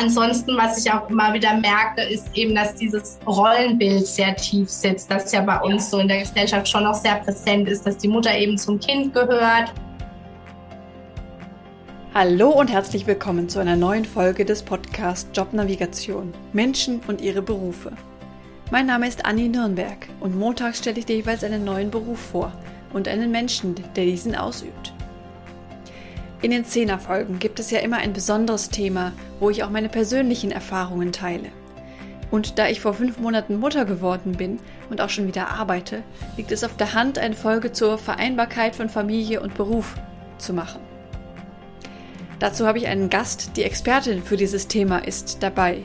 Ansonsten, 0.00 0.56
was 0.56 0.78
ich 0.78 0.92
auch 0.92 1.10
immer 1.10 1.34
wieder 1.34 1.54
merke, 1.54 2.02
ist 2.02 2.28
eben, 2.34 2.54
dass 2.54 2.72
dieses 2.76 3.18
Rollenbild 3.26 4.06
sehr 4.06 4.36
tief 4.36 4.70
sitzt, 4.70 5.10
das 5.10 5.32
ja 5.32 5.40
bei 5.40 5.58
uns 5.58 5.90
so 5.90 5.98
in 5.98 6.06
der 6.06 6.20
Gesellschaft 6.20 6.68
schon 6.68 6.84
noch 6.84 6.94
sehr 6.94 7.16
präsent 7.16 7.68
ist, 7.68 7.84
dass 7.84 7.96
die 7.96 8.06
Mutter 8.06 8.32
eben 8.32 8.56
zum 8.56 8.78
Kind 8.78 9.12
gehört. 9.12 9.72
Hallo 12.14 12.50
und 12.50 12.70
herzlich 12.70 13.08
willkommen 13.08 13.48
zu 13.48 13.58
einer 13.58 13.74
neuen 13.74 14.04
Folge 14.04 14.44
des 14.44 14.62
Podcasts 14.62 15.28
Jobnavigation 15.34 16.32
Menschen 16.52 17.00
und 17.08 17.20
ihre 17.20 17.42
Berufe. 17.42 17.90
Mein 18.70 18.86
Name 18.86 19.08
ist 19.08 19.26
Anni 19.26 19.48
Nürnberg 19.48 20.06
und 20.20 20.38
montags 20.38 20.78
stelle 20.78 21.00
ich 21.00 21.06
dir 21.06 21.16
jeweils 21.16 21.42
einen 21.42 21.64
neuen 21.64 21.90
Beruf 21.90 22.20
vor 22.20 22.52
und 22.92 23.08
einen 23.08 23.32
Menschen, 23.32 23.74
der 23.96 24.04
diesen 24.04 24.36
ausübt. 24.36 24.92
In 26.40 26.52
den 26.52 26.64
Zehnerfolgen 26.64 27.40
gibt 27.40 27.58
es 27.58 27.72
ja 27.72 27.80
immer 27.80 27.96
ein 27.96 28.12
besonderes 28.12 28.70
Thema, 28.70 29.12
wo 29.40 29.50
ich 29.50 29.64
auch 29.64 29.70
meine 29.70 29.88
persönlichen 29.88 30.52
Erfahrungen 30.52 31.10
teile. 31.10 31.48
Und 32.30 32.58
da 32.58 32.68
ich 32.68 32.80
vor 32.80 32.94
fünf 32.94 33.18
Monaten 33.18 33.56
Mutter 33.56 33.84
geworden 33.84 34.32
bin 34.32 34.60
und 34.88 35.00
auch 35.00 35.08
schon 35.08 35.26
wieder 35.26 35.48
arbeite, 35.48 36.02
liegt 36.36 36.52
es 36.52 36.62
auf 36.62 36.76
der 36.76 36.94
Hand, 36.94 37.18
eine 37.18 37.34
Folge 37.34 37.72
zur 37.72 37.98
Vereinbarkeit 37.98 38.76
von 38.76 38.88
Familie 38.88 39.40
und 39.40 39.54
Beruf 39.54 39.94
zu 40.36 40.52
machen. 40.52 40.80
Dazu 42.38 42.66
habe 42.66 42.78
ich 42.78 42.86
einen 42.86 43.10
Gast, 43.10 43.56
die 43.56 43.64
Expertin 43.64 44.22
für 44.22 44.36
dieses 44.36 44.68
Thema 44.68 44.98
ist 44.98 45.42
dabei. 45.42 45.82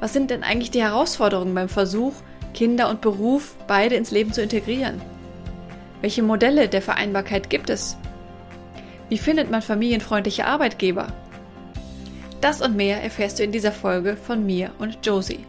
Was 0.00 0.12
sind 0.12 0.30
denn 0.30 0.42
eigentlich 0.42 0.72
die 0.72 0.82
Herausforderungen 0.82 1.54
beim 1.54 1.68
Versuch, 1.68 2.14
Kinder 2.52 2.90
und 2.90 3.00
Beruf 3.00 3.54
beide 3.68 3.94
ins 3.94 4.10
Leben 4.10 4.32
zu 4.32 4.42
integrieren? 4.42 5.00
Welche 6.00 6.24
Modelle 6.24 6.68
der 6.68 6.82
Vereinbarkeit 6.82 7.48
gibt 7.48 7.70
es? 7.70 7.96
Wie 9.08 9.18
findet 9.18 9.52
man 9.52 9.62
familienfreundliche 9.62 10.46
Arbeitgeber? 10.46 11.06
Das 12.40 12.60
und 12.60 12.74
mehr 12.74 13.02
erfährst 13.04 13.38
du 13.38 13.44
in 13.44 13.52
dieser 13.52 13.70
Folge 13.70 14.16
von 14.16 14.44
mir 14.44 14.72
und 14.80 14.98
Josie. 15.04 15.46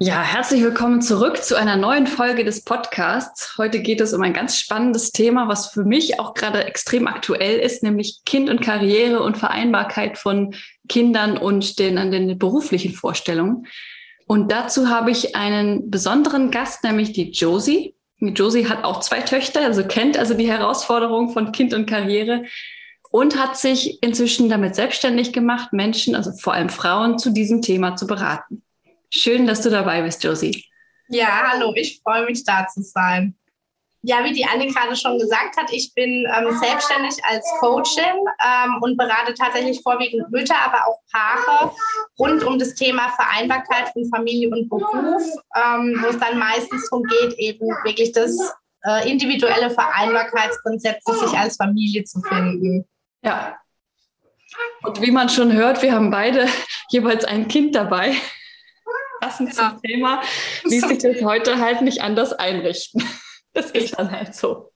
Ja, 0.00 0.22
herzlich 0.22 0.60
willkommen 0.62 1.02
zurück 1.02 1.44
zu 1.44 1.54
einer 1.56 1.76
neuen 1.76 2.08
Folge 2.08 2.42
des 2.44 2.64
Podcasts. 2.64 3.56
Heute 3.58 3.80
geht 3.80 4.00
es 4.00 4.12
um 4.12 4.22
ein 4.22 4.32
ganz 4.32 4.58
spannendes 4.58 5.12
Thema, 5.12 5.46
was 5.46 5.68
für 5.68 5.84
mich 5.84 6.18
auch 6.18 6.34
gerade 6.34 6.64
extrem 6.64 7.06
aktuell 7.06 7.60
ist, 7.60 7.84
nämlich 7.84 8.22
Kind 8.26 8.50
und 8.50 8.60
Karriere 8.60 9.22
und 9.22 9.38
Vereinbarkeit 9.38 10.18
von 10.18 10.54
Kindern 10.88 11.36
und 11.38 11.78
den, 11.78 12.10
den 12.10 12.38
beruflichen 12.38 12.92
Vorstellungen. 12.92 13.66
Und 14.26 14.50
dazu 14.50 14.88
habe 14.88 15.12
ich 15.12 15.36
einen 15.36 15.90
besonderen 15.90 16.50
Gast, 16.50 16.82
nämlich 16.82 17.12
die 17.12 17.30
Josie. 17.30 17.94
Josie 18.20 18.68
hat 18.68 18.84
auch 18.84 19.00
zwei 19.00 19.20
Töchter, 19.20 19.62
also 19.62 19.84
kennt 19.84 20.18
also 20.18 20.34
die 20.34 20.50
Herausforderung 20.50 21.32
von 21.32 21.52
Kind 21.52 21.72
und 21.74 21.86
Karriere 21.86 22.44
und 23.10 23.36
hat 23.36 23.56
sich 23.56 24.02
inzwischen 24.02 24.48
damit 24.48 24.74
selbstständig 24.74 25.32
gemacht, 25.32 25.72
Menschen, 25.72 26.14
also 26.14 26.32
vor 26.32 26.52
allem 26.52 26.68
Frauen, 26.68 27.18
zu 27.18 27.30
diesem 27.30 27.62
Thema 27.62 27.96
zu 27.96 28.06
beraten. 28.06 28.62
Schön, 29.10 29.46
dass 29.46 29.62
du 29.62 29.70
dabei 29.70 30.02
bist, 30.02 30.22
Josie. 30.22 30.64
Ja, 31.08 31.50
hallo, 31.50 31.72
ich 31.74 32.00
freue 32.04 32.26
mich 32.26 32.44
da 32.44 32.68
zu 32.68 32.82
sein. 32.82 33.34
Ja, 34.02 34.24
wie 34.24 34.32
die 34.32 34.46
Anne 34.46 34.66
gerade 34.66 34.96
schon 34.96 35.18
gesagt 35.18 35.58
hat, 35.58 35.70
ich 35.72 35.92
bin 35.94 36.26
ähm, 36.34 36.58
selbstständig 36.58 37.22
als 37.22 37.46
Coachin 37.60 38.16
ähm, 38.42 38.78
und 38.80 38.96
berate 38.96 39.34
tatsächlich 39.34 39.82
vorwiegend 39.82 40.30
Mütter, 40.30 40.56
aber 40.56 40.86
auch 40.86 41.00
Paare 41.12 41.72
rund 42.18 42.42
um 42.44 42.58
das 42.58 42.74
Thema 42.74 43.10
Vereinbarkeit 43.10 43.90
von 43.92 44.08
Familie 44.08 44.48
und 44.48 44.70
Beruf, 44.70 45.22
ähm, 45.54 45.98
wo 46.02 46.08
es 46.08 46.18
dann 46.18 46.38
meistens 46.38 46.88
darum 46.88 47.04
geht, 47.04 47.34
eben 47.34 47.68
wirklich 47.84 48.12
das 48.12 48.38
äh, 48.86 49.10
individuelle 49.10 49.70
Vereinbarkeitskonzept 49.70 51.02
für 51.06 51.14
sich 51.16 51.38
als 51.38 51.56
Familie 51.56 52.04
zu 52.04 52.22
finden. 52.22 52.86
Ja. 53.22 53.58
Und 54.82 55.00
wie 55.02 55.10
man 55.10 55.28
schon 55.28 55.52
hört, 55.52 55.82
wir 55.82 55.92
haben 55.92 56.10
beide 56.10 56.48
jeweils 56.90 57.24
ein 57.24 57.48
Kind 57.48 57.74
dabei. 57.74 58.14
Passend 59.20 59.54
ja. 59.54 59.70
zum 59.70 59.82
Thema, 59.82 60.22
ließ 60.64 60.88
sich 60.88 60.98
das 60.98 61.22
heute 61.22 61.58
halt 61.58 61.82
nicht 61.82 62.00
anders 62.00 62.32
einrichten. 62.32 63.06
Das 63.54 63.70
ist 63.72 63.98
dann 63.98 64.10
halt 64.10 64.34
so. 64.34 64.70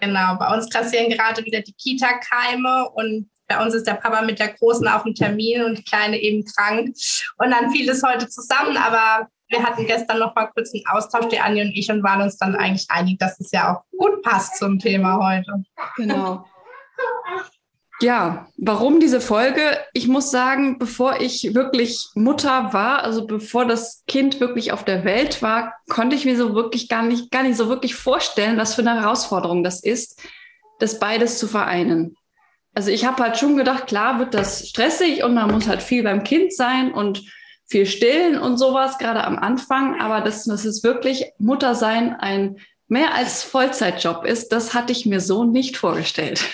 Genau, 0.00 0.36
bei 0.36 0.54
uns 0.54 0.68
kassieren 0.68 1.10
gerade 1.10 1.44
wieder 1.44 1.60
die 1.60 1.72
Kita-Keime 1.72 2.90
und 2.90 3.30
bei 3.48 3.64
uns 3.64 3.74
ist 3.74 3.86
der 3.86 3.94
Papa 3.94 4.22
mit 4.22 4.38
der 4.38 4.52
Großen 4.52 4.86
auf 4.88 5.04
dem 5.04 5.14
Termin 5.14 5.62
und 5.62 5.78
die 5.78 5.84
Kleine 5.84 6.18
eben 6.18 6.44
krank. 6.44 6.94
Und 7.38 7.50
dann 7.50 7.70
fiel 7.70 7.86
das 7.86 8.02
heute 8.02 8.28
zusammen, 8.28 8.76
aber 8.76 9.28
wir 9.48 9.62
hatten 9.62 9.86
gestern 9.86 10.18
noch 10.18 10.34
mal 10.34 10.46
kurz 10.46 10.72
einen 10.74 10.84
Austausch, 10.90 11.28
die 11.28 11.38
Anja 11.38 11.64
und 11.64 11.76
ich, 11.76 11.90
und 11.90 12.02
waren 12.02 12.22
uns 12.22 12.36
dann 12.38 12.56
eigentlich 12.56 12.90
einig, 12.90 13.18
dass 13.18 13.38
es 13.38 13.50
ja 13.52 13.74
auch 13.74 13.84
gut 13.96 14.22
passt 14.22 14.56
zum 14.56 14.78
Thema 14.78 15.18
heute. 15.18 15.62
Genau. 15.96 16.44
Ja, 18.02 18.48
warum 18.56 18.98
diese 18.98 19.20
Folge? 19.20 19.78
Ich 19.92 20.08
muss 20.08 20.32
sagen, 20.32 20.76
bevor 20.80 21.20
ich 21.20 21.54
wirklich 21.54 22.08
Mutter 22.16 22.72
war, 22.72 23.04
also 23.04 23.28
bevor 23.28 23.64
das 23.64 24.02
Kind 24.08 24.40
wirklich 24.40 24.72
auf 24.72 24.84
der 24.84 25.04
Welt 25.04 25.40
war, 25.40 25.74
konnte 25.88 26.16
ich 26.16 26.24
mir 26.24 26.36
so 26.36 26.56
wirklich 26.56 26.88
gar 26.88 27.04
nicht, 27.04 27.30
gar 27.30 27.44
nicht 27.44 27.56
so 27.56 27.68
wirklich 27.68 27.94
vorstellen, 27.94 28.56
was 28.56 28.74
für 28.74 28.80
eine 28.80 29.00
Herausforderung 29.00 29.62
das 29.62 29.80
ist, 29.84 30.20
das 30.80 30.98
beides 30.98 31.38
zu 31.38 31.46
vereinen. 31.46 32.16
Also 32.74 32.90
ich 32.90 33.04
habe 33.04 33.22
halt 33.22 33.38
schon 33.38 33.56
gedacht, 33.56 33.86
klar 33.86 34.18
wird 34.18 34.34
das 34.34 34.68
stressig 34.68 35.22
und 35.22 35.34
man 35.34 35.52
muss 35.52 35.68
halt 35.68 35.80
viel 35.80 36.02
beim 36.02 36.24
Kind 36.24 36.52
sein 36.52 36.92
und 36.92 37.22
viel 37.66 37.86
stillen 37.86 38.36
und 38.36 38.58
sowas, 38.58 38.98
gerade 38.98 39.22
am 39.22 39.38
Anfang. 39.38 40.00
Aber 40.00 40.22
dass, 40.22 40.44
dass 40.44 40.64
es 40.64 40.82
wirklich 40.82 41.26
Muttersein 41.38 42.16
ein 42.16 42.56
mehr 42.88 43.14
als 43.14 43.44
Vollzeitjob 43.44 44.24
ist, 44.24 44.48
das 44.48 44.74
hatte 44.74 44.90
ich 44.90 45.06
mir 45.06 45.20
so 45.20 45.44
nicht 45.44 45.76
vorgestellt. 45.76 46.44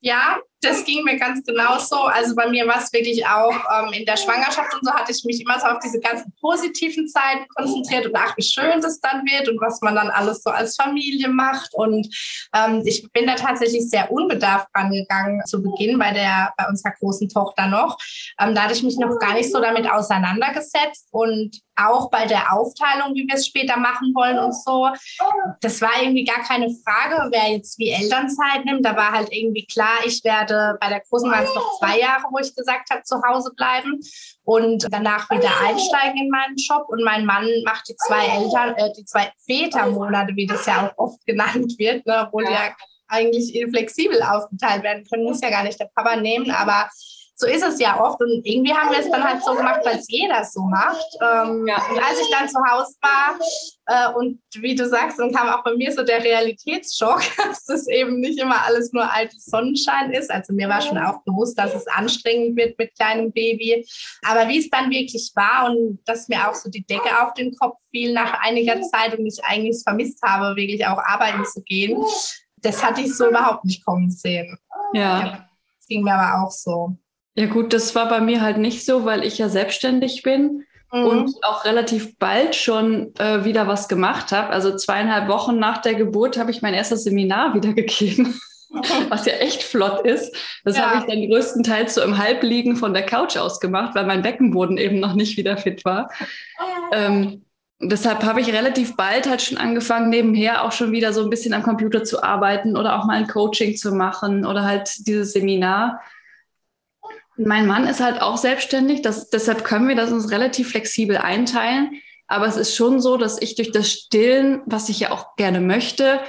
Ja, 0.00 0.38
das 0.62 0.84
ging 0.84 1.04
mir 1.04 1.16
ganz 1.16 1.44
genauso. 1.44 1.96
Also 1.96 2.34
bei 2.34 2.48
mir 2.48 2.66
war 2.66 2.78
es 2.78 2.92
wirklich 2.92 3.26
auch 3.26 3.54
ähm, 3.54 3.92
in 3.92 4.04
der 4.04 4.16
Schwangerschaft 4.16 4.74
und 4.74 4.84
so 4.84 4.92
hatte 4.92 5.12
ich 5.12 5.24
mich 5.24 5.40
immer 5.40 5.58
so 5.58 5.66
auf 5.66 5.78
diese 5.82 6.00
ganzen 6.00 6.32
positiven 6.40 7.08
Zeiten 7.08 7.46
konzentriert 7.56 8.06
und 8.06 8.14
ach, 8.14 8.36
wie 8.36 8.42
schön 8.42 8.80
das 8.80 9.00
dann 9.00 9.24
wird 9.24 9.48
und 9.48 9.60
was 9.60 9.80
man 9.80 9.94
dann 9.94 10.10
alles 10.10 10.42
so 10.42 10.50
als 10.50 10.76
Familie 10.76 11.28
macht. 11.28 11.70
Und 11.72 12.08
ähm, 12.54 12.82
ich 12.84 13.10
bin 13.12 13.26
da 13.26 13.34
tatsächlich 13.36 13.88
sehr 13.88 14.12
unbedarft 14.12 14.68
rangegangen 14.74 15.42
zu 15.46 15.62
Beginn 15.62 15.98
bei 15.98 16.12
der 16.12 16.52
bei 16.56 16.68
unserer 16.68 16.92
großen 16.92 17.28
Tochter 17.28 17.66
noch. 17.66 17.96
Ähm, 18.38 18.54
da 18.54 18.64
hatte 18.64 18.74
ich 18.74 18.82
mich 18.82 18.98
noch 18.98 19.18
gar 19.18 19.34
nicht 19.34 19.50
so 19.50 19.60
damit 19.60 19.90
auseinandergesetzt 19.90 21.08
und 21.10 21.58
auch 21.76 22.10
bei 22.10 22.26
der 22.26 22.52
Aufteilung, 22.52 23.14
wie 23.14 23.26
wir 23.26 23.36
es 23.36 23.46
später 23.46 23.78
machen 23.78 24.12
wollen 24.14 24.38
und 24.38 24.54
so. 24.54 24.90
Das 25.60 25.80
war 25.80 26.02
irgendwie 26.02 26.24
gar 26.24 26.42
keine 26.44 26.68
Frage, 26.84 27.30
wer 27.30 27.52
jetzt 27.52 27.78
wie 27.78 27.90
Elternzeit 27.90 28.66
nimmt. 28.66 28.84
Da 28.84 28.94
war 28.96 29.12
halt 29.12 29.28
irgendwie 29.32 29.64
klar, 29.64 30.04
ich 30.04 30.22
werde 30.24 30.49
bei 30.80 30.88
der 30.88 31.00
Großen 31.00 31.30
waren 31.30 31.44
es 31.44 31.54
noch 31.54 31.78
zwei 31.78 31.98
Jahre, 31.98 32.24
wo 32.30 32.38
ich 32.38 32.54
gesagt 32.54 32.90
habe, 32.90 33.02
zu 33.02 33.20
Hause 33.22 33.52
bleiben 33.56 34.00
und 34.44 34.86
danach 34.90 35.30
wieder 35.30 35.50
einsteigen 35.60 36.18
in 36.18 36.30
meinen 36.30 36.56
Job. 36.56 36.84
Und 36.88 37.02
mein 37.04 37.24
Mann 37.24 37.48
macht 37.64 37.88
die 37.88 37.96
zwei 37.96 38.26
Eltern, 38.26 38.74
äh, 38.76 38.92
die 38.96 39.04
zwei 39.04 39.32
Vätermonate, 39.46 40.34
wie 40.36 40.46
das 40.46 40.66
ja 40.66 40.86
auch 40.86 40.98
oft 40.98 41.26
genannt 41.26 41.74
wird, 41.78 42.06
ne, 42.06 42.26
obwohl 42.26 42.44
ja. 42.44 42.50
ja 42.50 42.76
eigentlich 43.08 43.52
flexibel 43.70 44.22
aufgeteilt 44.22 44.82
werden 44.82 45.04
können, 45.10 45.24
muss 45.24 45.40
ja 45.40 45.50
gar 45.50 45.64
nicht 45.64 45.80
der 45.80 45.90
Papa 45.94 46.16
nehmen, 46.16 46.50
aber 46.50 46.88
so 47.40 47.46
ist 47.46 47.64
es 47.64 47.80
ja 47.80 47.98
oft. 47.98 48.20
Und 48.20 48.44
irgendwie 48.44 48.74
haben 48.74 48.90
wir 48.90 48.98
es 48.98 49.10
dann 49.10 49.24
halt 49.24 49.42
so 49.42 49.54
gemacht, 49.54 49.80
weil 49.84 49.98
es 49.98 50.06
jeder 50.08 50.44
so 50.44 50.60
macht. 50.60 51.06
Ähm, 51.22 51.66
ja. 51.66 51.82
Und 51.90 51.98
als 51.98 52.20
ich 52.20 52.30
dann 52.30 52.48
zu 52.48 52.58
Hause 52.70 52.94
war 53.00 53.38
äh, 53.86 54.14
und 54.14 54.40
wie 54.56 54.74
du 54.74 54.86
sagst, 54.86 55.18
dann 55.18 55.32
kam 55.32 55.48
auch 55.48 55.64
bei 55.64 55.74
mir 55.74 55.90
so 55.90 56.02
der 56.02 56.22
Realitätsschock, 56.22 57.22
dass 57.38 57.66
es 57.68 57.88
eben 57.88 58.20
nicht 58.20 58.38
immer 58.38 58.62
alles 58.66 58.92
nur 58.92 59.10
altes 59.10 59.46
Sonnenschein 59.46 60.12
ist. 60.12 60.30
Also 60.30 60.52
mir 60.52 60.68
war 60.68 60.82
schon 60.82 60.98
auch 60.98 61.22
bewusst, 61.24 61.58
dass 61.58 61.74
es 61.74 61.86
anstrengend 61.86 62.56
wird 62.56 62.78
mit 62.78 62.94
kleinem 62.94 63.32
Baby. 63.32 63.86
Aber 64.26 64.46
wie 64.48 64.58
es 64.58 64.68
dann 64.68 64.90
wirklich 64.90 65.32
war 65.34 65.70
und 65.70 65.98
dass 66.04 66.28
mir 66.28 66.46
auch 66.46 66.54
so 66.54 66.68
die 66.68 66.84
Decke 66.84 67.22
auf 67.22 67.32
den 67.32 67.56
Kopf 67.56 67.78
fiel 67.90 68.12
nach 68.12 68.38
einiger 68.42 68.82
Zeit 68.82 69.18
und 69.18 69.24
ich 69.24 69.42
eigentlich 69.44 69.82
vermisst 69.82 70.20
habe, 70.22 70.56
wirklich 70.56 70.86
auch 70.86 70.98
arbeiten 70.98 71.44
zu 71.46 71.62
gehen, 71.62 72.04
das 72.58 72.84
hatte 72.84 73.00
ich 73.00 73.16
so 73.16 73.28
überhaupt 73.28 73.64
nicht 73.64 73.82
kommen 73.84 74.10
sehen. 74.10 74.58
Ja. 74.92 75.20
ja 75.20 75.46
das 75.78 75.86
ging 75.88 76.02
mir 76.02 76.12
aber 76.12 76.44
auch 76.44 76.50
so. 76.50 76.98
Ja 77.40 77.46
gut, 77.46 77.72
das 77.72 77.94
war 77.94 78.06
bei 78.06 78.20
mir 78.20 78.42
halt 78.42 78.58
nicht 78.58 78.84
so, 78.84 79.06
weil 79.06 79.24
ich 79.24 79.38
ja 79.38 79.48
selbstständig 79.48 80.22
bin 80.22 80.66
mhm. 80.92 81.06
und 81.06 81.34
auch 81.42 81.64
relativ 81.64 82.18
bald 82.18 82.54
schon 82.54 83.14
äh, 83.18 83.46
wieder 83.46 83.66
was 83.66 83.88
gemacht 83.88 84.30
habe. 84.30 84.50
Also 84.50 84.76
zweieinhalb 84.76 85.26
Wochen 85.26 85.58
nach 85.58 85.78
der 85.78 85.94
Geburt 85.94 86.36
habe 86.36 86.50
ich 86.50 86.60
mein 86.60 86.74
erstes 86.74 87.04
Seminar 87.04 87.54
wieder 87.54 87.72
gegeben, 87.72 88.38
was 89.08 89.24
ja 89.24 89.32
echt 89.32 89.62
flott 89.62 90.04
ist. 90.04 90.36
Das 90.66 90.76
ja. 90.76 90.90
habe 90.90 90.98
ich 90.98 91.10
dann 91.10 91.30
größtenteils 91.30 91.94
so 91.94 92.02
im 92.02 92.18
Halbliegen 92.18 92.76
von 92.76 92.92
der 92.92 93.06
Couch 93.06 93.38
aus 93.38 93.58
gemacht, 93.58 93.94
weil 93.94 94.04
mein 94.04 94.20
Beckenboden 94.20 94.76
eben 94.76 95.00
noch 95.00 95.14
nicht 95.14 95.38
wieder 95.38 95.56
fit 95.56 95.82
war. 95.86 96.10
Ähm, 96.92 97.46
deshalb 97.80 98.22
habe 98.22 98.42
ich 98.42 98.52
relativ 98.52 98.96
bald 98.96 99.26
halt 99.26 99.40
schon 99.40 99.56
angefangen, 99.56 100.10
nebenher 100.10 100.62
auch 100.62 100.72
schon 100.72 100.92
wieder 100.92 101.14
so 101.14 101.22
ein 101.22 101.30
bisschen 101.30 101.54
am 101.54 101.62
Computer 101.62 102.04
zu 102.04 102.22
arbeiten 102.22 102.76
oder 102.76 102.98
auch 102.98 103.06
mal 103.06 103.16
ein 103.16 103.28
Coaching 103.28 103.76
zu 103.76 103.92
machen 103.92 104.44
oder 104.44 104.62
halt 104.62 104.90
dieses 105.06 105.32
Seminar. 105.32 106.02
Mein 107.42 107.66
Mann 107.66 107.86
ist 107.86 108.00
halt 108.00 108.20
auch 108.20 108.36
selbstständig, 108.36 109.02
das, 109.02 109.30
deshalb 109.30 109.64
können 109.64 109.88
wir 109.88 109.96
das 109.96 110.12
uns 110.12 110.30
relativ 110.30 110.70
flexibel 110.70 111.16
einteilen. 111.16 112.00
Aber 112.26 112.46
es 112.46 112.56
ist 112.56 112.76
schon 112.76 113.00
so, 113.00 113.16
dass 113.16 113.40
ich 113.42 113.56
durch 113.56 113.72
das 113.72 113.90
Stillen, 113.90 114.62
was 114.66 114.88
ich 114.88 115.00
ja 115.00 115.10
auch 115.10 115.34
gerne 115.36 115.60
möchte, 115.60 116.20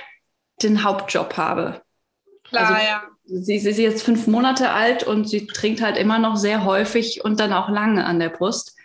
den 0.63 0.83
Hauptjob 0.83 1.37
habe. 1.37 1.81
Klar, 2.43 2.75
also, 2.75 2.87
ja. 2.87 3.03
sie, 3.25 3.59
sie 3.59 3.69
ist 3.69 3.77
jetzt 3.77 4.03
fünf 4.03 4.25
Monate 4.25 4.71
alt 4.71 5.03
und 5.03 5.29
sie 5.29 5.45
trinkt 5.45 5.81
halt 5.81 5.97
immer 5.97 6.17
noch 6.17 6.37
sehr 6.37 6.65
häufig 6.65 7.23
und 7.23 7.39
dann 7.39 7.53
auch 7.53 7.69
lange 7.69 8.05
an 8.05 8.19
der 8.19 8.29
Brust. 8.29 8.75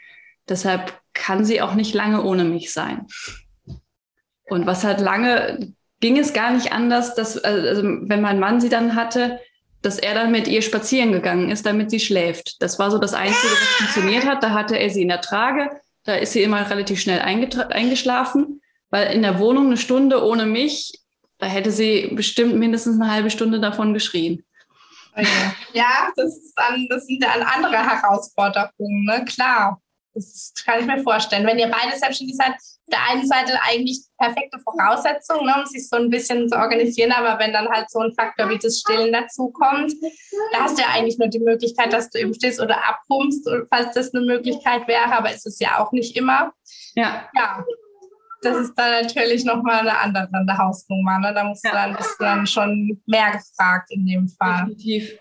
Deshalb 0.48 1.00
kann 1.14 1.44
sie 1.44 1.62
auch 1.62 1.74
nicht 1.74 1.94
lange 1.94 2.22
ohne 2.22 2.44
mich 2.44 2.72
sein. 2.72 3.06
Und 4.48 4.66
was 4.66 4.84
halt 4.84 5.00
lange 5.00 5.74
ging 6.00 6.18
es 6.18 6.32
gar 6.32 6.50
nicht 6.52 6.72
anders, 6.72 7.14
dass, 7.14 7.38
also 7.38 7.82
wenn 7.82 8.20
mein 8.20 8.38
Mann 8.38 8.60
sie 8.60 8.68
dann 8.68 8.94
hatte, 8.94 9.40
dass 9.86 9.98
er 9.98 10.14
dann 10.14 10.32
mit 10.32 10.48
ihr 10.48 10.62
spazieren 10.62 11.12
gegangen 11.12 11.48
ist, 11.48 11.64
damit 11.64 11.92
sie 11.92 12.00
schläft. 12.00 12.60
Das 12.60 12.78
war 12.80 12.90
so 12.90 12.98
das 12.98 13.14
Einzige, 13.14 13.52
was 13.52 13.68
funktioniert 13.78 14.26
hat. 14.26 14.42
Da 14.42 14.50
hatte 14.50 14.76
er 14.76 14.90
sie 14.90 15.02
in 15.02 15.08
der 15.08 15.20
Trage. 15.20 15.70
Da 16.02 16.16
ist 16.16 16.32
sie 16.32 16.42
immer 16.42 16.68
relativ 16.68 17.00
schnell 17.00 17.20
eingeschlafen, 17.20 18.60
weil 18.90 19.12
in 19.14 19.22
der 19.22 19.38
Wohnung 19.38 19.66
eine 19.66 19.76
Stunde 19.76 20.24
ohne 20.24 20.44
mich, 20.44 21.00
da 21.38 21.46
hätte 21.46 21.70
sie 21.70 22.08
bestimmt 22.12 22.56
mindestens 22.56 23.00
eine 23.00 23.12
halbe 23.12 23.30
Stunde 23.30 23.60
davon 23.60 23.94
geschrien. 23.94 24.44
Ja, 25.72 26.10
das, 26.16 26.36
ist 26.36 26.54
dann, 26.56 26.86
das 26.90 27.06
sind 27.06 27.22
dann 27.22 27.42
andere 27.42 27.78
Herausforderungen, 27.78 29.04
ne? 29.04 29.24
klar. 29.24 29.80
Das 30.14 30.52
kann 30.64 30.80
ich 30.80 30.86
mir 30.86 31.02
vorstellen. 31.02 31.46
Wenn 31.46 31.58
ihr 31.58 31.68
beide 31.70 31.96
selbstständig 31.96 32.36
seid, 32.36 32.54
der 32.88 33.04
einen 33.10 33.26
Seite 33.26 33.58
eigentlich 33.62 34.00
perfekte 34.18 34.58
Voraussetzungen, 34.60 35.46
ne, 35.46 35.54
um 35.58 35.66
sich 35.66 35.88
so 35.88 35.96
ein 35.96 36.08
bisschen 36.08 36.48
zu 36.48 36.56
organisieren, 36.56 37.12
aber 37.12 37.38
wenn 37.38 37.52
dann 37.52 37.68
halt 37.68 37.90
so 37.90 37.98
ein 37.98 38.14
Faktor 38.14 38.48
wie 38.48 38.58
das 38.58 38.78
Stillen 38.78 39.12
dazukommt, 39.12 39.92
da 40.52 40.60
hast 40.60 40.78
du 40.78 40.82
ja 40.82 40.88
eigentlich 40.94 41.18
nur 41.18 41.28
die 41.28 41.40
Möglichkeit, 41.40 41.92
dass 41.92 42.10
du 42.10 42.18
eben 42.18 42.34
stehst 42.34 42.60
oder 42.60 42.76
abpumpst, 42.88 43.48
falls 43.70 43.92
das 43.94 44.14
eine 44.14 44.24
Möglichkeit 44.24 44.86
wäre, 44.86 45.12
aber 45.12 45.32
ist 45.32 45.46
es 45.46 45.58
ja 45.58 45.78
auch 45.78 45.92
nicht 45.92 46.16
immer. 46.16 46.52
Ja. 46.94 47.28
Ja. 47.34 47.64
Das 48.42 48.56
ist 48.58 48.74
dann 48.76 49.02
natürlich 49.02 49.44
nochmal 49.44 49.80
eine 49.80 49.98
andere 49.98 50.28
eine 50.32 50.58
Hausnummer. 50.58 51.18
Ne? 51.18 51.34
Da 51.34 51.42
musst 51.42 51.64
ja. 51.64 51.70
du 51.70 51.76
dann, 51.76 51.96
bist 51.96 52.16
du 52.18 52.24
dann 52.24 52.46
schon 52.46 53.02
mehr 53.06 53.32
gefragt 53.32 53.90
in 53.90 54.06
dem 54.06 54.28
Fall. 54.28 54.66
Definitiv. 54.66 55.18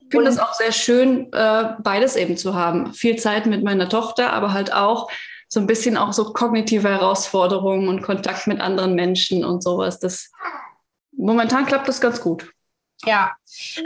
Ich 0.00 0.08
finde 0.10 0.28
es 0.28 0.38
auch 0.38 0.52
sehr 0.52 0.72
schön, 0.72 1.32
äh, 1.32 1.74
beides 1.78 2.16
eben 2.16 2.36
zu 2.36 2.54
haben. 2.54 2.92
Viel 2.92 3.16
Zeit 3.16 3.46
mit 3.46 3.62
meiner 3.62 3.88
Tochter, 3.88 4.32
aber 4.32 4.52
halt 4.52 4.72
auch 4.72 5.08
so 5.52 5.60
ein 5.60 5.66
bisschen 5.66 5.98
auch 5.98 6.14
so 6.14 6.32
kognitive 6.32 6.88
Herausforderungen 6.88 7.86
und 7.86 8.00
Kontakt 8.00 8.46
mit 8.46 8.58
anderen 8.58 8.94
Menschen 8.94 9.44
und 9.44 9.62
sowas. 9.62 9.98
Das 9.98 10.30
momentan 11.14 11.66
klappt 11.66 11.86
das 11.88 12.00
ganz 12.00 12.22
gut. 12.22 12.50
Ja, 13.04 13.32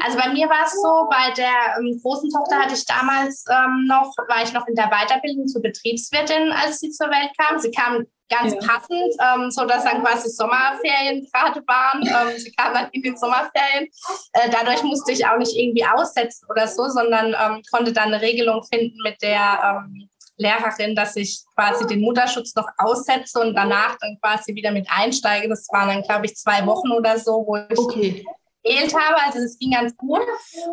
also 0.04 0.16
bei 0.16 0.28
mir 0.28 0.46
war 0.48 0.64
es 0.64 0.80
so, 0.80 1.08
bei 1.10 1.32
der 1.34 1.76
ähm, 1.80 1.98
großen 2.00 2.30
Tochter 2.30 2.60
hatte 2.60 2.74
ich 2.74 2.84
damals 2.84 3.44
ähm, 3.50 3.86
noch, 3.88 4.14
war 4.28 4.44
ich 4.44 4.52
noch 4.52 4.68
in 4.68 4.76
der 4.76 4.90
Weiterbildung 4.90 5.48
zur 5.48 5.60
Betriebswirtin, 5.60 6.52
als 6.52 6.78
sie 6.78 6.90
zur 6.90 7.08
Welt 7.08 7.32
kam. 7.36 7.58
Sie 7.58 7.72
kam 7.72 8.06
ganz 8.28 8.52
ja. 8.52 8.60
passend, 8.60 9.16
ähm, 9.18 9.50
so 9.50 9.64
dass 9.64 9.82
dann 9.82 10.04
quasi 10.04 10.30
Sommerferien 10.30 11.26
gerade 11.32 11.66
waren. 11.66 12.00
Ähm, 12.02 12.38
sie 12.38 12.52
kam 12.52 12.74
dann 12.74 12.90
in 12.92 13.02
den 13.02 13.16
Sommerferien. 13.16 13.88
Äh, 14.34 14.50
dadurch 14.52 14.84
musste 14.84 15.10
ich 15.10 15.26
auch 15.26 15.38
nicht 15.38 15.56
irgendwie 15.56 15.84
aussetzen 15.84 16.46
oder 16.48 16.68
so, 16.68 16.88
sondern 16.88 17.34
ähm, 17.34 17.62
konnte 17.72 17.92
dann 17.92 18.14
eine 18.14 18.22
Regelung 18.22 18.62
finden 18.62 18.98
mit 19.02 19.20
der 19.20 19.82
ähm, 19.84 20.08
Lehrerin, 20.38 20.94
dass 20.94 21.16
ich 21.16 21.42
quasi 21.54 21.86
den 21.86 22.00
Mutterschutz 22.00 22.54
noch 22.54 22.68
aussetze 22.78 23.40
und 23.40 23.54
danach 23.54 23.96
dann 24.00 24.18
quasi 24.20 24.54
wieder 24.54 24.70
mit 24.70 24.86
einsteige. 24.90 25.48
Das 25.48 25.66
waren 25.72 25.88
dann, 25.88 26.02
glaube 26.02 26.26
ich, 26.26 26.36
zwei 26.36 26.64
Wochen 26.66 26.90
oder 26.92 27.18
so, 27.18 27.44
wo 27.46 27.56
ich 27.56 27.78
okay. 27.78 28.24
gewählt 28.62 28.94
habe. 28.94 29.22
Also 29.24 29.40
das 29.40 29.58
ging 29.58 29.70
ganz 29.70 29.96
gut. 29.96 30.22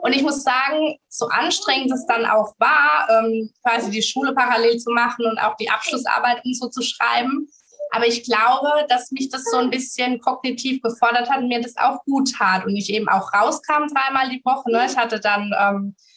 Und 0.01 0.13
ich 0.13 0.21
muss 0.21 0.43
sagen, 0.43 0.97
so 1.07 1.27
anstrengend 1.27 1.91
es 1.91 2.05
dann 2.05 2.25
auch 2.25 2.53
war, 2.59 3.07
ähm, 3.09 3.49
quasi 3.63 3.89
die 3.89 4.03
Schule 4.03 4.33
parallel 4.33 4.77
zu 4.77 4.91
machen 4.91 5.25
und 5.25 5.39
auch 5.39 5.55
die 5.55 5.69
Abschlussarbeit 5.69 6.43
und 6.43 6.57
so 6.57 6.69
zu 6.69 6.81
schreiben. 6.81 7.47
Aber 7.91 8.07
ich 8.07 8.23
glaube, 8.23 8.85
dass 8.89 9.11
mich 9.11 9.29
das 9.29 9.43
so 9.45 9.57
ein 9.57 9.69
bisschen 9.69 10.19
kognitiv 10.19 10.81
gefordert 10.81 11.29
hat 11.29 11.39
und 11.39 11.47
mir 11.47 11.61
das 11.61 11.77
auch 11.77 12.03
gut 12.05 12.33
tat. 12.33 12.65
Und 12.65 12.75
ich 12.75 12.91
eben 12.91 13.07
auch 13.07 13.31
rauskam 13.33 13.87
dreimal 13.87 14.29
die 14.29 14.41
Woche. 14.43 14.71
Ne? 14.71 14.87
Ich 14.89 14.97
hatte 14.97 15.19
dann 15.19 15.53
ähm, 15.57 15.95
äh, 15.95 16.12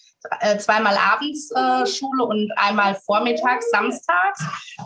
zweimal 0.59 0.97
abends 0.97 1.51
äh, 1.53 1.87
Schule 1.87 2.25
und 2.25 2.53
einmal 2.57 2.95
vormittags, 2.95 3.71
samstags. 3.71 4.45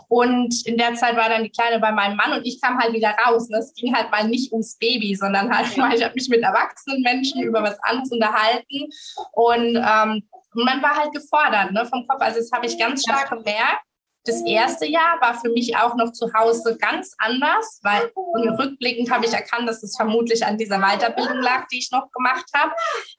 Und 0.08 0.66
in 0.66 0.76
der 0.76 0.94
Zeit 0.94 1.16
war 1.16 1.28
dann 1.28 1.44
die 1.44 1.50
Kleine 1.50 1.78
bei 1.78 1.92
meinem 1.92 2.16
Mann 2.16 2.32
und 2.32 2.46
ich 2.46 2.60
kam 2.60 2.78
halt 2.78 2.92
wieder 2.92 3.14
raus. 3.26 3.48
Und 3.48 3.54
es 3.54 3.74
ging 3.74 3.94
halt 3.94 4.10
mal 4.10 4.26
nicht 4.28 4.52
ums 4.52 4.76
Baby, 4.78 5.14
sondern 5.14 5.56
halt 5.56 5.76
mal, 5.76 5.94
ich 5.94 6.02
habe 6.02 6.14
mich 6.14 6.28
mit 6.28 6.42
erwachsenen 6.42 7.02
Menschen 7.02 7.42
über 7.42 7.62
was 7.62 7.78
anderes 7.82 8.10
unterhalten. 8.10 8.88
Und 9.32 9.76
ähm, 9.76 10.22
man 10.54 10.82
war 10.82 10.96
halt 10.96 11.12
gefordert 11.12 11.72
ne, 11.72 11.86
vom 11.86 12.06
Kopf. 12.06 12.20
Also 12.20 12.40
das 12.40 12.50
habe 12.52 12.66
ich 12.66 12.78
ganz 12.78 13.02
stark 13.02 13.30
gemerkt. 13.30 13.84
Das 14.24 14.42
erste 14.44 14.86
Jahr 14.86 15.18
war 15.20 15.40
für 15.40 15.48
mich 15.48 15.76
auch 15.76 15.96
noch 15.96 16.12
zu 16.12 16.32
Hause 16.34 16.76
ganz 16.78 17.14
anders, 17.18 17.80
weil 17.82 18.12
rückblickend 18.58 19.10
habe 19.10 19.24
ich 19.24 19.32
erkannt, 19.32 19.68
dass 19.68 19.82
es 19.82 19.96
vermutlich 19.96 20.44
an 20.44 20.58
dieser 20.58 20.78
Weiterbildung 20.78 21.40
lag, 21.40 21.66
die 21.68 21.78
ich 21.78 21.90
noch 21.90 22.10
gemacht 22.12 22.44
habe. 22.54 22.72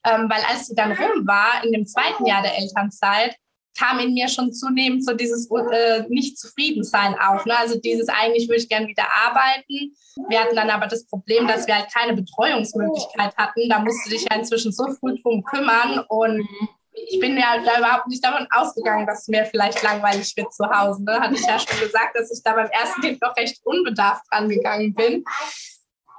Ähm, 0.06 0.30
weil 0.30 0.44
als 0.50 0.68
sie 0.68 0.76
dann 0.76 0.92
rum 0.92 1.26
war, 1.26 1.64
in 1.64 1.72
dem 1.72 1.88
zweiten 1.88 2.26
Jahr 2.26 2.44
der 2.44 2.58
Elternzeit, 2.58 3.36
kam 3.80 4.00
in 4.00 4.14
mir 4.14 4.28
schon 4.28 4.52
zunehmend 4.52 5.06
so 5.06 5.14
dieses 5.14 5.50
äh, 5.50 6.04
Nicht-Zufriedensein 6.10 7.16
auf. 7.20 7.46
Ne? 7.46 7.58
Also 7.58 7.80
dieses 7.80 8.10
eigentlich 8.10 8.48
würde 8.48 8.62
ich 8.62 8.70
gerne 8.70 8.88
wieder 8.88 9.06
arbeiten. 9.26 9.96
Wir 10.28 10.42
hatten 10.42 10.56
dann 10.56 10.70
aber 10.70 10.88
das 10.88 11.08
Problem, 11.08 11.48
dass 11.48 11.68
wir 11.68 11.78
halt 11.78 11.92
keine 11.92 12.14
Betreuungsmöglichkeit 12.14 13.36
hatten. 13.38 13.70
Da 13.70 13.80
musste 13.80 14.10
dich 14.10 14.28
ja 14.30 14.36
inzwischen 14.36 14.72
so 14.72 14.86
früh 15.00 15.20
drum 15.22 15.44
kümmern 15.44 16.06
und 16.10 16.38
mhm 16.40 16.70
ich 16.94 17.20
bin 17.20 17.38
ja 17.38 17.58
da 17.64 17.80
überhaupt 17.80 18.08
nicht 18.08 18.24
davon 18.24 18.48
ausgegangen, 18.52 19.08
dass 19.08 19.28
mir 19.28 19.46
vielleicht 19.46 19.82
langweilig 19.82 20.36
wird 20.36 20.54
zu 20.54 20.66
Hause. 20.70 21.04
Ne? 21.04 21.20
Hatte 21.20 21.36
ich 21.36 21.46
ja 21.46 21.58
schon 21.60 21.80
gesagt, 21.80 22.16
dass 22.16 22.32
ich 22.32 22.44
da 22.44 22.54
beim 22.54 22.68
ersten 22.68 23.02
Kind 23.02 23.22
noch 23.22 23.36
recht 23.38 23.60
unbedarft 23.64 24.26
angegangen 24.30 24.94
bin. 24.94 25.24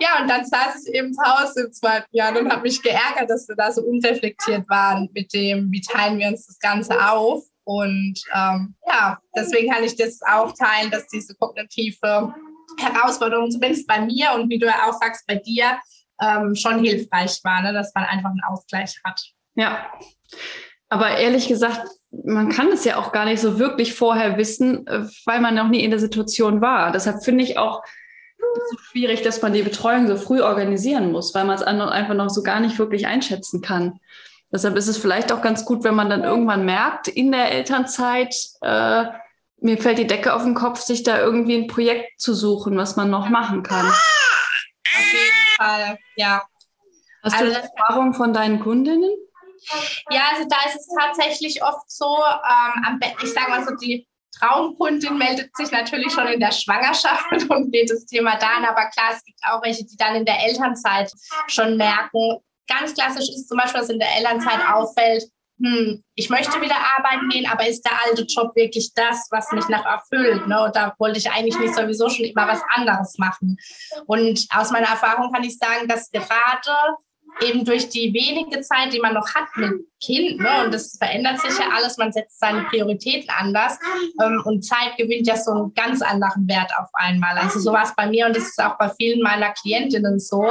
Ja, 0.00 0.20
und 0.20 0.28
dann 0.28 0.44
saß 0.44 0.86
ich 0.86 0.94
eben 0.94 1.12
zu 1.12 1.22
Hause 1.22 1.66
im 1.66 1.72
zweiten 1.72 2.08
Jahr 2.10 2.36
und 2.36 2.50
habe 2.50 2.62
mich 2.62 2.82
geärgert, 2.82 3.30
dass 3.30 3.46
wir 3.46 3.54
da 3.54 3.70
so 3.70 3.82
unreflektiert 3.82 4.68
waren 4.68 5.08
mit 5.12 5.32
dem, 5.32 5.70
wie 5.70 5.80
teilen 5.80 6.18
wir 6.18 6.28
uns 6.28 6.46
das 6.46 6.58
Ganze 6.58 6.98
auf. 7.08 7.44
Und 7.64 8.20
ähm, 8.34 8.74
ja, 8.88 9.18
deswegen 9.36 9.72
kann 9.72 9.84
ich 9.84 9.94
das 9.94 10.20
auch 10.22 10.52
teilen, 10.52 10.90
dass 10.90 11.06
diese 11.06 11.34
kognitive 11.36 12.34
Herausforderung, 12.78 13.50
zumindest 13.50 13.86
bei 13.86 14.00
mir 14.00 14.32
und 14.34 14.48
wie 14.48 14.58
du 14.58 14.66
ja 14.66 14.88
auch 14.88 14.98
sagst, 14.98 15.24
bei 15.26 15.36
dir, 15.36 15.78
ähm, 16.20 16.54
schon 16.54 16.82
hilfreich 16.82 17.38
war, 17.44 17.62
ne? 17.62 17.72
dass 17.72 17.92
man 17.94 18.04
einfach 18.04 18.30
einen 18.30 18.42
Ausgleich 18.48 18.98
hat. 19.04 19.20
Ja, 19.54 19.86
aber 20.88 21.16
ehrlich 21.16 21.48
gesagt, 21.48 21.86
man 22.10 22.50
kann 22.50 22.68
es 22.68 22.84
ja 22.84 22.96
auch 22.96 23.12
gar 23.12 23.24
nicht 23.24 23.40
so 23.40 23.58
wirklich 23.58 23.94
vorher 23.94 24.36
wissen, 24.36 24.86
äh, 24.86 25.06
weil 25.24 25.40
man 25.40 25.54
noch 25.54 25.68
nie 25.68 25.82
in 25.82 25.90
der 25.90 26.00
Situation 26.00 26.60
war. 26.60 26.92
Deshalb 26.92 27.24
finde 27.24 27.44
ich 27.44 27.58
auch 27.58 27.82
so 28.70 28.78
schwierig, 28.90 29.22
dass 29.22 29.40
man 29.40 29.52
die 29.52 29.62
Betreuung 29.62 30.06
so 30.06 30.16
früh 30.16 30.42
organisieren 30.42 31.12
muss, 31.12 31.34
weil 31.34 31.44
man 31.44 31.56
es 31.56 31.62
einfach 31.62 32.14
noch 32.14 32.28
so 32.28 32.42
gar 32.42 32.60
nicht 32.60 32.78
wirklich 32.78 33.06
einschätzen 33.06 33.62
kann. 33.62 33.98
Deshalb 34.52 34.76
ist 34.76 34.88
es 34.88 34.98
vielleicht 34.98 35.32
auch 35.32 35.40
ganz 35.40 35.64
gut, 35.64 35.82
wenn 35.82 35.94
man 35.94 36.10
dann 36.10 36.24
irgendwann 36.24 36.66
merkt, 36.66 37.08
in 37.08 37.32
der 37.32 37.52
Elternzeit, 37.52 38.34
äh, 38.60 39.06
mir 39.60 39.78
fällt 39.78 39.98
die 39.98 40.06
Decke 40.06 40.34
auf 40.34 40.42
den 40.42 40.54
Kopf, 40.54 40.80
sich 40.80 41.02
da 41.02 41.18
irgendwie 41.20 41.56
ein 41.56 41.68
Projekt 41.68 42.20
zu 42.20 42.34
suchen, 42.34 42.76
was 42.76 42.96
man 42.96 43.08
noch 43.08 43.30
machen 43.30 43.62
kann. 43.62 43.86
Auf 43.86 45.12
jeden 45.12 45.56
Fall, 45.56 45.98
ja. 46.16 46.42
Hast 47.22 47.40
also, 47.40 47.46
du 47.46 47.60
Erfahrung 47.60 48.12
von 48.12 48.34
deinen 48.34 48.60
Kundinnen? 48.60 49.10
Ja, 50.10 50.30
also 50.32 50.48
da 50.48 50.56
ist 50.68 50.76
es 50.76 50.88
tatsächlich 50.98 51.62
oft 51.62 51.90
so, 51.90 52.18
ähm, 52.18 53.00
ich 53.22 53.32
sage 53.32 53.50
mal 53.50 53.64
so, 53.64 53.74
die 53.76 54.06
Traumkundin 54.38 55.18
meldet 55.18 55.54
sich 55.56 55.70
natürlich 55.70 56.12
schon 56.12 56.26
in 56.26 56.40
der 56.40 56.52
Schwangerschaft 56.52 57.30
und 57.50 57.70
geht 57.70 57.90
das 57.90 58.06
Thema 58.06 58.36
da 58.36 58.56
an. 58.56 58.64
Aber 58.64 58.86
klar, 58.86 59.10
es 59.14 59.24
gibt 59.24 59.38
auch 59.48 59.62
welche, 59.62 59.84
die 59.84 59.96
dann 59.96 60.16
in 60.16 60.24
der 60.24 60.42
Elternzeit 60.44 61.12
schon 61.46 61.76
merken. 61.76 62.38
Ganz 62.66 62.94
klassisch 62.94 63.28
ist 63.28 63.48
zum 63.48 63.58
Beispiel, 63.58 63.80
was 63.80 63.90
in 63.90 63.98
der 63.98 64.16
Elternzeit 64.16 64.60
auffällt, 64.72 65.24
hm, 65.62 66.02
ich 66.16 66.28
möchte 66.28 66.60
wieder 66.60 66.76
arbeiten 66.98 67.28
gehen, 67.28 67.46
aber 67.46 67.68
ist 67.68 67.82
der 67.82 67.92
alte 68.04 68.22
Job 68.22 68.54
wirklich 68.56 68.92
das, 68.94 69.28
was 69.30 69.52
mich 69.52 69.68
noch 69.68 69.84
erfüllt? 69.84 70.46
Ne? 70.48 70.70
Da 70.74 70.94
wollte 70.98 71.18
ich 71.18 71.30
eigentlich 71.30 71.56
nicht 71.58 71.74
sowieso 71.74 72.08
schon 72.08 72.24
immer 72.24 72.48
was 72.48 72.60
anderes 72.74 73.16
machen. 73.18 73.56
Und 74.06 74.44
aus 74.50 74.72
meiner 74.72 74.88
Erfahrung 74.88 75.32
kann 75.32 75.44
ich 75.44 75.56
sagen, 75.58 75.86
dass 75.86 76.10
gerade 76.10 76.72
eben 77.40 77.64
durch 77.64 77.88
die 77.88 78.12
wenige 78.12 78.60
Zeit, 78.60 78.92
die 78.92 79.00
man 79.00 79.14
noch 79.14 79.34
hat 79.34 79.48
mit 79.56 79.86
Kind, 80.04 80.40
ne, 80.40 80.64
und 80.64 80.74
das 80.74 80.96
verändert 80.98 81.40
sich 81.40 81.56
ja 81.58 81.66
alles, 81.76 81.96
man 81.96 82.12
setzt 82.12 82.40
seine 82.40 82.64
Prioritäten 82.64 83.30
anders 83.30 83.78
ähm, 84.20 84.42
und 84.44 84.64
Zeit 84.64 84.96
gewinnt 84.98 85.28
ja 85.28 85.36
so 85.36 85.52
einen 85.52 85.74
ganz 85.74 86.02
anderen 86.02 86.48
Wert 86.48 86.72
auf 86.76 86.88
einmal. 86.94 87.38
Also 87.38 87.60
so 87.60 87.72
war 87.72 87.84
es 87.84 87.94
bei 87.94 88.08
mir 88.08 88.26
und 88.26 88.36
das 88.36 88.48
ist 88.48 88.60
auch 88.60 88.76
bei 88.78 88.90
vielen 88.98 89.22
meiner 89.22 89.52
Klientinnen 89.52 90.18
so. 90.18 90.44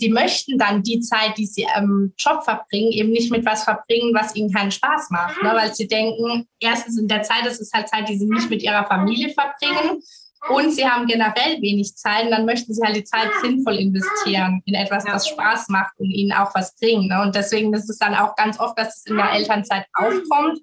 Die 0.00 0.10
möchten 0.10 0.58
dann 0.58 0.82
die 0.82 1.00
Zeit, 1.00 1.38
die 1.38 1.46
sie 1.46 1.66
im 1.78 2.12
Job 2.18 2.44
verbringen, 2.44 2.92
eben 2.92 3.10
nicht 3.10 3.30
mit 3.30 3.46
was 3.46 3.64
verbringen, 3.64 4.14
was 4.14 4.36
ihnen 4.36 4.52
keinen 4.52 4.70
Spaß 4.70 5.08
macht, 5.10 5.42
ne, 5.42 5.50
weil 5.54 5.74
sie 5.74 5.88
denken, 5.88 6.46
erstens 6.60 6.98
in 6.98 7.08
der 7.08 7.22
Zeit, 7.22 7.46
das 7.46 7.58
ist 7.58 7.72
halt 7.72 7.88
Zeit, 7.88 8.06
die 8.08 8.18
sie 8.18 8.26
nicht 8.26 8.50
mit 8.50 8.62
ihrer 8.62 8.84
Familie 8.84 9.30
verbringen 9.30 10.02
und 10.48 10.72
sie 10.72 10.88
haben 10.88 11.06
generell 11.06 11.60
wenig 11.60 11.94
Zeit 11.96 12.24
und 12.24 12.30
dann 12.30 12.46
möchten 12.46 12.72
sie 12.72 12.82
halt 12.82 12.96
die 12.96 13.04
Zeit 13.04 13.28
sinnvoll 13.42 13.76
investieren 13.76 14.62
in 14.64 14.74
etwas, 14.74 15.04
das 15.04 15.28
Spaß 15.28 15.68
macht 15.68 15.92
und 15.98 16.10
ihnen 16.10 16.32
auch 16.32 16.54
was 16.54 16.74
bringt. 16.76 17.08
Ne? 17.08 17.20
Und 17.20 17.34
deswegen 17.34 17.74
ist 17.74 17.90
es 17.90 17.98
dann 17.98 18.14
auch 18.14 18.34
ganz 18.36 18.58
oft, 18.58 18.78
dass 18.78 18.96
es 18.98 19.06
in 19.06 19.16
der 19.16 19.32
Elternzeit 19.32 19.86
aufkommt. 19.94 20.58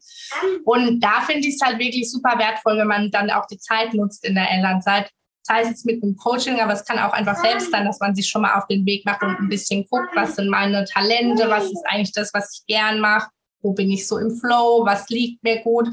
Und 0.66 1.00
da 1.00 1.22
finde 1.22 1.48
ich 1.48 1.56
es 1.56 1.62
halt 1.62 1.78
wirklich 1.78 2.10
super 2.12 2.40
wertvoll, 2.40 2.78
wenn 2.78 2.88
man 2.88 3.12
dann 3.12 3.30
auch 3.30 3.46
die 3.46 3.60
Zeit 3.60 3.94
nutzt 3.94 4.26
in 4.26 4.34
der 4.34 4.50
Elternzeit, 4.50 5.12
sei 5.44 5.62
es 5.62 5.70
jetzt 5.70 5.86
mit 5.86 6.02
einem 6.04 6.18
Coaching, 6.18 6.60
aber 6.60 6.74
es 6.74 6.84
kann 6.84 7.00
auch 7.00 7.14
einfach 7.14 7.38
selbst 7.38 7.72
sein, 7.72 7.86
dass 7.86 8.00
man 8.00 8.16
sich 8.16 8.28
schon 8.28 8.42
mal 8.42 8.56
auf 8.56 8.68
den 8.68 8.86
Weg 8.86 9.06
macht 9.06 9.22
und 9.22 9.40
ein 9.40 9.48
bisschen 9.48 9.86
guckt, 9.90 10.10
was 10.16 10.36
sind 10.36 10.50
meine 10.50 10.86
Talente, 10.86 11.50
was 11.50 11.66
ist 11.66 11.86
eigentlich 11.86 12.12
das, 12.12 12.34
was 12.34 12.52
ich 12.54 12.66
gern 12.68 13.00
mache, 13.00 13.30
wo 13.62 13.74
bin 13.74 13.90
ich 13.92 14.08
so 14.08 14.18
im 14.18 14.32
Flow, 14.32 14.84
was 14.86 15.08
liegt 15.10 15.44
mir 15.44 15.62
gut. 15.62 15.88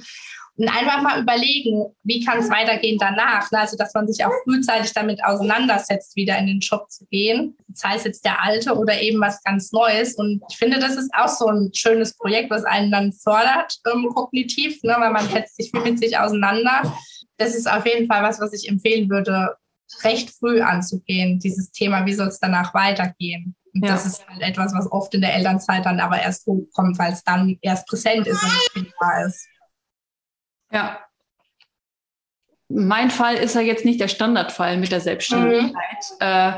Einfach 0.59 1.03
mal 1.03 1.21
überlegen, 1.21 1.87
wie 2.05 2.25
kann 2.25 2.39
es 2.39 2.49
weitergehen 2.49 2.97
danach. 2.99 3.51
Ne? 3.51 3.59
Also, 3.59 3.77
dass 3.77 3.93
man 3.93 4.07
sich 4.07 4.25
auch 4.25 4.33
frühzeitig 4.45 4.93
damit 4.93 5.23
auseinandersetzt, 5.25 6.15
wieder 6.15 6.39
in 6.39 6.47
den 6.47 6.61
Job 6.61 6.91
zu 6.91 7.05
gehen. 7.07 7.57
Sei 7.73 7.97
es 7.97 8.05
jetzt 8.05 8.25
der 8.25 8.41
alte 8.41 8.75
oder 8.75 9.01
eben 9.01 9.21
was 9.21 9.43
ganz 9.43 9.73
Neues. 9.73 10.15
Und 10.15 10.43
ich 10.49 10.57
finde, 10.57 10.79
das 10.79 10.97
ist 10.97 11.11
auch 11.13 11.29
so 11.29 11.49
ein 11.49 11.71
schönes 11.75 12.17
Projekt, 12.17 12.51
was 12.51 12.65
einen 12.65 12.93
dann 12.93 13.13
fördert, 13.13 13.81
ähm, 13.93 14.07
kognitiv, 14.15 14.81
ne? 14.85 14.95
weil 14.97 15.11
man 15.11 15.29
setzt 15.29 15.57
sich 15.57 15.71
viel 15.73 15.81
mit 15.81 15.99
sich 15.99 16.17
auseinander. 16.17 16.95
Das 17.37 17.55
ist 17.57 17.69
auf 17.69 17.85
jeden 17.85 18.07
Fall 18.07 18.23
was, 18.23 18.41
was 18.41 18.53
ich 18.53 18.69
empfehlen 18.69 19.11
würde, 19.11 19.57
recht 20.03 20.31
früh 20.31 20.61
anzugehen, 20.61 21.39
dieses 21.41 21.73
Thema, 21.73 22.07
wie 22.07 22.15
soll 22.15 22.29
es 22.29 22.39
danach 22.39 22.73
weitergehen. 22.75 23.57
Und 23.75 23.85
ja. 23.85 23.93
das 23.93 24.07
ist 24.07 24.27
halt 24.29 24.41
etwas, 24.41 24.73
was 24.73 24.91
oft 24.93 25.13
in 25.15 25.21
der 25.21 25.35
Elternzeit 25.35 25.85
dann 25.85 25.99
aber 25.99 26.21
erst 26.21 26.47
hochkommt, 26.47 26.99
weil 26.99 27.13
es 27.13 27.25
dann 27.25 27.59
erst 27.61 27.87
präsent 27.89 28.27
ist 28.27 28.43
und 28.43 28.83
nicht 28.83 28.95
da 29.01 29.25
ist. 29.25 29.49
Ja. 30.75 30.99
Mein 32.69 33.11
Fall 33.11 33.37
ist 33.37 33.55
ja 33.55 33.61
jetzt 33.61 33.85
nicht 33.85 34.01
der 34.01 34.09
Standardfall 34.09 34.77
mit 34.77 34.91
der 34.91 35.01
Selbstständigkeit. 35.01 35.73
Mhm. 35.73 36.27
Äh, 36.27 36.53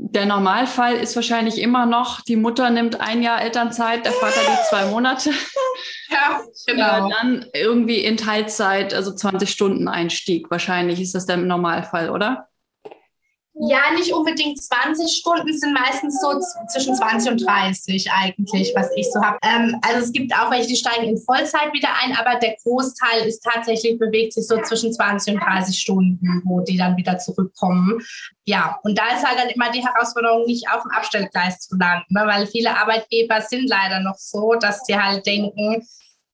der 0.00 0.26
Normalfall 0.26 0.94
ist 0.94 1.16
wahrscheinlich 1.16 1.60
immer 1.60 1.84
noch, 1.84 2.20
die 2.20 2.36
Mutter 2.36 2.70
nimmt 2.70 3.00
ein 3.00 3.20
Jahr 3.20 3.42
Elternzeit, 3.42 4.04
der 4.04 4.12
Vater 4.12 4.40
die 4.40 4.68
zwei 4.70 4.86
Monate. 4.86 5.30
Ja, 6.10 6.40
genau. 6.66 7.06
Äh, 7.06 7.10
dann 7.10 7.46
irgendwie 7.52 7.98
in 7.98 8.16
Teilzeit, 8.16 8.94
also 8.94 9.14
20 9.14 9.50
Stunden 9.50 9.88
Einstieg. 9.88 10.50
Wahrscheinlich 10.50 11.00
ist 11.02 11.14
das 11.14 11.26
der 11.26 11.36
Normalfall, 11.36 12.08
oder? 12.08 12.47
Ja, 13.60 13.90
nicht 13.92 14.12
unbedingt 14.12 14.62
20 14.62 15.10
Stunden, 15.10 15.56
sind 15.58 15.72
meistens 15.72 16.20
so 16.20 16.38
zwischen 16.72 16.94
20 16.94 17.32
und 17.32 17.44
30 17.44 18.08
eigentlich, 18.12 18.72
was 18.76 18.88
ich 18.94 19.10
so 19.12 19.20
habe. 19.20 19.36
Ähm, 19.42 19.76
also 19.82 20.04
es 20.04 20.12
gibt 20.12 20.32
auch 20.32 20.50
welche, 20.50 20.68
die 20.68 20.76
steigen 20.76 21.08
in 21.08 21.18
Vollzeit 21.18 21.72
wieder 21.72 21.88
ein, 22.02 22.16
aber 22.16 22.38
der 22.38 22.56
Großteil 22.62 23.26
ist 23.26 23.42
tatsächlich, 23.42 23.98
bewegt 23.98 24.34
sich 24.34 24.46
so 24.46 24.60
zwischen 24.62 24.92
20 24.92 25.34
und 25.34 25.40
30 25.40 25.76
Stunden, 25.76 26.42
wo 26.44 26.60
die 26.60 26.76
dann 26.76 26.96
wieder 26.96 27.18
zurückkommen. 27.18 28.00
Ja, 28.44 28.78
und 28.84 28.96
da 28.96 29.16
ist 29.16 29.26
halt 29.26 29.38
dann 29.40 29.48
immer 29.48 29.72
die 29.72 29.84
Herausforderung, 29.84 30.46
nicht 30.46 30.70
auf 30.70 30.82
dem 30.82 30.92
Abstellgleis 30.92 31.58
zu 31.60 31.76
landen, 31.76 32.14
ne? 32.14 32.22
weil 32.26 32.46
viele 32.46 32.78
Arbeitgeber 32.78 33.40
sind 33.40 33.68
leider 33.68 34.00
noch 34.00 34.16
so, 34.16 34.54
dass 34.54 34.84
sie 34.84 34.96
halt 34.96 35.26
denken, 35.26 35.84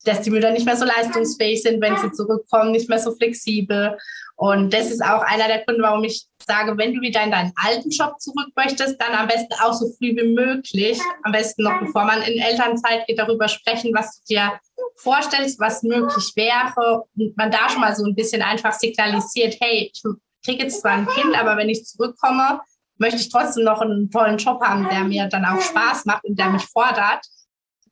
dass 0.04 0.20
die 0.22 0.30
Mütter 0.30 0.50
nicht 0.50 0.66
mehr 0.66 0.76
so 0.76 0.84
leistungsfähig 0.84 1.62
sind, 1.62 1.80
wenn 1.80 1.96
sie 1.96 2.12
zurückkommen, 2.12 2.72
nicht 2.72 2.88
mehr 2.88 2.98
so 2.98 3.12
flexibel. 3.12 3.96
Und 4.36 4.72
das 4.74 4.90
ist 4.90 5.02
auch 5.02 5.22
einer 5.22 5.46
der 5.46 5.64
Gründe, 5.64 5.82
warum 5.82 6.04
ich 6.04 6.26
sage, 6.46 6.76
wenn 6.76 6.94
du 6.94 7.00
wieder 7.00 7.22
in 7.22 7.30
deinen 7.30 7.52
alten 7.56 7.90
Job 7.90 8.20
zurück 8.20 8.48
möchtest, 8.56 9.00
dann 9.00 9.12
am 9.14 9.28
besten 9.28 9.54
auch 9.62 9.72
so 9.72 9.86
früh 9.98 10.14
wie 10.16 10.34
möglich, 10.34 10.98
am 11.22 11.32
besten 11.32 11.62
noch 11.62 11.78
bevor 11.80 12.04
man 12.04 12.20
in 12.22 12.40
Elternzeit 12.40 13.06
geht, 13.06 13.18
darüber 13.18 13.48
sprechen, 13.48 13.92
was 13.94 14.20
du 14.20 14.34
dir 14.34 14.52
vorstellst, 14.96 15.60
was 15.60 15.82
möglich 15.82 16.32
wäre. 16.34 17.04
Und 17.16 17.36
man 17.36 17.50
da 17.50 17.68
schon 17.68 17.80
mal 17.80 17.94
so 17.94 18.04
ein 18.04 18.14
bisschen 18.14 18.42
einfach 18.42 18.72
signalisiert, 18.72 19.56
hey, 19.60 19.90
ich 19.92 20.02
kriege 20.44 20.64
jetzt 20.64 20.80
zwar 20.80 20.92
ein 20.92 21.06
Kind, 21.06 21.38
aber 21.38 21.56
wenn 21.56 21.68
ich 21.68 21.84
zurückkomme, 21.84 22.60
möchte 22.98 23.20
ich 23.20 23.28
trotzdem 23.28 23.64
noch 23.64 23.80
einen 23.80 24.10
tollen 24.10 24.38
Job 24.38 24.60
haben, 24.60 24.88
der 24.88 25.04
mir 25.04 25.26
dann 25.26 25.44
auch 25.44 25.60
Spaß 25.60 26.04
macht 26.04 26.24
und 26.24 26.38
der 26.38 26.50
mich 26.50 26.64
fordert 26.64 27.24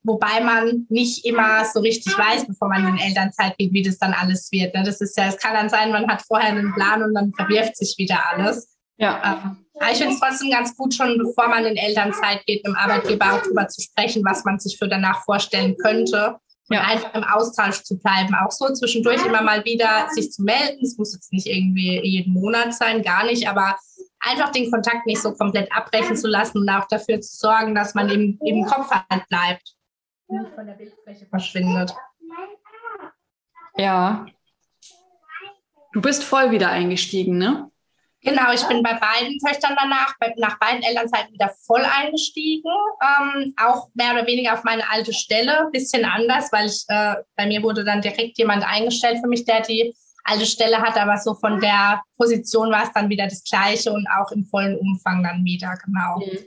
wobei 0.04 0.40
man 0.40 0.87
nicht 0.88 1.25
immer 1.25 1.64
so 1.64 1.80
richtig 1.80 2.16
weiß, 2.16 2.47
bevor 2.47 2.68
man 2.68 2.87
in 2.88 2.99
Elternzeit 2.99 3.56
geht, 3.59 3.73
wie 3.73 3.82
das 3.82 3.99
dann 3.99 4.12
alles 4.12 4.50
wird. 4.50 4.75
Ne? 4.75 4.82
Das 4.85 5.00
ist 5.00 5.16
ja, 5.16 5.26
es 5.26 5.38
kann 5.38 5.54
dann 5.54 5.68
sein, 5.68 5.92
man 5.92 6.09
hat 6.09 6.23
vorher 6.23 6.50
einen 6.50 6.75
Plan 6.75 7.02
und 7.02 7.14
dann 7.14 7.32
verwirft 7.35 7.76
sich 7.76 7.94
wieder 7.99 8.18
alles. 8.30 8.76
Ja. 8.99 9.42
Ähm, 9.44 9.64
aber 9.80 9.90
ich 9.90 9.99
finde 9.99 10.14
es 10.14 10.21
trotzdem 10.21 10.50
ganz 10.50 10.76
gut, 10.76 10.94
schon 10.94 11.18
bevor 11.18 11.49
man 11.49 11.64
in 11.64 11.76
Elternzeit 11.76 12.44
geht, 12.47 12.64
mit 12.64 12.75
dem 12.75 12.76
Arbeitgeber 12.76 13.32
auch 13.32 13.42
darüber 13.42 13.66
zu 13.68 13.80
sprechen, 13.80 14.25
was 14.25 14.44
man 14.44 14.59
sich 14.59 14.78
für 14.78 14.88
danach 14.88 15.25
vorstellen 15.25 15.76
könnte. 15.76 16.37
Und 16.68 16.76
ja. 16.76 16.82
einfach 16.82 17.14
im 17.14 17.25
Austausch 17.25 17.82
zu 17.82 17.99
bleiben. 17.99 18.35
Auch 18.35 18.52
so 18.52 18.73
zwischendurch 18.73 19.25
immer 19.26 19.42
mal 19.42 19.64
wieder 19.64 20.09
sich 20.11 20.30
zu 20.30 20.42
melden. 20.42 20.78
Es 20.82 20.97
muss 20.97 21.14
jetzt 21.14 21.32
nicht 21.32 21.47
irgendwie 21.47 22.00
jeden 22.04 22.32
Monat 22.32 22.75
sein, 22.75 23.02
gar 23.02 23.25
nicht, 23.25 23.49
aber 23.49 23.76
einfach 24.21 24.52
den 24.52 24.71
Kontakt 24.71 25.06
nicht 25.06 25.21
so 25.21 25.32
komplett 25.32 25.71
abbrechen 25.73 26.16
zu 26.16 26.28
lassen 26.28 26.59
und 26.59 26.68
auch 26.68 26.87
dafür 26.88 27.21
zu 27.21 27.37
sorgen, 27.37 27.75
dass 27.75 27.94
man 27.94 28.09
im, 28.09 28.38
im 28.44 28.64
Kopf 28.64 28.88
halt 28.90 29.28
bleibt 29.28 29.75
nicht 30.32 30.54
von 30.54 30.66
der 30.66 30.74
Bildfläche 30.74 31.26
verschwindet. 31.26 31.94
Ja. 33.76 34.26
Du 35.92 36.00
bist 36.00 36.24
voll 36.24 36.50
wieder 36.50 36.70
eingestiegen, 36.70 37.38
ne? 37.38 37.70
Genau, 38.24 38.52
ich 38.52 38.62
bin 38.62 38.84
bei 38.84 38.94
beiden 38.94 39.36
Töchtern 39.38 39.76
danach, 39.76 40.14
bei, 40.20 40.32
nach 40.36 40.56
beiden 40.60 40.82
Elternzeiten 40.82 41.32
wieder 41.32 41.52
voll 41.66 41.84
eingestiegen. 41.84 42.70
Ähm, 43.02 43.52
auch 43.60 43.88
mehr 43.94 44.12
oder 44.12 44.26
weniger 44.26 44.54
auf 44.54 44.62
meine 44.62 44.88
alte 44.90 45.12
Stelle, 45.12 45.68
bisschen 45.72 46.04
anders, 46.04 46.52
weil 46.52 46.66
ich, 46.66 46.84
äh, 46.88 47.16
bei 47.36 47.46
mir 47.46 47.62
wurde 47.64 47.84
dann 47.84 48.00
direkt 48.00 48.38
jemand 48.38 48.64
eingestellt 48.64 49.18
für 49.20 49.28
mich, 49.28 49.44
der 49.44 49.62
die 49.62 49.92
alte 50.22 50.46
Stelle 50.46 50.78
hat, 50.78 50.96
aber 50.96 51.18
so 51.18 51.34
von 51.34 51.60
der 51.60 52.00
Position 52.16 52.70
war 52.70 52.84
es 52.84 52.92
dann 52.92 53.08
wieder 53.08 53.24
das 53.24 53.42
Gleiche 53.42 53.92
und 53.92 54.06
auch 54.06 54.30
im 54.30 54.44
vollen 54.44 54.78
Umfang 54.78 55.24
dann 55.24 55.44
wieder, 55.44 55.74
genau. 55.84 56.18
Mhm. 56.18 56.38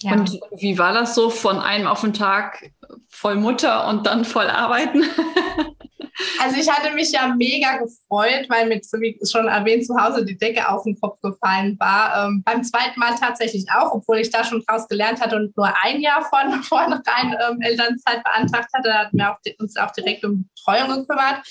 Ja. 0.00 0.12
Und 0.12 0.40
wie 0.56 0.78
war 0.78 0.92
das 0.92 1.16
so 1.16 1.28
von 1.28 1.58
einem 1.58 1.88
auf 1.88 2.02
den 2.02 2.12
Tag 2.12 2.70
voll 3.08 3.36
Mutter 3.36 3.88
und 3.88 4.06
dann 4.06 4.24
voll 4.24 4.48
arbeiten? 4.48 5.04
Also 6.40 6.56
ich 6.56 6.68
hatte 6.68 6.94
mich 6.94 7.12
ja 7.12 7.28
mega 7.28 7.76
gefreut, 7.76 8.46
weil 8.48 8.82
so 8.82 8.98
wie 9.00 9.18
schon 9.30 9.46
erwähnt, 9.46 9.86
zu 9.86 9.96
Hause 9.96 10.24
die 10.24 10.36
Decke 10.36 10.68
auf 10.68 10.82
den 10.82 10.98
Kopf 10.98 11.20
gefallen 11.20 11.76
war. 11.78 12.26
Ähm, 12.26 12.42
beim 12.44 12.64
zweiten 12.64 12.98
Mal 12.98 13.14
tatsächlich 13.14 13.66
auch, 13.72 13.92
obwohl 13.92 14.18
ich 14.18 14.30
da 14.30 14.42
schon 14.42 14.64
draus 14.66 14.88
gelernt 14.88 15.20
hatte 15.20 15.36
und 15.36 15.56
nur 15.56 15.72
ein 15.82 16.00
Jahr 16.00 16.22
von 16.22 16.62
vornherein 16.64 17.36
ähm, 17.48 17.60
Elternzeit 17.60 18.24
beantragt 18.24 18.68
hatte, 18.74 18.92
hatten 18.92 19.16
wir 19.16 19.32
auch, 19.32 19.38
uns 19.60 19.76
auch 19.76 19.92
direkt 19.92 20.24
um 20.24 20.48
Betreuung 20.56 21.00
gekümmert. 21.00 21.46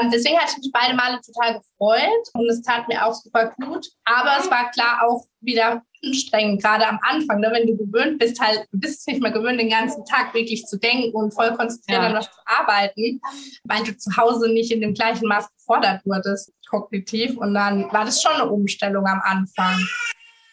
Ähm, 0.00 0.10
deswegen 0.12 0.38
hatte 0.38 0.52
ich 0.52 0.64
mich 0.64 0.72
beide 0.72 0.94
Male 0.94 1.20
total 1.20 1.54
gefreut 1.54 2.28
und 2.34 2.48
es 2.48 2.62
tat 2.62 2.86
mir 2.88 3.04
auch 3.04 3.14
super 3.14 3.52
gut. 3.60 3.86
Aber 4.04 4.38
es 4.38 4.50
war 4.50 4.70
klar 4.70 5.02
auch 5.06 5.24
wieder 5.40 5.82
anstrengend, 6.04 6.62
gerade 6.62 6.86
am 6.86 6.98
Anfang, 7.02 7.40
ne, 7.40 7.50
wenn 7.52 7.66
du 7.66 7.76
gewöhnt 7.76 8.18
bist, 8.18 8.40
halt, 8.40 8.66
du 8.72 8.78
bist 8.78 9.06
nicht 9.08 9.20
mehr 9.20 9.32
gewöhnt, 9.32 9.60
den 9.60 9.70
ganzen 9.70 10.04
Tag 10.04 10.34
wirklich 10.34 10.57
zu 10.66 10.78
denken 10.78 11.14
und 11.14 11.34
voll 11.34 11.54
konzentriert 11.56 12.02
ja. 12.02 12.08
an 12.08 12.14
was 12.14 12.26
zu 12.26 12.40
arbeiten, 12.44 13.20
weil 13.64 13.84
du 13.84 13.96
zu 13.96 14.16
Hause 14.16 14.48
nicht 14.48 14.70
in 14.70 14.80
dem 14.80 14.94
gleichen 14.94 15.28
Maß 15.28 15.48
gefordert 15.54 16.04
wurdest, 16.04 16.52
kognitiv. 16.68 17.36
Und 17.36 17.54
dann 17.54 17.90
war 17.92 18.04
das 18.04 18.22
schon 18.22 18.32
eine 18.32 18.48
Umstellung 18.48 19.06
am 19.06 19.20
Anfang. 19.22 19.78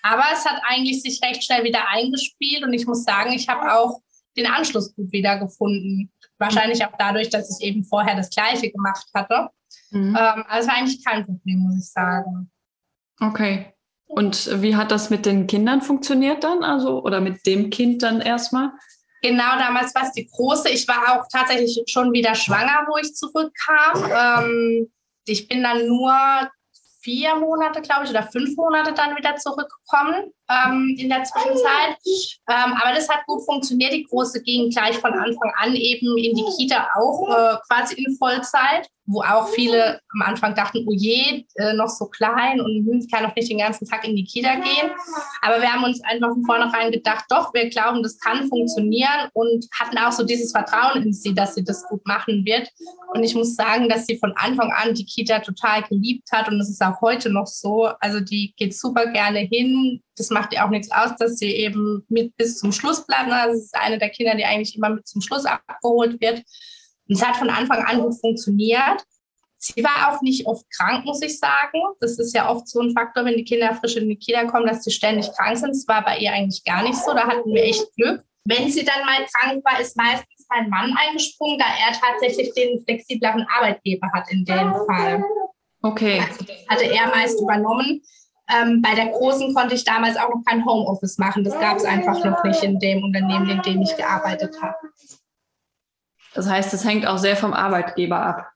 Aber 0.03 0.23
es 0.33 0.45
hat 0.45 0.61
eigentlich 0.67 1.01
sich 1.01 1.19
recht 1.23 1.43
schnell 1.43 1.63
wieder 1.63 1.89
eingespielt 1.89 2.63
und 2.63 2.73
ich 2.73 2.85
muss 2.85 3.03
sagen, 3.03 3.31
ich 3.31 3.49
habe 3.49 3.73
auch 3.73 4.01
den 4.37 4.47
Anschluss 4.47 4.93
gut 4.95 5.11
wiedergefunden. 5.11 6.11
Wahrscheinlich 6.37 6.85
auch 6.85 6.91
dadurch, 6.99 7.29
dass 7.29 7.59
ich 7.59 7.65
eben 7.65 7.83
vorher 7.83 8.15
das 8.15 8.29
Gleiche 8.29 8.69
gemacht 8.69 9.07
hatte. 9.13 9.49
Mhm. 9.91 10.15
Ähm, 10.19 10.43
also 10.47 10.67
war 10.67 10.75
eigentlich 10.75 11.03
kein 11.03 11.25
Problem, 11.25 11.59
muss 11.59 11.79
ich 11.79 11.91
sagen. 11.91 12.51
Okay. 13.19 13.73
Und 14.07 14.61
wie 14.61 14.75
hat 14.75 14.91
das 14.91 15.09
mit 15.09 15.25
den 15.25 15.47
Kindern 15.47 15.81
funktioniert 15.81 16.43
dann? 16.43 16.63
Also, 16.63 17.01
oder 17.03 17.21
mit 17.21 17.45
dem 17.45 17.69
Kind 17.69 18.03
dann 18.03 18.21
erstmal? 18.21 18.71
Genau, 19.21 19.57
damals 19.57 19.93
war 19.95 20.03
es 20.03 20.11
die 20.11 20.27
große. 20.27 20.69
Ich 20.69 20.87
war 20.87 21.19
auch 21.19 21.25
tatsächlich 21.31 21.83
schon 21.87 22.13
wieder 22.13 22.35
schwanger, 22.35 22.85
wo 22.87 22.97
ich 22.97 23.13
zurückkam. 23.15 24.43
Ähm, 24.45 24.91
ich 25.25 25.47
bin 25.47 25.63
dann 25.63 25.87
nur 25.87 26.13
vier 27.01 27.35
Monate, 27.35 27.81
glaube 27.81 28.05
ich, 28.05 28.09
oder 28.09 28.23
fünf 28.23 28.55
Monate 28.57 28.93
dann 28.93 29.15
wieder 29.15 29.35
zurückgekommen 29.35 30.33
ähm, 30.49 30.95
in 30.97 31.09
der 31.09 31.23
Zwischenzeit. 31.23 31.97
Ähm, 32.49 32.73
aber 32.73 32.95
das 32.95 33.07
hat 33.07 33.25
gut 33.27 33.45
funktioniert. 33.45 33.93
Die 33.93 34.03
Große 34.03 34.41
ging 34.41 34.69
gleich 34.71 34.97
von 34.97 35.13
Anfang 35.13 35.53
an 35.57 35.75
eben 35.75 36.17
in 36.17 36.35
die 36.35 36.45
Kita 36.57 36.87
auch 36.95 37.29
äh, 37.29 37.57
quasi 37.67 37.95
in 37.95 38.17
Vollzeit 38.17 38.89
wo 39.07 39.21
auch 39.21 39.49
viele 39.49 39.99
am 40.13 40.21
Anfang 40.21 40.55
dachten, 40.55 40.83
oh 40.87 40.93
je, 40.93 41.45
äh, 41.55 41.73
noch 41.73 41.89
so 41.89 42.05
klein 42.07 42.59
und 42.59 42.85
hm, 42.87 43.07
kann 43.11 43.25
auch 43.25 43.35
nicht 43.35 43.49
den 43.49 43.59
ganzen 43.59 43.87
Tag 43.87 44.07
in 44.07 44.15
die 44.15 44.23
Kita 44.23 44.55
gehen. 44.55 44.91
Aber 45.41 45.61
wir 45.61 45.71
haben 45.71 45.83
uns 45.83 46.01
einfach 46.03 46.29
von 46.29 46.45
vornherein 46.45 46.91
gedacht, 46.91 47.25
doch, 47.29 47.53
wir 47.53 47.69
glauben, 47.69 48.01
das 48.01 48.19
kann 48.19 48.47
funktionieren 48.47 49.29
und 49.33 49.67
hatten 49.79 49.97
auch 49.97 50.11
so 50.11 50.23
dieses 50.23 50.51
Vertrauen 50.51 51.03
in 51.03 51.13
sie, 51.13 51.33
dass 51.33 51.55
sie 51.55 51.63
das 51.63 51.85
gut 51.87 52.05
machen 52.05 52.45
wird. 52.45 52.69
Und 53.13 53.23
ich 53.23 53.35
muss 53.35 53.55
sagen, 53.55 53.89
dass 53.89 54.07
sie 54.07 54.17
von 54.17 54.33
Anfang 54.37 54.71
an 54.71 54.95
die 54.95 55.05
Kita 55.05 55.39
total 55.39 55.83
geliebt 55.83 56.27
hat 56.31 56.47
und 56.47 56.59
es 56.59 56.69
ist 56.69 56.81
auch 56.81 56.99
heute 57.01 57.29
noch 57.29 57.47
so. 57.47 57.89
Also 57.99 58.19
die 58.19 58.53
geht 58.57 58.75
super 58.75 59.07
gerne 59.11 59.39
hin. 59.39 60.01
Das 60.17 60.29
macht 60.29 60.53
ihr 60.53 60.65
auch 60.65 60.69
nichts 60.69 60.91
aus, 60.91 61.15
dass 61.17 61.37
sie 61.37 61.51
eben 61.51 62.05
mit 62.09 62.35
bis 62.37 62.57
zum 62.57 62.71
Schluss 62.71 63.05
bleibt. 63.05 63.29
Das 63.29 63.55
ist 63.55 63.75
eine 63.75 63.99
der 63.99 64.09
Kinder, 64.09 64.35
die 64.35 64.45
eigentlich 64.45 64.75
immer 64.75 64.89
mit 64.89 65.07
zum 65.07 65.21
Schluss 65.21 65.45
abgeholt 65.45 66.19
wird. 66.21 66.43
Und 67.07 67.15
es 67.15 67.25
hat 67.25 67.37
von 67.37 67.49
Anfang 67.49 67.83
an 67.85 68.01
gut 68.01 68.19
funktioniert. 68.19 69.03
Sie 69.57 69.83
war 69.83 70.11
auch 70.11 70.21
nicht 70.21 70.45
oft 70.45 70.65
krank, 70.75 71.05
muss 71.05 71.21
ich 71.21 71.39
sagen. 71.39 71.79
Das 71.99 72.19
ist 72.19 72.35
ja 72.35 72.49
oft 72.49 72.67
so 72.67 72.81
ein 72.81 72.91
Faktor, 72.91 73.25
wenn 73.25 73.37
die 73.37 73.43
Kinder 73.43 73.73
frisch 73.75 73.95
in 73.95 74.09
die 74.09 74.15
Kita 74.15 74.45
kommen, 74.45 74.67
dass 74.67 74.83
sie 74.83 74.91
ständig 74.91 75.31
krank 75.31 75.57
sind. 75.57 75.69
Das 75.69 75.87
war 75.87 76.03
bei 76.03 76.19
ihr 76.19 76.31
eigentlich 76.31 76.63
gar 76.63 76.83
nicht 76.83 76.97
so. 76.97 77.13
Da 77.13 77.27
hatten 77.27 77.51
wir 77.51 77.63
echt 77.63 77.85
Glück. 77.95 78.23
Wenn 78.47 78.69
sie 78.69 78.85
dann 78.85 79.05
mal 79.05 79.25
krank 79.33 79.63
war, 79.65 79.79
ist 79.79 79.97
meistens 79.97 80.45
mein 80.49 80.69
Mann 80.69 80.93
eingesprungen, 80.95 81.57
da 81.57 81.65
er 81.65 81.99
tatsächlich 81.99 82.53
den 82.53 82.83
flexibleren 82.83 83.45
Arbeitgeber 83.57 84.07
hat 84.13 84.31
in 84.31 84.45
dem 84.45 84.71
Fall. 84.85 85.23
Okay. 85.81 86.19
Also 86.19 86.45
das 86.45 86.67
hatte 86.69 86.85
er 86.85 87.07
meist 87.07 87.39
übernommen. 87.41 88.01
Ähm, 88.53 88.81
bei 88.83 88.93
der 88.93 89.07
Großen 89.07 89.53
konnte 89.55 89.73
ich 89.73 89.83
damals 89.83 90.17
auch 90.17 90.29
noch 90.29 90.43
kein 90.45 90.63
Homeoffice 90.63 91.17
machen. 91.17 91.43
Das 91.43 91.59
gab 91.59 91.77
es 91.77 91.85
einfach 91.85 92.23
noch 92.23 92.43
nicht 92.43 92.61
in 92.63 92.79
dem 92.79 93.03
Unternehmen, 93.03 93.49
in 93.49 93.61
dem 93.63 93.81
ich 93.81 93.95
gearbeitet 93.97 94.55
habe. 94.61 94.75
Das 96.35 96.49
heißt, 96.49 96.73
es 96.73 96.85
hängt 96.85 97.07
auch 97.07 97.17
sehr 97.17 97.37
vom 97.37 97.53
Arbeitgeber 97.53 98.21
ab. 98.21 98.51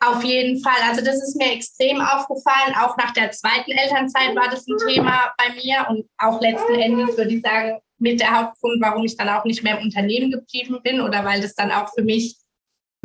Auf 0.00 0.22
jeden 0.22 0.62
Fall. 0.62 0.80
Also 0.86 1.02
das 1.02 1.16
ist 1.16 1.36
mir 1.36 1.52
extrem 1.52 2.00
aufgefallen. 2.00 2.74
Auch 2.78 2.96
nach 2.98 3.12
der 3.12 3.30
zweiten 3.30 3.70
Elternzeit 3.70 4.36
war 4.36 4.50
das 4.50 4.66
ein 4.68 4.76
Thema 4.86 5.32
bei 5.38 5.54
mir 5.54 5.86
und 5.88 6.06
auch 6.18 6.40
letzten 6.40 6.74
Endes 6.74 7.16
würde 7.16 7.34
ich 7.34 7.42
sagen, 7.42 7.80
mit 7.98 8.20
der 8.20 8.38
Hauptgrund, 8.38 8.82
warum 8.82 9.04
ich 9.04 9.16
dann 9.16 9.30
auch 9.30 9.44
nicht 9.44 9.62
mehr 9.62 9.78
im 9.78 9.84
Unternehmen 9.84 10.30
geblieben 10.30 10.80
bin 10.82 11.00
oder 11.00 11.24
weil 11.24 11.40
das 11.40 11.54
dann 11.54 11.70
auch 11.70 11.88
für 11.94 12.02
mich, 12.02 12.36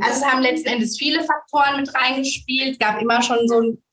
also 0.02 0.20
es 0.20 0.26
haben 0.26 0.42
letzten 0.42 0.68
Endes 0.68 0.98
viele 0.98 1.24
Faktoren 1.24 1.78
mit 1.78 1.94
reingespielt, 1.94 2.80
gab 2.80 3.02
immer 3.02 3.22
schon 3.22 3.48
so 3.48 3.62
ein, 3.62 3.84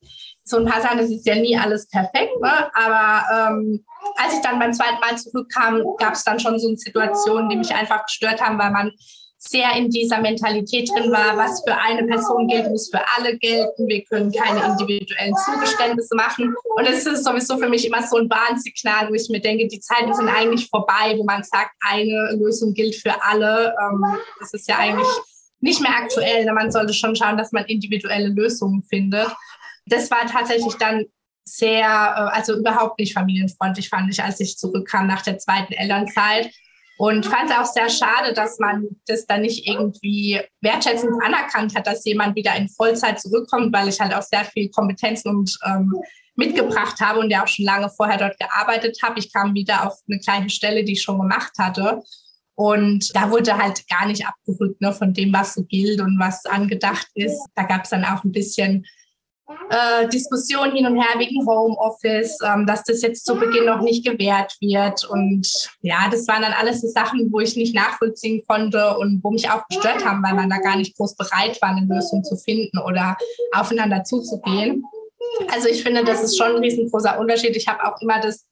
so 0.43 0.57
ein 0.57 0.65
paar 0.65 0.81
Sachen, 0.81 0.99
das 0.99 1.11
ist 1.11 1.27
ja 1.27 1.37
nie 1.37 1.57
alles 1.57 1.89
perfekt, 1.89 2.33
ne? 2.41 2.71
aber 2.75 3.51
ähm, 3.51 3.85
als 4.17 4.35
ich 4.35 4.41
dann 4.41 4.59
beim 4.59 4.73
zweiten 4.73 5.01
Mal 5.01 5.17
zurückkam, 5.17 5.83
gab 5.99 6.15
es 6.15 6.25
dann 6.25 6.41
schon 6.41 6.59
so 6.59 6.75
Situationen, 6.75 7.49
die 7.51 7.57
mich 7.57 7.75
einfach 7.75 8.05
gestört 8.07 8.41
haben, 8.41 8.59
weil 8.59 8.71
man 8.71 8.93
sehr 9.49 9.73
in 9.77 9.91
dieser 9.91 10.21
Mentalität 10.21 10.89
drin 10.91 11.11
war, 11.11 11.37
was 11.37 11.63
für 11.67 11.77
eine 11.77 12.05
Person 12.07 12.49
gilt, 12.49 12.69
muss 12.71 12.91
für 12.91 13.01
alle 13.17 13.37
gelten. 13.39 13.87
Wir 13.89 14.05
können 14.05 14.33
keine 14.33 14.65
individuellen 14.65 15.35
Zugeständnisse 15.45 16.15
machen. 16.15 16.55
Und 16.77 16.87
es 16.87 17.07
ist 17.07 17.25
sowieso 17.25 17.57
für 17.59 17.69
mich 17.69 17.87
immer 17.87 18.07
so 18.07 18.17
ein 18.17 18.29
Warnsignal, 18.29 19.09
wo 19.09 19.15
ich 19.15 19.29
mir 19.31 19.41
denke, 19.41 19.67
die 19.69 19.81
Zeiten 19.81 20.13
sind 20.15 20.29
eigentlich 20.29 20.69
vorbei, 20.69 21.15
wo 21.17 21.25
man 21.25 21.43
sagt, 21.43 21.71
eine 21.81 22.37
Lösung 22.39 22.75
gilt 22.75 22.97
für 22.97 23.15
alle. 23.23 23.75
Ähm, 23.81 24.05
das 24.41 24.53
ist 24.55 24.69
ja 24.69 24.79
eigentlich 24.79 25.09
nicht 25.61 25.81
mehr 25.81 25.97
aktuell. 25.97 26.45
Man 26.53 26.71
sollte 26.71 26.95
schon 26.95 27.17
schauen, 27.17 27.37
dass 27.37 27.53
man 27.53 27.65
individuelle 27.67 28.29
Lösungen 28.29 28.83
findet. 28.83 29.29
Das 29.87 30.11
war 30.11 30.27
tatsächlich 30.27 30.75
dann 30.75 31.05
sehr, 31.45 31.87
äh, 31.87 32.37
also 32.37 32.57
überhaupt 32.57 32.99
nicht 32.99 33.15
familienfreundlich, 33.15 33.89
fand 33.89 34.13
ich, 34.13 34.23
als 34.23 34.41
ich 34.41 34.59
zurückkam 34.59 35.07
nach 35.07 35.23
der 35.23 35.39
zweiten 35.39 35.73
Elternzeit. 35.73 36.51
Und 36.99 37.27
fand 37.27 37.51
es 37.51 37.57
auch 37.57 37.67
sehr 37.67 37.91
schade, 37.91 38.33
dass 38.33 38.59
man 38.59 38.87
das 39.07 39.27
dann 39.27 39.43
nicht 39.43 39.69
irgendwie 39.69 40.41
wertschätzend 40.63 41.13
anerkannt 41.23 41.77
hat, 41.77 41.87
dass 41.87 42.05
jemand 42.05 42.37
wieder 42.37 42.57
in 42.57 42.69
Vollzeit 42.69 43.21
zurückkommt, 43.21 43.73
weil 43.73 43.89
ich 43.89 44.01
halt 44.01 44.15
auch 44.15 44.23
sehr 44.23 44.45
viel 44.45 44.71
Kompetenzen 44.71 45.29
und 45.29 45.59
ähm, 45.67 45.93
mitgebracht 46.37 47.01
habe 47.01 47.21
und 47.21 47.31
ja 47.31 47.43
auch 47.43 47.49
schon 47.49 47.65
lange 47.65 47.91
vorher 47.91 48.19
dort 48.19 48.39
gearbeitet 48.39 48.99
habe. 49.03 49.19
Ich 49.19 49.33
kam 49.33 49.55
wieder 49.55 49.87
auf 49.87 49.99
eine 50.09 50.21
kleine 50.21 50.49
Stelle, 50.49 50.85
die 50.85 50.93
ich 50.93 51.03
schon 51.03 51.19
gemacht 51.19 51.53
hatte. 51.59 52.03
Und 52.55 53.15
da 53.15 53.31
wurde 53.31 53.59
halt 53.59 53.87
gar 53.89 54.07
nicht 54.07 54.27
abgerückt 54.27 54.81
ne, 54.81 54.93
von 54.93 55.13
dem, 55.13 55.33
was 55.33 55.55
so 55.55 55.65
gilt 55.65 56.01
und 56.01 56.19
was 56.19 56.47
angedacht 56.47 57.09
ist. 57.15 57.39
Da 57.55 57.65
gab 57.65 57.85
es 57.85 57.91
dann 57.91 58.05
auch 58.05 58.25
ein 58.25 58.33
bisschen 58.33 58.87
äh, 59.71 60.09
Diskussion 60.09 60.73
hin 60.73 60.87
und 60.87 61.01
her 61.01 61.19
wegen 61.19 61.47
Homeoffice, 61.47 62.39
ähm, 62.45 62.67
dass 62.67 62.83
das 62.85 63.03
jetzt 63.03 63.25
zu 63.25 63.37
Beginn 63.37 63.67
noch 63.67 63.81
nicht 63.81 64.05
gewährt 64.05 64.57
wird. 64.61 65.05
Und 65.05 65.71
ja, 65.83 66.09
das 66.11 66.27
waren 66.29 66.43
dann 66.43 66.53
alles 66.53 66.81
so 66.81 66.89
Sachen, 66.89 67.33
wo 67.33 67.41
ich 67.41 67.57
nicht 67.57 67.75
nachvollziehen 67.75 68.43
konnte 68.47 68.97
und 68.99 69.23
wo 69.23 69.31
mich 69.31 69.49
auch 69.51 69.67
gestört 69.69 70.05
haben, 70.05 70.23
weil 70.23 70.35
man 70.35 70.51
da 70.51 70.59
gar 70.59 70.77
nicht 70.77 70.97
groß 70.97 71.17
bereit 71.17 71.61
war, 71.63 71.71
eine 71.71 71.87
Lösung 71.87 72.25
zu 72.25 72.37
finden 72.37 72.79
oder 72.79 73.17
aufeinander 73.53 74.05
zuzugehen. 74.05 74.85
Also 75.53 75.69
ich 75.69 75.83
finde, 75.83 76.05
das 76.05 76.23
ist 76.23 76.37
schon 76.37 76.57
ein 76.57 76.63
riesengroßer 76.63 77.19
Unterschied. 77.19 77.57
Ich 77.57 77.69
habe 77.69 77.85
auch 77.85 78.01
immer 78.01 78.21
das 78.21 78.47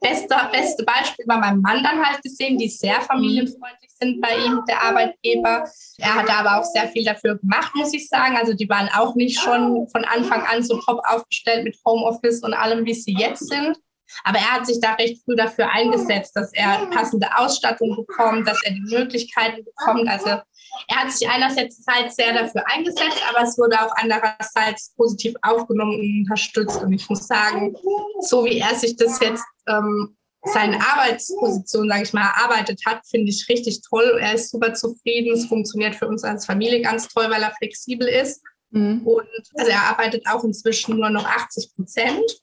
beste, 0.00 0.34
beste 0.52 0.84
Beispiel 0.84 1.24
bei 1.26 1.36
meinem 1.36 1.60
Mann 1.60 1.82
dann 1.82 2.04
halt 2.04 2.22
gesehen, 2.22 2.58
die 2.58 2.68
sehr 2.68 3.00
familienfreundlich 3.00 3.85
sind 3.98 4.20
bei 4.20 4.36
ihm, 4.36 4.62
der 4.68 4.82
Arbeitgeber. 4.82 5.68
Er 5.98 6.14
hat 6.14 6.30
aber 6.30 6.58
auch 6.58 6.64
sehr 6.64 6.88
viel 6.88 7.04
dafür 7.04 7.38
gemacht, 7.38 7.74
muss 7.74 7.92
ich 7.94 8.08
sagen. 8.08 8.36
Also 8.36 8.52
die 8.52 8.68
waren 8.68 8.88
auch 8.94 9.14
nicht 9.14 9.38
schon 9.40 9.88
von 9.88 10.04
Anfang 10.04 10.42
an 10.42 10.62
so 10.62 10.80
top 10.80 11.00
aufgestellt 11.04 11.64
mit 11.64 11.76
Homeoffice 11.84 12.42
und 12.42 12.54
allem, 12.54 12.84
wie 12.84 12.94
sie 12.94 13.14
jetzt 13.18 13.48
sind. 13.48 13.76
Aber 14.24 14.38
er 14.38 14.52
hat 14.52 14.66
sich 14.66 14.80
da 14.80 14.94
recht 14.94 15.22
früh 15.24 15.36
dafür 15.36 15.70
eingesetzt, 15.70 16.36
dass 16.36 16.52
er 16.52 16.86
passende 16.90 17.26
Ausstattung 17.36 17.96
bekommt, 17.96 18.46
dass 18.46 18.62
er 18.64 18.72
die 18.72 18.94
Möglichkeiten 18.94 19.64
bekommt. 19.64 20.08
Also 20.08 20.40
er 20.88 20.96
hat 20.96 21.12
sich 21.12 21.28
einerseits 21.28 21.84
sehr 21.84 22.32
dafür 22.32 22.64
eingesetzt, 22.68 23.22
aber 23.28 23.42
es 23.42 23.58
wurde 23.58 23.80
auch 23.80 23.92
andererseits 23.96 24.94
positiv 24.96 25.34
aufgenommen 25.42 25.98
und 25.98 26.20
unterstützt. 26.20 26.82
Und 26.82 26.92
ich 26.92 27.08
muss 27.08 27.26
sagen, 27.26 27.74
so 28.20 28.44
wie 28.44 28.58
er 28.58 28.74
sich 28.74 28.96
das 28.96 29.18
jetzt 29.20 29.44
ähm, 29.68 30.15
seine 30.52 30.80
Arbeitsposition, 30.80 31.88
sage 31.88 32.02
ich 32.02 32.12
mal, 32.12 32.22
erarbeitet 32.22 32.80
hat, 32.86 33.06
finde 33.06 33.30
ich 33.30 33.48
richtig 33.48 33.80
toll. 33.82 34.18
Er 34.20 34.34
ist 34.34 34.50
super 34.50 34.74
zufrieden. 34.74 35.34
Es 35.34 35.46
funktioniert 35.46 35.94
für 35.94 36.08
uns 36.08 36.24
als 36.24 36.46
Familie 36.46 36.82
ganz 36.82 37.08
toll, 37.08 37.26
weil 37.30 37.42
er 37.42 37.54
flexibel 37.58 38.06
ist. 38.06 38.42
Mhm. 38.70 39.06
Und 39.06 39.26
also 39.54 39.70
er 39.70 39.82
arbeitet 39.82 40.24
auch 40.26 40.44
inzwischen 40.44 40.96
nur 40.96 41.10
noch 41.10 41.26
80 41.26 41.74
Prozent 41.74 42.42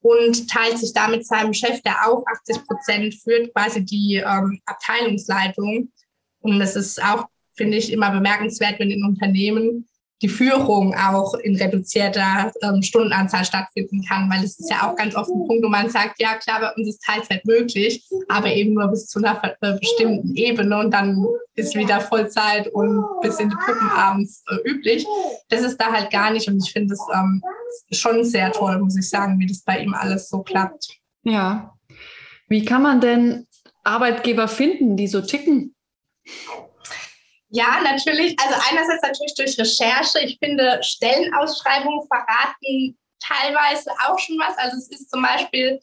und 0.00 0.48
teilt 0.48 0.78
sich 0.78 0.92
da 0.92 1.08
mit 1.08 1.26
seinem 1.26 1.52
Chef, 1.52 1.80
der 1.82 2.06
auch 2.06 2.24
80 2.26 2.66
Prozent 2.66 3.14
führt, 3.14 3.52
quasi 3.52 3.84
die 3.84 4.22
ähm, 4.24 4.60
Abteilungsleitung. 4.66 5.92
Und 6.40 6.58
das 6.58 6.76
ist 6.76 7.02
auch, 7.02 7.26
finde 7.56 7.76
ich, 7.76 7.92
immer 7.92 8.10
bemerkenswert, 8.10 8.78
wenn 8.78 8.90
in 8.90 9.04
Unternehmen 9.04 9.88
die 10.22 10.28
Führung 10.28 10.94
auch 10.94 11.34
in 11.34 11.56
reduzierter 11.56 12.52
ähm, 12.62 12.82
Stundenanzahl 12.82 13.44
stattfinden 13.44 14.04
kann, 14.04 14.28
weil 14.30 14.44
es 14.44 14.58
ist 14.58 14.70
ja 14.70 14.88
auch 14.88 14.96
ganz 14.96 15.14
oft 15.14 15.30
ein 15.30 15.46
Punkt, 15.46 15.64
wo 15.64 15.68
man 15.68 15.88
sagt, 15.90 16.20
ja 16.20 16.34
klar, 16.34 16.60
bei 16.60 16.72
uns 16.74 16.88
ist 16.88 17.02
Teilzeit 17.04 17.44
möglich, 17.44 18.04
aber 18.28 18.52
eben 18.52 18.74
nur 18.74 18.88
bis 18.88 19.06
zu 19.06 19.20
einer 19.20 19.40
äh, 19.60 19.78
bestimmten 19.78 20.34
Ebene 20.34 20.78
und 20.78 20.90
dann 20.90 21.24
ist 21.54 21.76
wieder 21.76 22.00
Vollzeit 22.00 22.68
und 22.68 23.04
bis 23.20 23.38
in 23.38 23.50
die 23.50 23.56
Puppen 23.56 23.88
abends 23.90 24.42
äh, 24.50 24.68
üblich. 24.68 25.06
Das 25.50 25.62
ist 25.62 25.76
da 25.80 25.92
halt 25.92 26.10
gar 26.10 26.32
nicht 26.32 26.48
und 26.48 26.64
ich 26.64 26.72
finde 26.72 26.94
es 26.94 27.00
ähm, 27.14 27.42
schon 27.92 28.24
sehr 28.24 28.50
toll, 28.52 28.78
muss 28.80 28.98
ich 28.98 29.08
sagen, 29.08 29.38
wie 29.38 29.46
das 29.46 29.60
bei 29.60 29.80
ihm 29.80 29.94
alles 29.94 30.28
so 30.28 30.42
klappt. 30.42 30.88
Ja. 31.22 31.74
Wie 32.48 32.64
kann 32.64 32.82
man 32.82 33.00
denn 33.00 33.46
Arbeitgeber 33.84 34.48
finden, 34.48 34.96
die 34.96 35.06
so 35.06 35.20
ticken? 35.20 35.74
Ja, 37.50 37.80
natürlich. 37.82 38.36
Also 38.38 38.60
einerseits 38.70 39.02
natürlich 39.02 39.34
durch 39.34 39.58
Recherche. 39.58 40.20
Ich 40.20 40.38
finde, 40.38 40.80
Stellenausschreibungen 40.82 42.06
verraten 42.06 42.98
teilweise 43.20 43.90
auch 44.06 44.18
schon 44.18 44.38
was. 44.38 44.56
Also 44.58 44.76
es 44.76 44.88
ist 44.88 45.10
zum 45.10 45.22
Beispiel 45.22 45.80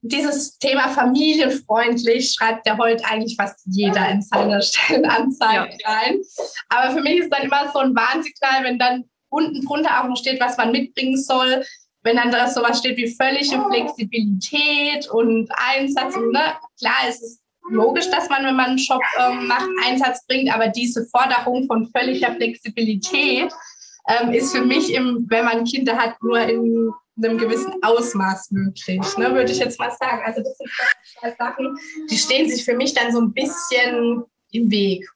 dieses 0.00 0.58
Thema 0.58 0.88
familienfreundlich, 0.88 2.32
schreibt 2.32 2.66
ja 2.66 2.78
heute 2.78 3.04
eigentlich 3.04 3.36
fast 3.36 3.60
jeder 3.66 4.08
in 4.08 4.22
seiner 4.22 4.62
Stellenanzeige 4.62 5.76
ja. 5.80 5.90
rein. 5.90 6.20
Aber 6.68 6.92
für 6.94 7.02
mich 7.02 7.18
ist 7.18 7.32
dann 7.32 7.42
immer 7.42 7.70
so 7.72 7.80
ein 7.80 7.94
Warnsignal, 7.94 8.64
wenn 8.64 8.78
dann 8.78 9.04
unten 9.28 9.64
drunter 9.66 10.00
auch 10.00 10.08
noch 10.08 10.16
steht, 10.16 10.40
was 10.40 10.56
man 10.56 10.72
mitbringen 10.72 11.16
soll. 11.20 11.64
Wenn 12.02 12.16
dann 12.16 12.30
da 12.30 12.48
sowas 12.48 12.78
steht 12.78 12.96
wie 12.96 13.14
völlige 13.14 13.62
Flexibilität 13.68 15.10
und 15.10 15.50
Einsatz. 15.56 16.14
Und, 16.14 16.32
ne? 16.32 16.54
Klar, 16.78 17.08
es 17.08 17.20
ist 17.20 17.40
logisch, 17.70 18.10
dass 18.10 18.28
man, 18.28 18.44
wenn 18.44 18.56
man 18.56 18.70
einen 18.70 18.78
Shop 18.78 19.02
ähm, 19.18 19.46
macht, 19.46 19.68
Einsatz 19.86 20.26
bringt, 20.26 20.52
aber 20.52 20.68
diese 20.68 21.06
Forderung 21.06 21.66
von 21.66 21.90
völliger 21.90 22.34
Flexibilität 22.34 23.52
ähm, 24.08 24.32
ist 24.32 24.54
für 24.54 24.64
mich, 24.64 24.92
im, 24.92 25.26
wenn 25.28 25.44
man 25.44 25.64
Kinder 25.64 25.96
hat, 25.96 26.22
nur 26.22 26.40
in 26.40 26.92
einem 27.22 27.38
gewissen 27.38 27.72
Ausmaß 27.82 28.52
möglich, 28.52 29.00
ne, 29.16 29.34
würde 29.34 29.50
ich 29.50 29.58
jetzt 29.58 29.78
mal 29.78 29.90
sagen. 29.90 30.22
Also 30.24 30.42
das 30.42 30.56
sind 30.56 30.70
zwei 31.18 31.34
Sachen, 31.36 31.76
die 32.10 32.16
stehen 32.16 32.48
sich 32.48 32.64
für 32.64 32.74
mich 32.74 32.94
dann 32.94 33.12
so 33.12 33.20
ein 33.20 33.32
bisschen 33.32 34.24
im 34.52 34.70
Weg. 34.70 35.08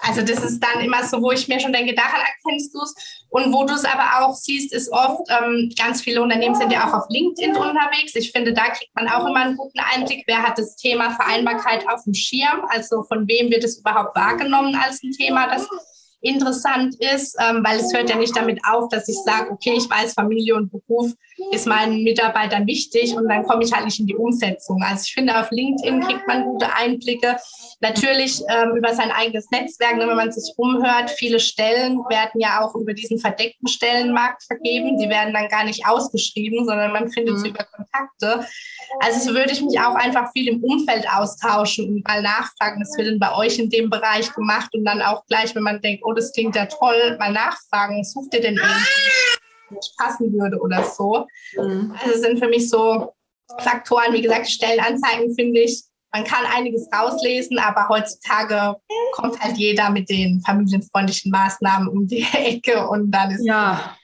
Also 0.00 0.22
das 0.22 0.42
ist 0.42 0.60
dann 0.60 0.84
immer 0.84 1.04
so, 1.04 1.20
wo 1.22 1.32
ich 1.32 1.48
mir 1.48 1.60
schon 1.60 1.72
denke, 1.72 1.94
daran 1.94 2.20
erkennst 2.20 2.74
du 2.74 2.80
es. 2.82 2.94
Und 3.28 3.52
wo 3.52 3.64
du 3.64 3.74
es 3.74 3.84
aber 3.84 4.24
auch 4.24 4.34
siehst, 4.34 4.72
ist 4.72 4.90
oft, 4.90 5.22
ähm, 5.30 5.72
ganz 5.78 6.02
viele 6.02 6.22
Unternehmen 6.22 6.54
sind 6.54 6.72
ja 6.72 6.88
auch 6.88 6.94
auf 6.94 7.04
LinkedIn 7.08 7.56
unterwegs. 7.56 8.14
Ich 8.14 8.32
finde, 8.32 8.52
da 8.52 8.68
kriegt 8.70 8.94
man 8.94 9.08
auch 9.08 9.26
immer 9.26 9.40
einen 9.40 9.56
guten 9.56 9.80
Einblick, 9.80 10.24
wer 10.26 10.42
hat 10.42 10.58
das 10.58 10.76
Thema 10.76 11.10
Vereinbarkeit 11.10 11.88
auf 11.88 12.04
dem 12.04 12.14
Schirm, 12.14 12.64
also 12.68 13.02
von 13.04 13.26
wem 13.28 13.50
wird 13.50 13.64
es 13.64 13.78
überhaupt 13.78 14.16
wahrgenommen 14.16 14.74
als 14.76 15.02
ein 15.02 15.12
Thema, 15.12 15.46
das 15.46 15.66
interessant 16.22 16.94
ist, 17.00 17.36
ähm, 17.40 17.62
weil 17.64 17.80
es 17.80 17.92
hört 17.92 18.08
ja 18.08 18.16
nicht 18.16 18.36
damit 18.36 18.60
auf, 18.68 18.88
dass 18.88 19.08
ich 19.08 19.16
sage, 19.24 19.50
okay, 19.50 19.74
ich 19.76 19.90
weiß, 19.90 20.14
Familie 20.14 20.54
und 20.54 20.70
Beruf 20.70 21.12
ist 21.50 21.66
meinen 21.66 22.02
Mitarbeitern 22.02 22.66
wichtig 22.66 23.14
und 23.14 23.28
dann 23.28 23.42
komme 23.44 23.64
ich 23.64 23.72
halt 23.72 23.84
nicht 23.84 24.00
in 24.00 24.06
die 24.06 24.16
Umsetzung. 24.16 24.82
Also 24.82 25.04
ich 25.06 25.14
finde, 25.14 25.38
auf 25.38 25.50
LinkedIn 25.50 26.00
kriegt 26.00 26.26
man 26.26 26.44
gute 26.44 26.72
Einblicke. 26.74 27.36
Natürlich 27.80 28.42
ähm, 28.48 28.76
über 28.76 28.94
sein 28.94 29.10
eigenes 29.10 29.50
Netzwerk, 29.50 29.96
ne, 29.96 30.06
wenn 30.06 30.16
man 30.16 30.32
sich 30.32 30.54
umhört, 30.56 31.10
viele 31.10 31.40
Stellen 31.40 31.98
werden 32.08 32.40
ja 32.40 32.62
auch 32.62 32.74
über 32.74 32.94
diesen 32.94 33.18
verdeckten 33.18 33.68
Stellenmarkt 33.68 34.44
vergeben. 34.44 34.98
Die 34.98 35.08
werden 35.08 35.34
dann 35.34 35.48
gar 35.48 35.64
nicht 35.64 35.86
ausgeschrieben, 35.86 36.64
sondern 36.64 36.92
man 36.92 37.10
findet 37.10 37.34
mhm. 37.34 37.38
sie 37.38 37.48
über 37.48 37.64
Kontakte. 37.64 38.46
Also 39.00 39.28
so 39.28 39.34
würde 39.34 39.52
ich 39.52 39.62
mich 39.62 39.78
auch 39.80 39.94
einfach 39.94 40.30
viel 40.32 40.48
im 40.48 40.62
Umfeld 40.62 41.06
austauschen 41.08 41.88
und 41.88 42.06
mal 42.06 42.22
nachfragen, 42.22 42.80
was 42.80 42.96
wird 42.96 43.08
denn 43.08 43.18
bei 43.18 43.34
euch 43.34 43.58
in 43.58 43.70
dem 43.70 43.90
Bereich 43.90 44.32
gemacht 44.32 44.74
und 44.74 44.84
dann 44.84 45.02
auch 45.02 45.24
gleich, 45.26 45.54
wenn 45.54 45.62
man 45.62 45.80
denkt, 45.80 46.02
oh, 46.04 46.12
das 46.12 46.32
klingt 46.32 46.56
ja 46.56 46.66
toll, 46.66 47.16
mal 47.18 47.32
nachfragen, 47.32 48.04
sucht 48.04 48.34
ihr 48.34 48.40
denn 48.40 48.54
irgendwie, 48.56 49.41
was 49.74 49.94
passen 49.96 50.32
würde 50.32 50.58
oder 50.58 50.84
so. 50.84 51.26
Mhm. 51.56 51.94
Also 52.02 52.20
sind 52.20 52.38
für 52.38 52.48
mich 52.48 52.68
so 52.68 53.12
Faktoren, 53.58 54.12
wie 54.12 54.22
gesagt, 54.22 54.48
Stellenanzeigen 54.48 55.34
finde 55.34 55.60
ich, 55.60 55.82
man 56.12 56.24
kann 56.24 56.44
einiges 56.54 56.88
rauslesen, 56.94 57.58
aber 57.58 57.88
heutzutage 57.88 58.76
kommt 59.12 59.40
halt 59.40 59.56
jeder 59.56 59.90
mit 59.90 60.10
den 60.10 60.40
familienfreundlichen 60.42 61.30
Maßnahmen 61.30 61.88
um 61.88 62.06
die 62.06 62.26
Ecke 62.32 62.86
und 62.86 63.10
dann 63.10 63.30
ist 63.30 63.44
ja. 63.44 63.96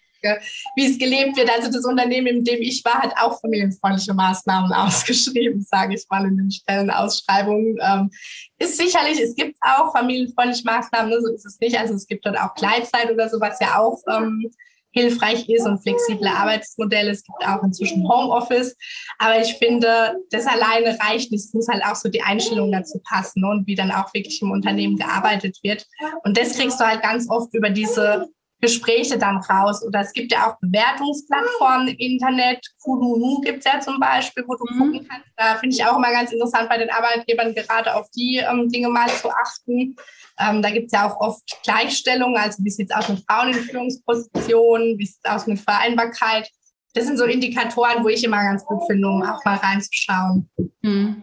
wie 0.74 0.90
es 0.90 0.98
gelebt 0.98 1.36
wird. 1.36 1.50
Also 1.50 1.70
das 1.70 1.84
Unternehmen, 1.84 2.26
in 2.26 2.44
dem 2.44 2.62
ich 2.62 2.82
war, 2.84 2.94
hat 2.94 3.12
auch 3.20 3.40
familienfreundliche 3.40 4.14
Maßnahmen 4.14 4.72
ausgeschrieben, 4.74 5.62
sage 5.62 5.94
ich 5.94 6.06
mal 6.08 6.24
in 6.24 6.38
den 6.38 6.50
Stellenausschreibungen. 6.50 7.76
Ähm, 7.80 8.10
ist 8.58 8.78
sicherlich, 8.78 9.20
es 9.20 9.34
gibt 9.34 9.56
auch 9.60 9.92
familienfreundliche 9.92 10.64
Maßnahmen, 10.64 11.10
ne, 11.10 11.20
so 11.20 11.32
ist 11.32 11.44
es 11.44 11.60
nicht. 11.60 11.78
Also 11.78 11.94
es 11.94 12.06
gibt 12.06 12.24
dort 12.24 12.38
auch 12.38 12.54
Gleitzeit 12.54 13.10
oder 13.12 13.28
so, 13.28 13.38
was 13.38 13.60
ja 13.60 13.78
auch 13.78 14.00
ähm, 14.08 14.50
hilfreich 14.92 15.48
ist 15.48 15.66
und 15.66 15.82
flexible 15.82 16.28
Arbeitsmodelle. 16.28 17.10
Es 17.10 17.22
gibt 17.22 17.46
auch 17.46 17.62
inzwischen 17.62 18.08
Homeoffice. 18.08 18.76
Aber 19.18 19.40
ich 19.40 19.54
finde, 19.54 20.16
das 20.30 20.46
alleine 20.46 20.98
reicht 21.00 21.30
nicht. 21.30 21.44
Es 21.44 21.54
muss 21.54 21.68
halt 21.68 21.84
auch 21.84 21.94
so 21.94 22.08
die 22.08 22.22
Einstellung 22.22 22.72
dazu 22.72 23.00
passen 23.04 23.44
und 23.44 23.66
wie 23.66 23.74
dann 23.74 23.90
auch 23.90 24.12
wirklich 24.14 24.40
im 24.42 24.50
Unternehmen 24.50 24.96
gearbeitet 24.96 25.58
wird. 25.62 25.86
Und 26.24 26.38
das 26.38 26.56
kriegst 26.56 26.80
du 26.80 26.86
halt 26.86 27.02
ganz 27.02 27.28
oft 27.28 27.54
über 27.54 27.70
diese 27.70 28.28
Gespräche 28.60 29.18
dann 29.18 29.38
raus. 29.38 29.84
Oder 29.84 30.00
es 30.00 30.12
gibt 30.12 30.32
ja 30.32 30.48
auch 30.50 30.58
Bewertungsplattformen 30.60 31.88
im 31.88 31.96
Internet. 31.98 32.66
Kununu 32.82 33.40
gibt 33.40 33.58
es 33.58 33.72
ja 33.72 33.80
zum 33.80 34.00
Beispiel, 34.00 34.44
wo 34.46 34.54
du 34.56 34.64
mhm. 34.72 34.78
gucken 34.78 35.08
kannst. 35.08 35.28
Da 35.36 35.56
finde 35.56 35.76
ich 35.76 35.84
auch 35.84 35.96
immer 35.96 36.10
ganz 36.10 36.32
interessant 36.32 36.68
bei 36.68 36.78
den 36.78 36.90
Arbeitgebern 36.90 37.54
gerade 37.54 37.94
auf 37.94 38.10
die 38.10 38.38
ähm, 38.38 38.68
Dinge 38.68 38.88
mal 38.88 39.08
zu 39.08 39.30
achten. 39.30 39.96
Ähm, 40.38 40.62
da 40.62 40.70
gibt 40.70 40.86
es 40.86 40.92
ja 40.92 41.08
auch 41.08 41.20
oft 41.20 41.42
Gleichstellung, 41.64 42.36
also 42.36 42.62
wie 42.64 42.70
sieht 42.70 42.90
es 42.90 42.96
aus 42.96 43.08
mit 43.08 43.24
Frauen 43.28 43.48
in 43.48 43.54
Führungspositionen, 43.54 44.98
wie 44.98 45.06
sieht 45.06 45.18
es 45.22 45.30
aus 45.30 45.46
mit 45.46 45.60
Vereinbarkeit. 45.60 46.48
Das 46.94 47.06
sind 47.06 47.18
so 47.18 47.24
Indikatoren, 47.24 48.02
wo 48.04 48.08
ich 48.08 48.24
immer 48.24 48.42
ganz 48.42 48.64
gut 48.64 48.82
finde, 48.86 49.08
um 49.08 49.22
auch 49.22 49.44
mal 49.44 49.56
reinzuschauen. 49.56 50.48
Mhm. 50.82 51.22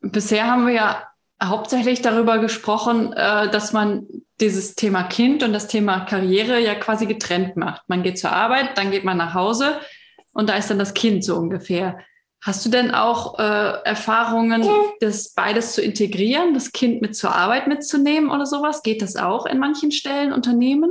Bisher 0.00 0.46
haben 0.46 0.66
wir 0.66 0.74
ja 0.74 1.06
hauptsächlich 1.42 2.02
darüber 2.02 2.38
gesprochen, 2.38 3.12
äh, 3.12 3.50
dass 3.50 3.72
man 3.72 4.06
dieses 4.40 4.74
Thema 4.74 5.04
Kind 5.04 5.42
und 5.42 5.52
das 5.52 5.68
Thema 5.68 6.00
Karriere 6.00 6.60
ja 6.60 6.74
quasi 6.74 7.06
getrennt 7.06 7.56
macht. 7.56 7.82
Man 7.88 8.02
geht 8.02 8.18
zur 8.18 8.32
Arbeit, 8.32 8.76
dann 8.76 8.90
geht 8.90 9.04
man 9.04 9.16
nach 9.16 9.34
Hause 9.34 9.80
und 10.32 10.48
da 10.48 10.56
ist 10.56 10.70
dann 10.70 10.78
das 10.78 10.94
Kind 10.94 11.24
so 11.24 11.36
ungefähr. 11.36 11.98
Hast 12.44 12.66
du 12.66 12.70
denn 12.70 12.90
auch 12.90 13.38
äh, 13.38 13.42
Erfahrungen, 13.84 14.66
das 15.00 15.32
beides 15.32 15.74
zu 15.74 15.80
integrieren, 15.80 16.54
das 16.54 16.72
Kind 16.72 17.00
mit 17.00 17.16
zur 17.16 17.32
Arbeit 17.32 17.68
mitzunehmen 17.68 18.30
oder 18.30 18.46
sowas? 18.46 18.82
Geht 18.82 19.00
das 19.00 19.14
auch 19.14 19.46
in 19.46 19.60
manchen 19.60 19.92
Stellen, 19.92 20.32
Unternehmen? 20.32 20.90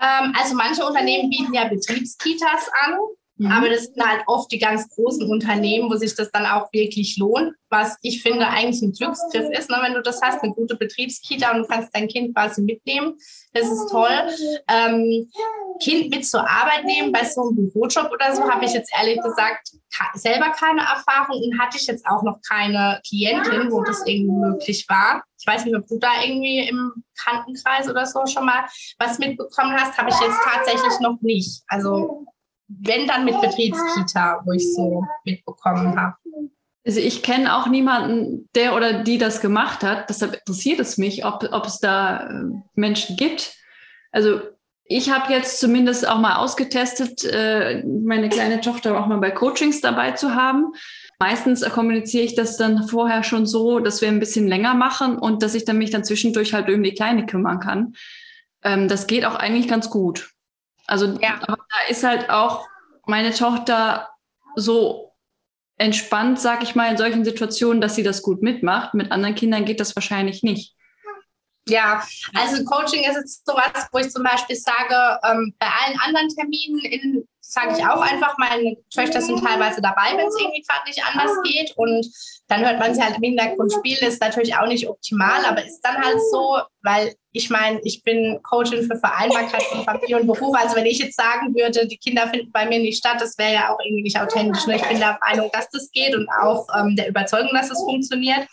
Ähm, 0.00 0.34
also 0.34 0.54
manche 0.54 0.84
Unternehmen 0.84 1.28
bieten 1.28 1.52
ja 1.52 1.68
Betriebskitas 1.68 2.70
an. 2.86 2.96
Mhm. 3.36 3.50
Aber 3.50 3.68
das 3.68 3.84
sind 3.84 4.04
halt 4.04 4.22
oft 4.26 4.50
die 4.52 4.58
ganz 4.58 4.88
großen 4.90 5.28
Unternehmen, 5.28 5.90
wo 5.90 5.96
sich 5.96 6.14
das 6.14 6.30
dann 6.30 6.46
auch 6.46 6.72
wirklich 6.72 7.16
lohnt, 7.18 7.52
was 7.68 7.96
ich 8.02 8.22
finde 8.22 8.46
eigentlich 8.46 8.80
ein 8.82 8.92
Glücksgriff 8.92 9.50
ist, 9.50 9.70
ne? 9.70 9.78
wenn 9.82 9.94
du 9.94 10.02
das 10.02 10.20
hast, 10.22 10.42
eine 10.42 10.54
gute 10.54 10.76
Betriebskita 10.76 11.50
und 11.50 11.62
du 11.62 11.66
kannst 11.66 11.94
dein 11.94 12.06
Kind 12.06 12.34
quasi 12.34 12.62
mitnehmen. 12.62 13.14
Das 13.52 13.66
ist 13.66 13.90
toll. 13.90 14.08
Ähm, 14.68 15.28
kind 15.82 16.10
mit 16.10 16.24
zur 16.24 16.48
Arbeit 16.48 16.84
nehmen 16.84 17.10
bei 17.10 17.24
so 17.24 17.42
einem 17.42 17.56
Bürojob 17.56 18.12
oder 18.12 18.34
so, 18.36 18.42
habe 18.48 18.64
ich 18.64 18.72
jetzt 18.72 18.92
ehrlich 18.96 19.20
gesagt 19.20 19.70
selber 20.14 20.50
keine 20.50 20.82
Erfahrung 20.82 21.42
und 21.42 21.58
hatte 21.58 21.76
ich 21.76 21.86
jetzt 21.86 22.06
auch 22.06 22.22
noch 22.22 22.38
keine 22.48 23.00
Klientin, 23.06 23.70
wo 23.70 23.82
das 23.82 24.06
irgendwie 24.06 24.30
möglich 24.30 24.86
war. 24.88 25.24
Ich 25.38 25.46
weiß 25.46 25.64
nicht, 25.64 25.76
ob 25.76 25.86
du 25.88 25.98
da 25.98 26.22
irgendwie 26.24 26.68
im 26.68 26.92
Krankenkreis 27.18 27.88
oder 27.88 28.06
so 28.06 28.24
schon 28.26 28.46
mal 28.46 28.64
was 28.98 29.18
mitbekommen 29.18 29.74
hast, 29.76 29.98
habe 29.98 30.10
ich 30.10 30.20
jetzt 30.20 30.38
tatsächlich 30.44 31.00
noch 31.00 31.20
nicht. 31.20 31.62
Also 31.66 32.26
wenn 32.68 33.06
dann 33.06 33.24
mit 33.24 33.40
Betriebskita, 33.40 34.42
wo 34.44 34.52
ich 34.52 34.74
so 34.74 35.04
mitbekommen 35.24 35.98
habe. 36.00 36.16
Also 36.86 37.00
ich 37.00 37.22
kenne 37.22 37.56
auch 37.56 37.66
niemanden, 37.66 38.48
der 38.54 38.74
oder 38.74 39.04
die 39.04 39.16
das 39.16 39.40
gemacht 39.40 39.82
hat. 39.82 40.10
Deshalb 40.10 40.34
interessiert 40.34 40.80
es 40.80 40.98
mich, 40.98 41.24
ob, 41.24 41.48
ob 41.50 41.64
es 41.64 41.78
da 41.78 42.28
äh, 42.28 42.44
Menschen 42.74 43.16
gibt. 43.16 43.54
Also 44.12 44.40
ich 44.86 45.10
habe 45.10 45.32
jetzt 45.32 45.60
zumindest 45.60 46.06
auch 46.06 46.18
mal 46.18 46.36
ausgetestet, 46.36 47.24
äh, 47.24 47.82
meine 47.84 48.28
kleine 48.28 48.60
Tochter 48.60 49.00
auch 49.00 49.06
mal 49.06 49.18
bei 49.18 49.30
Coachings 49.30 49.80
dabei 49.80 50.12
zu 50.12 50.34
haben. 50.34 50.72
Meistens 51.18 51.62
kommuniziere 51.70 52.24
ich 52.24 52.34
das 52.34 52.58
dann 52.58 52.86
vorher 52.86 53.22
schon 53.22 53.46
so, 53.46 53.78
dass 53.78 54.02
wir 54.02 54.08
ein 54.08 54.20
bisschen 54.20 54.46
länger 54.46 54.74
machen 54.74 55.16
und 55.18 55.42
dass 55.42 55.54
ich 55.54 55.64
dann 55.64 55.78
mich 55.78 55.90
dann 55.90 56.04
zwischendurch 56.04 56.52
halt 56.52 56.68
um 56.68 56.82
die 56.82 56.92
Kleine 56.92 57.24
kümmern 57.24 57.60
kann. 57.60 57.94
Ähm, 58.62 58.88
das 58.88 59.06
geht 59.06 59.24
auch 59.24 59.36
eigentlich 59.36 59.68
ganz 59.68 59.88
gut. 59.88 60.33
Also 60.86 61.18
ja. 61.20 61.40
aber 61.42 61.56
da 61.56 61.90
ist 61.90 62.04
halt 62.04 62.30
auch 62.30 62.66
meine 63.06 63.32
Tochter 63.32 64.08
so 64.56 65.12
entspannt, 65.76 66.40
sag 66.40 66.62
ich 66.62 66.74
mal, 66.74 66.90
in 66.90 66.96
solchen 66.96 67.24
Situationen, 67.24 67.80
dass 67.80 67.96
sie 67.96 68.02
das 68.02 68.22
gut 68.22 68.42
mitmacht. 68.42 68.94
Mit 68.94 69.10
anderen 69.10 69.34
Kindern 69.34 69.64
geht 69.64 69.80
das 69.80 69.96
wahrscheinlich 69.96 70.42
nicht. 70.42 70.74
Ja, 71.66 72.06
also 72.34 72.62
Coaching 72.64 73.04
ist 73.04 73.16
jetzt 73.16 73.46
sowas, 73.46 73.88
wo 73.90 73.98
ich 73.98 74.10
zum 74.10 74.22
Beispiel 74.22 74.54
sage, 74.54 75.18
ähm, 75.24 75.54
bei 75.58 75.66
allen 75.66 75.98
anderen 76.00 76.28
Terminen 76.28 76.78
in 76.80 77.28
sage 77.54 77.74
ich 77.78 77.86
auch 77.86 78.00
einfach, 78.00 78.36
meine 78.38 78.76
Töchter 78.92 79.20
sind 79.20 79.44
teilweise 79.44 79.80
dabei, 79.80 80.16
wenn 80.16 80.26
es 80.26 80.38
irgendwie 80.38 80.62
gerade 80.62 80.88
nicht 80.88 81.02
anders 81.04 81.30
geht. 81.44 81.72
Und 81.76 82.06
dann 82.48 82.64
hört 82.64 82.78
man 82.78 82.94
sie 82.94 83.02
halt 83.02 83.16
im 83.16 83.22
Hintergrund 83.22 83.72
spielen, 83.72 84.08
ist 84.08 84.20
natürlich 84.20 84.56
auch 84.56 84.66
nicht 84.66 84.88
optimal, 84.88 85.44
aber 85.44 85.64
ist 85.64 85.80
dann 85.82 86.02
halt 86.02 86.18
so, 86.32 86.60
weil 86.82 87.14
ich 87.36 87.50
meine, 87.50 87.80
ich 87.82 88.04
bin 88.04 88.40
Coachin 88.44 88.84
für 88.84 88.96
Vereinbarkeit 88.96 89.64
von 89.64 89.84
Familie 89.84 90.20
und 90.20 90.28
Beruf. 90.28 90.56
Also 90.56 90.76
wenn 90.76 90.86
ich 90.86 91.00
jetzt 91.00 91.16
sagen 91.16 91.52
würde, 91.52 91.84
die 91.88 91.96
Kinder 91.96 92.28
finden 92.28 92.52
bei 92.52 92.64
mir 92.64 92.78
nicht 92.78 92.98
statt, 92.98 93.16
das 93.18 93.36
wäre 93.36 93.54
ja 93.54 93.74
auch 93.74 93.78
irgendwie 93.84 94.04
nicht 94.04 94.20
authentisch. 94.20 94.64
Ne? 94.68 94.76
Ich 94.76 94.88
bin 94.88 95.00
der 95.00 95.18
Meinung, 95.20 95.50
dass 95.52 95.68
das 95.70 95.90
geht 95.90 96.14
und 96.14 96.28
auch 96.40 96.64
ähm, 96.78 96.94
der 96.94 97.08
Überzeugung, 97.08 97.50
dass 97.52 97.64
es 97.64 97.70
das 97.70 97.80
funktioniert. 97.80 98.46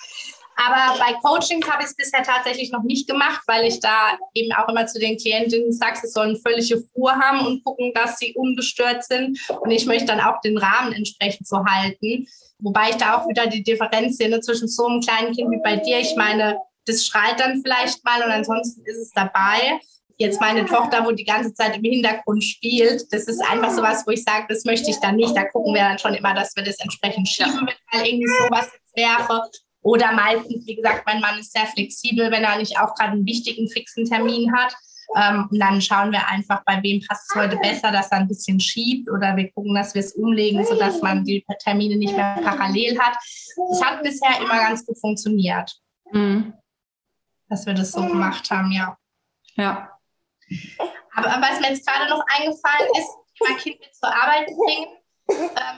Aber 0.56 0.98
bei 0.98 1.14
Coachings 1.22 1.70
habe 1.70 1.84
ich 1.84 1.90
es 1.90 1.96
bisher 1.96 2.24
tatsächlich 2.24 2.72
noch 2.72 2.82
nicht 2.82 3.08
gemacht, 3.08 3.42
weil 3.46 3.66
ich 3.66 3.80
da 3.80 4.18
eben 4.34 4.52
auch 4.54 4.68
immer 4.68 4.88
zu 4.88 5.00
den 5.00 5.16
Klientinnen 5.16 5.72
sage, 5.72 6.00
sie 6.02 6.08
sollen 6.08 6.36
völlige 6.38 6.84
Ruhe 6.96 7.14
haben 7.14 7.46
und 7.46 7.64
gucken, 7.64 7.92
dass 7.94 8.18
sie 8.18 8.34
ungestört 8.34 9.04
sind. 9.04 9.40
Und 9.62 9.70
ich 9.70 9.86
möchte 9.86 10.08
dann 10.08 10.20
auch 10.20 10.42
den 10.42 10.58
Rahmen 10.58 10.94
entsprechend 10.94 11.48
so 11.48 11.64
halten. 11.64 12.28
Wobei 12.58 12.90
ich 12.90 12.96
da 12.96 13.18
auch 13.18 13.28
wieder 13.28 13.46
die 13.46 13.64
Differenz 13.64 14.18
sehe 14.18 14.30
ne, 14.30 14.42
zwischen 14.42 14.68
so 14.68 14.88
einem 14.88 15.02
kleinen 15.02 15.34
Kind 15.36 15.52
wie 15.52 15.62
bei 15.64 15.78
dir. 15.78 16.00
Ich 16.00 16.16
meine, 16.16 16.58
das 16.86 17.06
schreit 17.06 17.40
dann 17.40 17.62
vielleicht 17.62 18.04
mal 18.04 18.24
und 18.24 18.32
ansonsten 18.32 18.84
ist 18.86 18.98
es 18.98 19.12
dabei. 19.12 19.80
Jetzt 20.18 20.40
meine 20.40 20.66
Tochter, 20.66 21.04
wo 21.06 21.12
die 21.12 21.26
ganze 21.26 21.54
Zeit 21.54 21.78
im 21.78 21.84
Hintergrund 21.84 22.44
spielt, 22.44 23.12
das 23.12 23.24
ist 23.24 23.42
einfach 23.50 23.72
so 23.72 23.82
was, 23.82 24.06
wo 24.06 24.12
ich 24.12 24.24
sage, 24.24 24.46
das 24.50 24.66
möchte 24.66 24.92
ich 24.92 24.98
dann 25.00 25.16
nicht. 25.16 25.36
Da 25.36 25.46
gucken 25.46 25.74
wir 25.74 25.82
dann 25.82 25.98
schon 25.98 26.14
immer, 26.14 26.34
dass 26.34 26.56
wir 26.56 26.64
das 26.64 26.80
entsprechend 26.80 27.28
schieben, 27.28 27.68
wenn 27.68 28.00
mal 28.00 28.08
irgendwie 28.08 28.28
sowas 28.28 28.70
wäre. 28.96 29.50
Oder 29.82 30.12
meistens, 30.12 30.68
wie 30.68 30.76
gesagt, 30.76 31.04
mein 31.08 31.22
Mann 31.22 31.40
ist 31.40 31.54
sehr 31.54 31.66
flexibel, 31.66 32.30
wenn 32.30 32.44
er 32.44 32.58
nicht 32.58 32.78
auch 32.80 32.94
gerade 32.94 33.14
einen 33.14 33.26
wichtigen, 33.26 33.68
fixen 33.68 34.06
Termin 34.06 34.54
hat. 34.56 34.76
Ähm, 35.16 35.48
und 35.52 35.60
dann 35.60 35.82
schauen 35.82 36.12
wir 36.12 36.26
einfach, 36.28 36.64
bei 36.66 36.82
wem 36.84 37.02
passt 37.08 37.30
es 37.30 37.42
heute 37.42 37.58
besser, 37.58 37.92
dass 37.92 38.12
er 38.12 38.20
ein 38.20 38.28
bisschen 38.28 38.60
schiebt 38.60 39.10
oder 39.10 39.36
wir 39.36 39.52
gucken, 39.52 39.76
dass 39.76 39.94
wir 39.94 40.02
es 40.02 40.14
umlegen, 40.14 40.64
sodass 40.66 41.02
man 41.02 41.26
die 41.26 41.44
Termine 41.64 41.98
nicht 41.98 42.16
mehr 42.16 42.40
parallel 42.44 42.98
hat. 43.00 43.18
Das 43.70 43.82
hat 43.84 44.04
bisher 44.04 44.40
immer 44.40 44.58
ganz 44.58 44.86
gut 44.86 44.98
funktioniert, 45.00 45.72
mhm. 46.12 46.54
Dass 47.52 47.66
wir 47.66 47.74
das 47.74 47.92
so 47.92 48.02
gemacht 48.08 48.50
haben, 48.50 48.72
ja. 48.72 48.98
Ja. 49.56 50.00
Aber 51.14 51.28
was 51.28 51.60
mir 51.60 51.72
jetzt 51.72 51.86
gerade 51.86 52.10
noch 52.10 52.24
eingefallen 52.28 52.90
ist, 52.98 53.10
mein 53.42 53.58
Kind 53.58 53.80
mit 53.82 53.94
zur 53.94 54.08
Arbeit 54.08 54.46
bringen, 54.46 54.88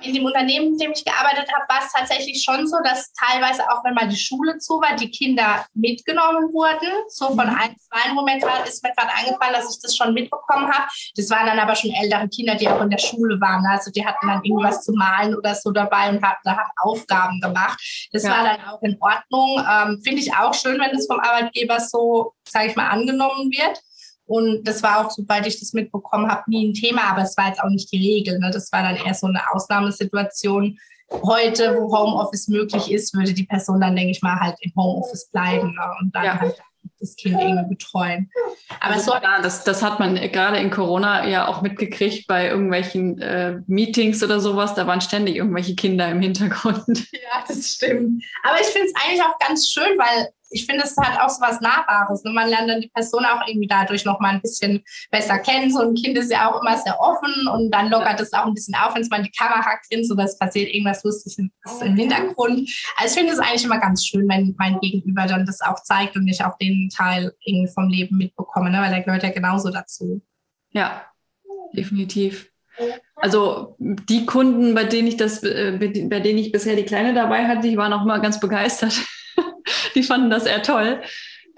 in 0.02 0.14
dem 0.14 0.26
Unternehmen, 0.26 0.74
in 0.74 0.78
dem 0.78 0.92
ich 0.92 1.06
gearbeitet 1.06 1.48
habe, 1.54 1.66
war 1.70 1.80
es 1.86 1.92
tatsächlich 1.92 2.44
schon 2.44 2.68
so, 2.68 2.78
dass 2.84 3.12
teilweise 3.14 3.64
auch, 3.70 3.84
wenn 3.84 3.94
mal 3.94 4.08
die 4.08 4.18
Schule 4.18 4.58
zu 4.58 4.76
war, 4.76 4.96
die 4.96 5.10
Kinder 5.10 5.66
mitgenommen 5.74 6.54
wurden. 6.54 6.90
So 7.08 7.28
von 7.28 7.48
mhm. 7.48 7.56
ein, 7.56 7.76
zwei, 7.78 8.40
grad, 8.40 8.68
ist 8.68 8.84
mir 8.84 8.92
gerade 8.94 9.14
eingefallen, 9.14 9.54
dass 9.54 9.76
ich 9.76 9.82
das 9.82 9.96
schon 9.96 10.14
mitbekommen 10.14 10.72
habe. 10.72 10.88
Das 11.16 11.30
waren 11.30 11.48
dann 11.48 11.60
aber 11.60 11.76
schon 11.76 11.92
ältere 11.92 12.28
Kinder, 12.30 12.56
die 12.56 12.68
auch 12.68 12.82
in 12.82 12.90
der 12.90 12.98
Schule 12.98 13.40
waren. 13.40 13.66
Also 13.66 13.92
die 13.92 14.06
hatten 14.06 14.28
dann 14.28 14.44
irgendwas 14.44 14.84
zu 14.84 14.94
malen 14.94 15.36
oder 15.36 15.56
so 15.56 15.72
dabei 15.72 16.10
und 16.10 16.24
hatten 16.24 16.42
da 16.44 16.58
Aufgaben 16.82 17.40
gemacht. 17.40 17.80
Das 18.12 18.24
ja. 18.24 18.32
war 18.32 18.44
dann 18.44 18.68
auch 18.68 18.82
in 18.82 18.98
Ordnung. 19.00 19.66
Ähm, 19.70 20.02
Finde 20.04 20.22
ich 20.22 20.34
auch 20.34 20.54
schön, 20.54 20.80
wenn 20.80 20.92
das 20.92 21.08
vom 21.08 21.20
Arbeitgeber 21.20 21.80
so, 21.80 22.34
sage 22.48 22.68
ich 22.68 22.76
mal, 22.76 22.90
angenommen 22.90 23.52
wird. 23.52 23.80
Und 24.26 24.68
das 24.68 24.82
war 24.84 25.06
auch, 25.06 25.12
sobald 25.12 25.46
ich 25.46 25.60
das 25.60 25.74
mitbekommen 25.74 26.30
habe, 26.30 26.44
nie 26.48 26.70
ein 26.70 26.74
Thema, 26.74 27.04
aber 27.12 27.24
es 27.24 27.38
war 27.38 27.48
jetzt 27.48 27.62
auch 27.62 27.70
nicht 27.70 27.92
die 27.92 27.98
Regel. 27.98 28.40
Ne? 28.40 28.52
Das 28.52 28.72
war 28.72 28.84
dann 28.84 28.96
eher 28.96 29.14
so 29.14 29.28
eine 29.28 29.42
Ausnahmesituation. 29.52 30.78
Heute, 31.12 31.78
wo 31.78 31.96
Homeoffice 31.96 32.48
möglich 32.48 32.92
ist, 32.92 33.14
würde 33.14 33.34
die 33.34 33.46
Person 33.46 33.82
dann, 33.82 33.96
denke 33.96 34.12
ich 34.12 34.22
mal, 34.22 34.40
halt 34.40 34.56
im 34.62 34.72
Homeoffice 34.76 35.30
bleiben 35.30 35.74
ne? 35.74 35.92
und 36.00 36.16
dann 36.16 36.24
ja. 36.24 36.40
halt 36.40 36.56
das 37.00 37.16
Kind 37.16 37.40
irgendwie 37.40 37.70
betreuen. 37.70 38.30
Aber 38.80 38.96
also 38.96 39.12
so 39.12 39.18
klar, 39.20 39.42
das, 39.42 39.64
das 39.64 39.84
hat 39.84 40.00
man 40.00 40.16
gerade 40.16 40.58
in 40.58 40.72
Corona 40.72 41.28
ja 41.28 41.48
auch 41.48 41.62
mitgekriegt 41.62 42.28
bei 42.28 42.48
irgendwelchen 42.48 43.20
äh, 43.20 43.60
Meetings 43.68 44.24
oder 44.24 44.40
sowas. 44.40 44.74
Da 44.74 44.88
waren 44.88 45.02
ständig 45.02 45.36
irgendwelche 45.36 45.76
Kinder 45.76 46.10
im 46.10 46.22
Hintergrund. 46.22 47.08
Ja, 47.12 47.44
das 47.48 47.68
stimmt. 47.68 48.24
Aber 48.44 48.60
ich 48.60 48.68
finde 48.68 48.88
es 48.88 48.94
eigentlich 49.04 49.22
auch 49.22 49.38
ganz 49.40 49.70
schön, 49.70 49.98
weil 49.98 50.30
ich 50.54 50.66
finde, 50.66 50.84
es 50.84 50.96
hat 50.98 51.20
auch 51.20 51.30
so 51.30 51.42
was 51.42 51.60
Nahbares. 51.62 52.24
Und 52.24 52.34
man 52.34 52.50
lernt 52.50 52.70
dann 52.70 52.82
die 52.82 52.90
Person 52.90 53.26
auch 53.26 53.46
irgendwie 53.48 53.68
dadurch 53.68 54.06
noch 54.06 54.20
mal 54.20 54.36
ein 54.36 54.42
bisschen 54.42 54.84
besser 55.12 55.40
kennen. 55.40 55.72
So 55.72 55.82
ein 55.82 55.96
Kind 55.96 56.18
ist 56.18 56.32
ja 56.32 56.50
auch 56.50 56.62
immer 56.62 56.78
sehr 56.78 57.00
offen 57.00 57.48
und 57.48 57.72
dann 57.72 57.90
lockert 57.90 58.20
es 58.22 58.34
auch 58.34 58.46
ein 58.46 58.54
bisschen 58.54 58.76
auf, 58.76 58.96
wenn 58.96 59.02
es 59.02 59.10
mal 59.10 59.24
die 59.24 59.32
Kamera 59.32 59.78
grinst 59.90 60.12
oder 60.12 60.24
es 60.24 60.38
passiert 60.38 60.74
irgendwas 60.74 61.04
Lustiges 61.04 61.38
im 61.38 61.96
Hintergrund. 61.96 62.70
Also 62.98 63.14
ich 63.14 63.20
finde 63.20 63.34
es 63.34 63.40
eigentlich 63.40 63.66
immer 63.66 63.80
ganz 63.80 64.06
schön, 64.06 64.28
wenn 64.30 64.56
mein 64.58 64.80
Gegenüber 64.80 65.26
dann 65.26 65.46
das 65.46 65.62
auch 65.62 65.82
zeigt 65.84 66.16
und 66.16 66.28
ich 66.28 66.44
auch 66.44 66.58
den 66.58 66.90
Teil 66.90 67.34
irgendwie 67.46 67.72
vom 67.74 67.90
Leben 67.90 68.18
mitbekomme, 68.18 68.70
ne? 68.70 68.80
weil 68.80 68.92
der 68.92 69.02
gehört 69.02 69.24
ja 69.24 69.32
genauso 69.32 69.70
dazu. 69.70 70.22
Ja, 70.72 71.06
definitiv. 71.74 72.50
Also 73.16 73.76
die 73.80 74.26
Kunden, 74.26 74.74
bei 74.74 74.84
denen 74.84 75.08
ich 75.08 75.18
das, 75.18 75.44
äh, 75.44 75.78
bei 75.80 76.20
denen 76.20 76.40
ich 76.40 76.52
bisher 76.52 76.76
die 76.76 76.84
Kleine 76.84 77.14
dabei 77.14 77.48
hatte, 77.48 77.68
die 77.68 77.78
waren 77.78 77.94
auch 77.94 78.04
mal 78.04 78.20
ganz 78.20 78.40
begeistert. 78.40 79.00
die 79.96 80.04
fanden 80.04 80.30
das 80.30 80.46
eher 80.46 80.64
toll. 80.64 81.02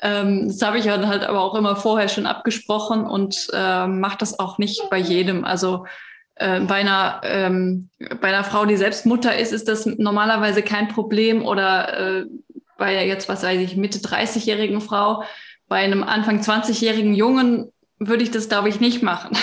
Ähm, 0.01 0.47
das 0.47 0.61
habe 0.61 0.77
ich 0.77 0.87
halt 0.89 1.23
aber 1.23 1.41
auch 1.41 1.55
immer 1.55 1.75
vorher 1.75 2.09
schon 2.09 2.25
abgesprochen 2.25 3.05
und 3.05 3.47
äh, 3.53 3.87
mache 3.87 4.17
das 4.17 4.39
auch 4.39 4.57
nicht 4.57 4.89
bei 4.89 4.97
jedem. 4.97 5.45
Also 5.45 5.85
äh, 6.35 6.59
bei, 6.61 6.75
einer, 6.75 7.21
ähm, 7.23 7.89
bei 8.21 8.27
einer 8.27 8.43
Frau, 8.43 8.65
die 8.65 8.75
selbst 8.75 9.05
Mutter 9.05 9.37
ist, 9.37 9.53
ist 9.53 9.67
das 9.67 9.85
normalerweise 9.85 10.61
kein 10.61 10.89
Problem 10.89 11.45
oder 11.45 12.19
äh, 12.19 12.25
bei 12.77 13.05
jetzt, 13.05 13.29
was 13.29 13.43
weiß 13.43 13.59
ich, 13.61 13.77
Mitte 13.77 13.99
30-jährigen 13.99 14.81
Frau, 14.81 15.23
bei 15.67 15.77
einem 15.77 16.03
Anfang 16.03 16.41
20-jährigen 16.41 17.15
Jungen 17.15 17.71
würde 17.99 18.23
ich 18.23 18.31
das, 18.31 18.49
glaube 18.49 18.69
ich, 18.69 18.81
nicht 18.81 19.01
machen. 19.01 19.37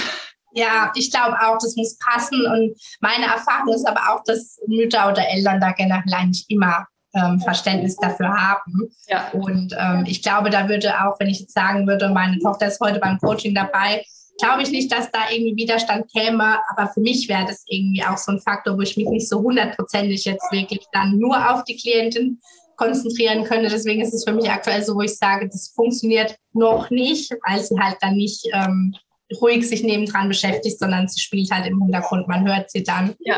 Ja, 0.54 0.92
ich 0.94 1.10
glaube 1.10 1.38
auch, 1.40 1.56
das 1.58 1.76
muss 1.76 1.96
passen. 1.98 2.44
Und 2.46 2.78
meine 3.00 3.24
Erfahrung 3.24 3.74
ist 3.74 3.88
aber 3.88 4.00
auch, 4.10 4.22
dass 4.24 4.60
Mütter 4.66 5.08
oder 5.08 5.26
Eltern 5.26 5.60
da 5.60 5.72
generell 5.72 6.26
nicht 6.26 6.50
immer 6.50 6.86
ähm, 7.14 7.40
Verständnis 7.40 7.96
dafür 7.96 8.28
haben. 8.28 8.90
Ja. 9.08 9.30
Und 9.32 9.74
ähm, 9.78 10.04
ich 10.06 10.22
glaube, 10.22 10.50
da 10.50 10.68
würde 10.68 10.92
auch, 11.04 11.18
wenn 11.20 11.28
ich 11.28 11.40
jetzt 11.40 11.54
sagen 11.54 11.86
würde, 11.86 12.08
meine 12.08 12.38
Tochter 12.38 12.66
ist 12.66 12.80
heute 12.80 12.98
beim 12.98 13.18
Coaching 13.18 13.54
dabei, 13.54 14.04
glaube 14.38 14.62
ich 14.62 14.70
nicht, 14.70 14.90
dass 14.90 15.10
da 15.10 15.30
irgendwie 15.30 15.56
Widerstand 15.56 16.10
käme. 16.10 16.58
Aber 16.70 16.90
für 16.92 17.00
mich 17.00 17.28
wäre 17.28 17.46
das 17.46 17.64
irgendwie 17.66 18.04
auch 18.04 18.16
so 18.16 18.32
ein 18.32 18.40
Faktor, 18.40 18.76
wo 18.76 18.80
ich 18.80 18.96
mich 18.96 19.08
nicht 19.08 19.28
so 19.28 19.40
hundertprozentig 19.40 20.24
jetzt 20.24 20.50
wirklich 20.50 20.84
dann 20.92 21.18
nur 21.18 21.52
auf 21.52 21.64
die 21.64 21.76
Klientin 21.76 22.40
konzentrieren 22.76 23.44
könnte. 23.44 23.68
Deswegen 23.68 24.02
ist 24.02 24.14
es 24.14 24.24
für 24.24 24.32
mich 24.32 24.50
aktuell 24.50 24.82
so, 24.82 24.94
wo 24.94 25.02
ich 25.02 25.16
sage, 25.16 25.48
das 25.48 25.72
funktioniert 25.74 26.36
noch 26.52 26.90
nicht, 26.90 27.30
weil 27.46 27.60
sie 27.60 27.78
halt 27.78 27.96
dann 28.00 28.16
nicht 28.16 28.44
ähm, 28.52 28.94
ruhig 29.40 29.68
sich 29.68 29.82
nebendran 29.82 30.28
beschäftigt, 30.28 30.78
sondern 30.78 31.08
sie 31.08 31.20
spielt 31.20 31.50
halt 31.50 31.66
im 31.66 31.80
Hintergrund. 31.80 32.28
Man 32.28 32.46
hört 32.46 32.70
sie 32.70 32.82
dann. 32.82 33.14
Ja. 33.20 33.36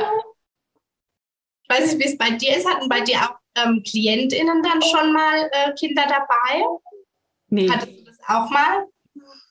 Ich 1.62 1.76
weiß 1.76 1.92
nicht, 1.92 2.04
wie 2.04 2.12
es 2.12 2.18
bei 2.18 2.30
dir 2.30 2.56
ist. 2.56 2.68
Hatten 2.68 2.88
bei 2.88 3.00
dir 3.00 3.16
auch 3.16 3.36
ähm, 3.56 3.82
KlientInnen 3.82 4.62
dann 4.62 4.82
schon 4.82 5.12
mal 5.12 5.50
äh, 5.52 5.72
Kinder 5.74 6.04
dabei? 6.06 6.64
Nee. 7.48 7.68
Hattest 7.70 7.98
du 7.98 8.04
das 8.04 8.18
auch 8.26 8.50
mal? 8.50 8.86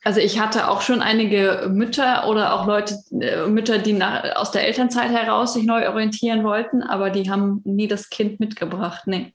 Also 0.04 0.20
ich 0.20 0.38
hatte 0.38 0.68
auch 0.68 0.82
schon 0.82 1.00
einige 1.00 1.70
Mütter 1.72 2.28
oder 2.28 2.52
auch 2.52 2.66
Leute, 2.66 3.02
äh, 3.18 3.46
Mütter, 3.46 3.78
die 3.78 3.94
nach, 3.94 4.36
aus 4.36 4.50
der 4.50 4.66
Elternzeit 4.66 5.10
heraus 5.10 5.54
sich 5.54 5.64
neu 5.64 5.88
orientieren 5.88 6.44
wollten, 6.44 6.82
aber 6.82 7.08
die 7.08 7.30
haben 7.30 7.62
nie 7.64 7.88
das 7.88 8.10
Kind 8.10 8.38
mitgebracht. 8.38 9.06
Nee. 9.06 9.32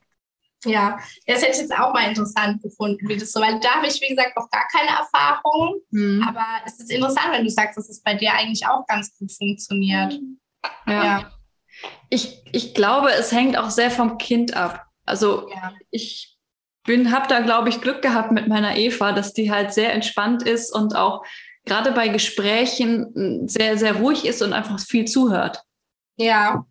Ja, 0.64 0.98
das 1.26 1.42
hätte 1.42 1.52
ich 1.52 1.58
jetzt 1.58 1.72
auch 1.76 1.92
mal 1.92 2.08
interessant 2.08 2.62
gefunden, 2.62 3.08
wie 3.08 3.16
das 3.16 3.32
so, 3.32 3.40
weil 3.40 3.58
da 3.60 3.76
habe 3.76 3.86
ich, 3.86 4.00
wie 4.00 4.14
gesagt, 4.14 4.36
noch 4.36 4.48
gar 4.50 4.66
keine 4.70 4.90
Erfahrung. 4.90 5.80
Mhm. 5.90 6.22
Aber 6.28 6.44
es 6.66 6.78
ist 6.78 6.92
interessant, 6.92 7.28
wenn 7.32 7.44
du 7.44 7.50
sagst, 7.50 7.78
dass 7.78 7.88
es 7.88 8.02
bei 8.02 8.14
dir 8.14 8.32
eigentlich 8.34 8.66
auch 8.66 8.86
ganz 8.86 9.16
gut 9.18 9.32
funktioniert. 9.32 10.20
Ja. 10.86 11.04
ja. 11.04 11.30
Ich, 12.08 12.42
ich 12.52 12.74
glaube, 12.74 13.10
es 13.12 13.32
hängt 13.32 13.56
auch 13.56 13.70
sehr 13.70 13.90
vom 13.90 14.18
Kind 14.18 14.56
ab. 14.56 14.86
Also 15.04 15.48
ja. 15.50 15.72
ich 15.90 16.36
bin, 16.84 17.12
habe 17.12 17.28
da, 17.28 17.40
glaube 17.40 17.68
ich, 17.68 17.80
Glück 17.80 18.02
gehabt 18.02 18.32
mit 18.32 18.48
meiner 18.48 18.76
Eva, 18.76 19.12
dass 19.12 19.32
die 19.32 19.50
halt 19.50 19.72
sehr 19.72 19.92
entspannt 19.92 20.42
ist 20.42 20.74
und 20.74 20.96
auch 20.96 21.24
gerade 21.64 21.92
bei 21.92 22.08
Gesprächen 22.08 23.46
sehr, 23.48 23.76
sehr 23.76 23.96
ruhig 23.96 24.24
ist 24.24 24.42
und 24.42 24.52
einfach 24.52 24.80
viel 24.80 25.04
zuhört. 25.04 25.62
Ja, 26.16 26.64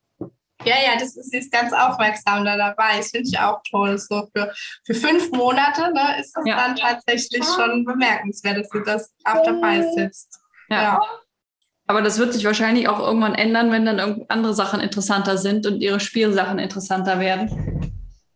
ja, 0.65 0.75
ja, 0.75 0.99
das 0.99 1.15
ist, 1.15 1.33
ist 1.33 1.51
ganz 1.51 1.71
aufmerksam 1.71 2.43
da 2.43 2.57
dabei. 2.57 2.97
Das 2.97 3.11
finde 3.11 3.29
ich 3.29 3.39
auch 3.39 3.61
toll. 3.69 3.97
So 3.97 4.27
für, 4.35 4.53
für 4.85 4.93
fünf 4.93 5.31
Monate 5.31 5.93
ne, 5.93 6.19
ist 6.19 6.35
das 6.35 6.45
ja. 6.45 6.57
dann 6.57 6.75
tatsächlich 6.75 7.45
schon 7.45 7.85
bemerkenswert, 7.85 8.57
dass 8.57 8.69
du 8.69 8.79
das 8.81 9.13
auch 9.23 9.43
dabei 9.43 9.81
sitzt. 9.95 10.39
Ja. 10.69 10.81
ja. 10.81 11.01
Aber 11.89 12.03
das 12.03 12.19
wird 12.19 12.33
sich 12.33 12.45
wahrscheinlich 12.45 12.87
auch 12.87 12.99
irgendwann 12.99 13.33
ändern, 13.33 13.71
wenn 13.71 13.83
dann 13.83 14.25
andere 14.27 14.53
Sachen 14.53 14.79
interessanter 14.79 15.39
sind 15.39 15.65
und 15.65 15.81
ihre 15.81 15.99
Spielsachen 15.99 16.59
interessanter 16.59 17.19
werden. 17.19 17.95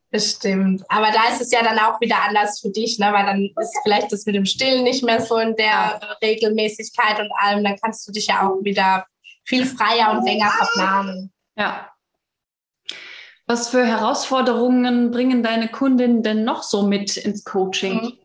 Bestimmt. 0.09 0.83
Aber 0.89 1.11
da 1.11 1.31
ist 1.31 1.41
es 1.41 1.51
ja 1.51 1.61
dann 1.61 1.77
auch 1.77 2.01
wieder 2.01 2.17
anders 2.27 2.61
für 2.61 2.71
dich, 2.71 2.97
ne? 2.97 3.13
weil 3.13 3.25
dann 3.25 3.43
ist 3.61 3.79
vielleicht 3.83 4.11
das 4.11 4.25
mit 4.25 4.33
dem 4.33 4.45
Stillen 4.45 4.83
nicht 4.83 5.03
mehr 5.03 5.21
so 5.21 5.37
in 5.37 5.55
der. 5.55 5.99
Regelmäßigkeit 6.23 7.19
und 7.19 7.31
allem. 7.37 7.63
Dann 7.63 7.77
kannst 7.79 8.07
du 8.07 8.11
dich 8.11 8.27
ja 8.27 8.47
auch 8.47 8.63
wieder 8.63 9.05
viel 9.43 9.65
freier 9.65 10.11
und 10.11 10.25
länger 10.25 10.49
verplanen. 10.49 11.31
Ja, 11.55 11.93
was 13.45 13.69
für 13.69 13.85
Herausforderungen 13.85 15.11
bringen 15.11 15.43
deine 15.43 15.67
Kundinnen 15.67 16.23
denn 16.23 16.43
noch 16.43 16.63
so 16.63 16.83
mit 16.87 17.17
ins 17.17 17.43
Coaching? 17.43 18.17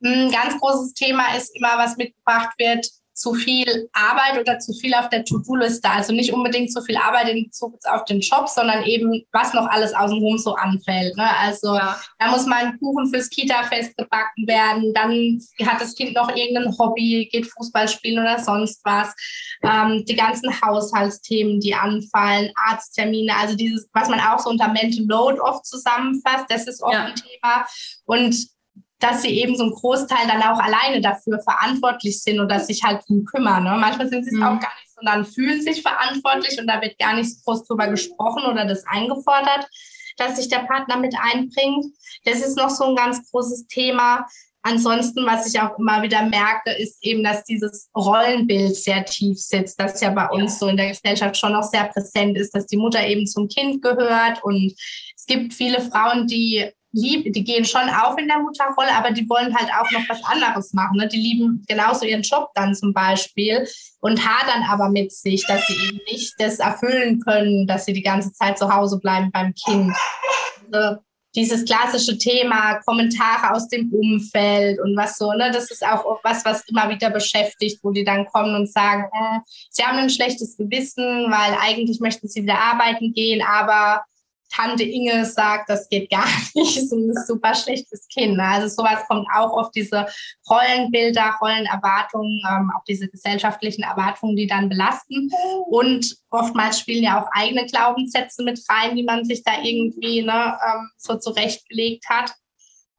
Mhm. 0.00 0.26
Ein 0.28 0.32
ganz 0.32 0.58
großes 0.58 0.94
Thema 0.94 1.36
ist 1.36 1.54
immer, 1.56 1.76
was 1.76 1.96
mitgebracht 1.96 2.50
wird, 2.58 2.88
zu 3.14 3.34
viel 3.34 3.88
Arbeit 3.92 4.40
oder 4.40 4.58
zu 4.58 4.72
viel 4.74 4.94
auf 4.94 5.08
der 5.10 5.24
To-Do-Liste. 5.24 5.88
Also 5.88 6.12
nicht 6.12 6.32
unbedingt 6.32 6.72
zu 6.72 6.80
viel 6.82 6.96
Arbeit 6.96 7.28
in 7.28 7.44
Bezug 7.44 7.78
auf 7.84 8.04
den 8.04 8.20
Job, 8.20 8.48
sondern 8.48 8.84
eben, 8.84 9.22
was 9.32 9.52
noch 9.52 9.68
alles 9.68 9.94
außenrum 9.94 10.38
so 10.38 10.54
anfällt. 10.54 11.16
Ne? 11.16 11.28
Also 11.38 11.74
ja. 11.74 12.00
da 12.18 12.30
muss 12.30 12.46
mal 12.46 12.64
ein 12.64 12.78
Kuchen 12.78 13.12
fürs 13.12 13.28
Kita-Fest 13.28 13.96
gebacken 13.96 14.46
werden, 14.46 14.92
dann 14.94 15.38
hat 15.66 15.80
das 15.80 15.94
Kind 15.94 16.14
noch 16.14 16.34
irgendein 16.34 16.76
Hobby, 16.78 17.28
geht 17.30 17.46
Fußball 17.46 17.88
spielen 17.88 18.18
oder 18.20 18.38
sonst 18.38 18.80
was. 18.84 19.14
Ähm, 19.62 20.04
die 20.06 20.16
ganzen 20.16 20.50
Haushaltsthemen, 20.60 21.60
die 21.60 21.74
anfallen, 21.74 22.50
Arzttermine, 22.54 23.34
also 23.36 23.54
dieses, 23.56 23.88
was 23.92 24.08
man 24.08 24.20
auch 24.20 24.38
so 24.38 24.50
unter 24.50 24.68
Mental 24.68 25.04
Load 25.06 25.40
oft 25.40 25.66
zusammenfasst, 25.66 26.46
das 26.48 26.66
ist 26.66 26.82
oft 26.82 26.94
ja. 26.94 27.04
ein 27.04 27.14
Thema. 27.14 27.66
Und 28.06 28.34
dass 29.02 29.22
sie 29.22 29.30
eben 29.30 29.56
so 29.56 29.64
ein 29.64 29.72
Großteil 29.72 30.28
dann 30.28 30.42
auch 30.42 30.60
alleine 30.60 31.00
dafür 31.00 31.40
verantwortlich 31.40 32.22
sind 32.22 32.38
oder 32.38 32.60
sich 32.60 32.84
halt 32.84 33.02
drum 33.08 33.24
kümmern. 33.24 33.64
Ne? 33.64 33.76
Manchmal 33.78 34.08
sind 34.08 34.22
sie 34.24 34.30
es 34.30 34.36
mhm. 34.36 34.44
auch 34.44 34.60
gar 34.60 34.72
nicht, 34.80 34.94
sondern 34.94 35.24
fühlen 35.24 35.60
sich 35.60 35.82
verantwortlich 35.82 36.58
und 36.60 36.68
da 36.68 36.80
wird 36.80 36.98
gar 36.98 37.16
nicht 37.16 37.44
groß 37.44 37.66
drüber 37.66 37.88
gesprochen 37.88 38.44
oder 38.44 38.64
das 38.64 38.84
eingefordert, 38.86 39.68
dass 40.18 40.36
sich 40.36 40.48
der 40.48 40.60
Partner 40.60 40.98
mit 40.98 41.14
einbringt. 41.20 41.86
Das 42.24 42.40
ist 42.46 42.56
noch 42.56 42.70
so 42.70 42.84
ein 42.84 42.96
ganz 42.96 43.28
großes 43.28 43.66
Thema. 43.66 44.24
Ansonsten, 44.64 45.26
was 45.26 45.52
ich 45.52 45.60
auch 45.60 45.76
immer 45.80 46.02
wieder 46.02 46.22
merke, 46.22 46.70
ist 46.78 47.04
eben, 47.04 47.24
dass 47.24 47.42
dieses 47.42 47.90
Rollenbild 47.96 48.76
sehr 48.76 49.04
tief 49.04 49.40
sitzt, 49.40 49.80
das 49.80 50.00
ja 50.00 50.10
bei 50.10 50.28
uns 50.28 50.60
so 50.60 50.68
in 50.68 50.76
der 50.76 50.90
Gesellschaft 50.90 51.36
schon 51.36 51.54
noch 51.54 51.64
sehr 51.64 51.88
präsent 51.88 52.38
ist, 52.38 52.54
dass 52.54 52.66
die 52.66 52.76
Mutter 52.76 53.04
eben 53.04 53.26
zum 53.26 53.48
Kind 53.48 53.82
gehört. 53.82 54.44
Und 54.44 54.72
es 55.16 55.26
gibt 55.26 55.52
viele 55.54 55.80
Frauen, 55.80 56.28
die 56.28 56.70
lieb, 56.92 57.32
die 57.32 57.44
gehen 57.44 57.64
schon 57.64 57.88
auf 57.88 58.18
in 58.18 58.28
der 58.28 58.38
Mutterrolle, 58.38 58.94
aber 58.94 59.10
die 59.10 59.28
wollen 59.28 59.54
halt 59.54 59.70
auch 59.72 59.90
noch 59.90 60.08
was 60.08 60.22
anderes 60.24 60.72
machen. 60.72 60.96
Ne? 60.98 61.08
Die 61.08 61.16
lieben 61.16 61.64
genauso 61.66 62.04
ihren 62.04 62.22
Job 62.22 62.50
dann 62.54 62.74
zum 62.74 62.92
Beispiel 62.92 63.66
und 64.00 64.24
hadern 64.24 64.62
aber 64.68 64.88
mit 64.90 65.12
sich, 65.12 65.46
dass 65.46 65.66
sie 65.66 65.74
eben 65.74 66.00
nicht 66.10 66.34
das 66.38 66.58
erfüllen 66.58 67.20
können, 67.20 67.66
dass 67.66 67.86
sie 67.86 67.92
die 67.92 68.02
ganze 68.02 68.32
Zeit 68.32 68.58
zu 68.58 68.72
Hause 68.72 68.98
bleiben 68.98 69.30
beim 69.32 69.54
Kind. 69.54 69.94
Also 70.72 71.00
dieses 71.34 71.64
klassische 71.64 72.18
Thema 72.18 72.74
Kommentare 72.84 73.54
aus 73.54 73.68
dem 73.68 73.90
Umfeld 73.92 74.78
und 74.80 74.96
was 74.96 75.16
so, 75.16 75.32
ne, 75.32 75.50
das 75.50 75.70
ist 75.70 75.84
auch 75.84 76.20
was, 76.22 76.44
was 76.44 76.68
immer 76.68 76.90
wieder 76.90 77.10
beschäftigt, 77.10 77.78
wo 77.82 77.90
die 77.90 78.04
dann 78.04 78.26
kommen 78.26 78.54
und 78.54 78.70
sagen, 78.70 79.04
äh, 79.04 79.38
sie 79.70 79.82
haben 79.82 79.98
ein 79.98 80.10
schlechtes 80.10 80.56
Gewissen, 80.56 81.30
weil 81.30 81.56
eigentlich 81.60 82.00
möchten 82.00 82.28
sie 82.28 82.42
wieder 82.42 82.58
arbeiten 82.58 83.14
gehen, 83.14 83.42
aber 83.42 84.04
Tante 84.54 84.82
Inge 84.84 85.24
sagt, 85.24 85.70
das 85.70 85.88
geht 85.88 86.10
gar 86.10 86.26
nicht, 86.54 86.76
ist 86.76 86.92
ein 86.92 87.12
super 87.26 87.54
schlechtes 87.54 88.06
Kind. 88.08 88.36
Ne? 88.36 88.44
Also 88.44 88.68
sowas 88.68 89.06
kommt 89.08 89.26
auch 89.34 89.56
auf 89.56 89.70
diese 89.70 90.06
Rollenbilder, 90.48 91.36
Rollenerwartungen, 91.40 92.42
ähm, 92.50 92.70
auf 92.76 92.84
diese 92.84 93.08
gesellschaftlichen 93.08 93.82
Erwartungen, 93.82 94.36
die 94.36 94.46
dann 94.46 94.68
belasten. 94.68 95.30
Und 95.66 96.16
oftmals 96.30 96.80
spielen 96.80 97.04
ja 97.04 97.22
auch 97.22 97.28
eigene 97.32 97.66
Glaubenssätze 97.66 98.42
mit 98.42 98.60
rein, 98.68 98.96
die 98.96 99.04
man 99.04 99.24
sich 99.24 99.42
da 99.42 99.52
irgendwie 99.62 100.22
ne, 100.22 100.58
ähm, 100.66 100.90
so 100.98 101.16
zurechtgelegt 101.16 102.08
hat. 102.08 102.34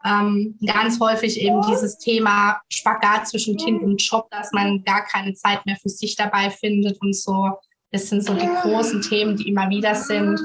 Ähm, 0.06 0.58
ganz 0.66 1.00
häufig 1.00 1.39
eben 1.39 1.62
dieses 1.62 1.98
Thema 1.98 2.60
Spagat 2.68 3.28
zwischen 3.30 3.56
Kind 3.56 3.82
und 3.84 4.02
Job, 4.02 4.30
dass 4.32 4.52
man 4.52 4.84
gar 4.84 5.06
keine 5.06 5.34
Zeit 5.34 5.66
mehr 5.66 5.78
für 5.82 5.88
sich 5.88 6.18
dabei 6.18 6.50
findet 6.50 7.00
und 7.02 7.16
so. 7.16 7.52
Das 7.92 8.10
sind 8.10 8.26
so 8.26 8.34
die 8.34 8.50
großen 8.63 9.02
Themen, 9.02 9.38
die 9.38 9.48
immer 9.48 9.70
wieder 9.70 9.96
sind. 9.96 10.39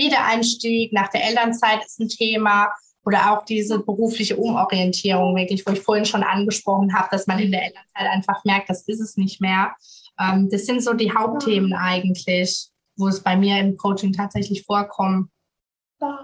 Wiedereinstieg 0.00 0.92
nach 0.92 1.08
der 1.08 1.24
Elternzeit 1.24 1.84
ist 1.84 2.00
ein 2.00 2.08
Thema 2.08 2.72
oder 3.04 3.32
auch 3.32 3.44
diese 3.44 3.78
berufliche 3.78 4.36
Umorientierung, 4.36 5.36
wirklich, 5.36 5.64
wo 5.66 5.72
ich 5.72 5.80
vorhin 5.80 6.04
schon 6.04 6.22
angesprochen 6.22 6.94
habe, 6.94 7.08
dass 7.10 7.26
man 7.26 7.38
in 7.38 7.50
der 7.50 7.64
Elternzeit 7.64 8.06
einfach 8.10 8.44
merkt, 8.44 8.70
das 8.70 8.82
ist 8.88 9.00
es 9.00 9.16
nicht 9.16 9.40
mehr. 9.40 9.74
Ähm, 10.18 10.48
das 10.50 10.66
sind 10.66 10.82
so 10.82 10.92
die 10.92 11.12
Hauptthemen 11.12 11.72
eigentlich, 11.72 12.68
wo 12.96 13.08
es 13.08 13.22
bei 13.22 13.36
mir 13.36 13.58
im 13.58 13.76
Coaching 13.76 14.12
tatsächlich 14.12 14.64
vorkommt. 14.64 15.30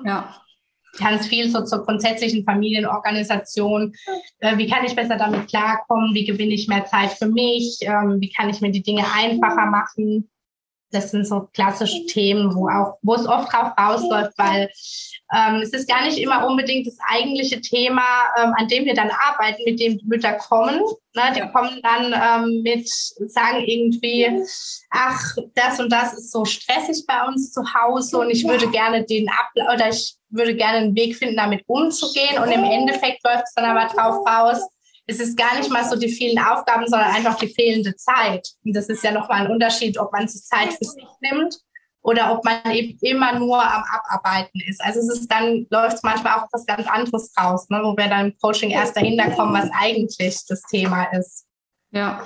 Ja. 0.05 0.37
Ganz 0.99 1.27
viel 1.27 1.51
so 1.51 1.63
zur 1.63 1.85
grundsätzlichen 1.85 2.45
Familienorganisation. 2.45 3.95
Äh, 4.39 4.57
wie 4.57 4.67
kann 4.67 4.85
ich 4.85 4.97
besser 4.97 5.17
damit 5.17 5.49
klarkommen? 5.49 6.15
Wie 6.15 6.25
gewinne 6.25 6.55
ich 6.55 6.69
mehr 6.69 6.87
Zeit 6.87 7.13
für 7.13 7.27
mich? 7.27 7.79
Ähm, 7.83 8.19
wie 8.21 8.31
kann 8.31 8.49
ich 8.49 8.61
mir 8.61 8.71
die 8.71 8.83
Dinge 8.83 9.05
einfacher 9.15 9.67
machen? 9.67 10.31
Das 10.91 11.11
sind 11.11 11.27
so 11.27 11.49
klassische 11.53 12.07
Themen, 12.07 12.55
wo 12.55 12.69
auch, 12.69 12.99
wo 13.03 13.15
es 13.15 13.27
oft 13.27 13.53
drauf 13.53 13.73
rausläuft, 13.79 14.33
weil 14.37 14.71
ähm, 15.35 15.57
es 15.57 15.71
ist 15.73 15.89
gar 15.89 16.05
nicht 16.05 16.19
immer 16.19 16.47
unbedingt 16.47 16.87
das 16.87 16.97
eigentliche 17.09 17.61
Thema, 17.61 18.05
ähm, 18.39 18.55
an 18.57 18.69
dem 18.69 18.85
wir 18.85 18.95
dann 18.95 19.11
arbeiten, 19.11 19.63
mit 19.65 19.81
dem 19.81 19.99
die 19.99 20.07
Mütter 20.07 20.35
kommen. 20.35 20.81
Ne? 21.15 21.23
Die 21.35 21.41
ja. 21.41 21.49
kommen 21.49 21.81
dann 21.83 22.13
ähm, 22.15 22.63
mit, 22.63 22.89
sagen 22.89 23.65
irgendwie, 23.67 24.45
ach, 24.91 25.37
das 25.55 25.81
und 25.81 25.91
das 25.91 26.13
ist 26.15 26.31
so 26.31 26.45
stressig 26.45 27.05
bei 27.07 27.27
uns 27.27 27.53
zu 27.53 27.63
Hause 27.75 28.19
und 28.19 28.31
ich 28.31 28.47
würde 28.47 28.69
gerne 28.69 29.05
den 29.05 29.29
ab 29.29 29.51
oder 29.75 29.89
ich 29.89 30.15
würde 30.29 30.55
gerne 30.55 30.79
einen 30.79 30.97
Weg 30.97 31.17
finden, 31.17 31.37
damit 31.37 31.65
umzugehen. 31.67 32.39
Und 32.43 32.51
im 32.51 32.65
Endeffekt 32.65 33.25
läuft 33.25 33.45
es 33.45 33.55
dann 33.55 33.65
aber 33.65 33.93
drauf 33.93 34.27
raus, 34.27 34.61
es 35.07 35.21
ist 35.21 35.37
gar 35.37 35.57
nicht 35.57 35.71
mal 35.71 35.85
so 35.89 35.97
die 35.97 36.09
vielen 36.09 36.39
Aufgaben, 36.39 36.87
sondern 36.87 37.13
einfach 37.13 37.37
die 37.37 37.49
fehlende 37.49 37.95
Zeit. 37.95 38.49
Und 38.65 38.75
das 38.75 38.89
ist 38.89 39.05
ja 39.05 39.13
nochmal 39.13 39.47
ein 39.47 39.53
Unterschied, 39.53 39.99
ob 39.99 40.13
man 40.13 40.27
sich 40.27 40.43
Zeit 40.43 40.73
für 40.73 40.85
sich 40.85 41.05
nimmt 41.21 41.57
oder 42.03 42.33
ob 42.33 42.45
man 42.45 42.61
eben 42.73 42.99
immer 43.01 43.39
nur 43.39 43.63
am 43.63 43.85
Abarbeiten 43.91 44.61
ist. 44.69 44.81
Also 44.83 45.01
es 45.01 45.21
ist 45.21 45.31
dann, 45.31 45.67
läuft 45.71 46.03
manchmal 46.03 46.39
auch 46.39 46.47
was 46.53 46.67
ganz 46.67 46.87
anderes 46.89 47.33
raus, 47.39 47.69
ne, 47.69 47.81
wo 47.83 47.97
wir 47.97 48.09
dann 48.09 48.27
im 48.27 48.39
Coaching 48.39 48.71
erst 48.71 48.97
dahinter 48.97 49.31
kommen, 49.31 49.55
was 49.55 49.71
eigentlich 49.81 50.39
das 50.49 50.63
Thema 50.63 51.05
ist. 51.13 51.47
Ja. 51.91 52.25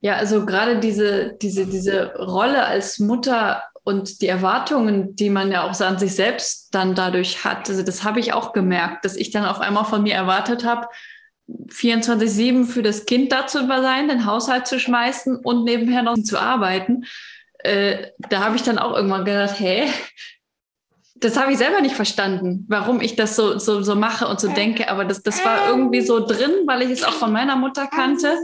Ja, 0.00 0.14
also 0.14 0.46
gerade 0.46 0.78
diese, 0.78 1.36
diese, 1.42 1.66
diese 1.66 2.14
Rolle 2.16 2.64
als 2.64 2.98
Mutter 3.00 3.64
und 3.82 4.22
die 4.22 4.28
Erwartungen, 4.28 5.16
die 5.16 5.28
man 5.28 5.50
ja 5.50 5.68
auch 5.68 5.74
so 5.74 5.84
an 5.84 5.98
sich 5.98 6.14
selbst 6.14 6.74
dann 6.74 6.94
dadurch 6.94 7.44
hat, 7.44 7.68
also 7.68 7.82
das 7.82 8.04
habe 8.04 8.20
ich 8.20 8.32
auch 8.32 8.52
gemerkt, 8.52 9.04
dass 9.04 9.16
ich 9.16 9.30
dann 9.30 9.44
auf 9.44 9.60
einmal 9.60 9.84
von 9.84 10.02
mir 10.02 10.14
erwartet 10.14 10.64
habe, 10.64 10.86
24-7 11.48 12.66
für 12.66 12.82
das 12.82 13.06
Kind 13.06 13.32
da 13.32 13.46
zu 13.46 13.66
sein, 13.66 14.08
den 14.08 14.26
Haushalt 14.26 14.66
zu 14.66 14.78
schmeißen 14.78 15.36
und 15.36 15.64
nebenher 15.64 16.02
noch 16.02 16.16
zu 16.22 16.38
arbeiten. 16.38 17.04
Äh, 17.58 18.08
da 18.30 18.40
habe 18.44 18.56
ich 18.56 18.62
dann 18.62 18.78
auch 18.78 18.94
irgendwann 18.94 19.24
gedacht, 19.24 19.58
hä? 19.58 19.88
Das 21.16 21.36
habe 21.36 21.50
ich 21.50 21.58
selber 21.58 21.80
nicht 21.80 21.96
verstanden, 21.96 22.64
warum 22.68 23.00
ich 23.00 23.16
das 23.16 23.34
so, 23.34 23.58
so, 23.58 23.82
so 23.82 23.96
mache 23.96 24.28
und 24.28 24.38
so 24.38 24.48
denke. 24.48 24.88
Aber 24.88 25.04
das, 25.04 25.22
das 25.22 25.44
war 25.44 25.68
irgendwie 25.68 26.00
so 26.00 26.24
drin, 26.24 26.52
weil 26.66 26.82
ich 26.82 26.90
es 26.90 27.02
auch 27.02 27.14
von 27.14 27.32
meiner 27.32 27.56
Mutter 27.56 27.88
kannte. 27.88 28.36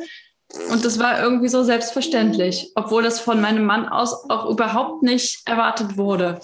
Und 0.70 0.84
das 0.84 0.98
war 0.98 1.22
irgendwie 1.22 1.48
so 1.48 1.62
selbstverständlich, 1.62 2.72
obwohl 2.74 3.02
das 3.02 3.20
von 3.20 3.40
meinem 3.40 3.64
Mann 3.64 3.88
aus 3.88 4.28
auch 4.28 4.50
überhaupt 4.50 5.02
nicht 5.02 5.46
erwartet 5.46 5.96
wurde. 5.96 6.40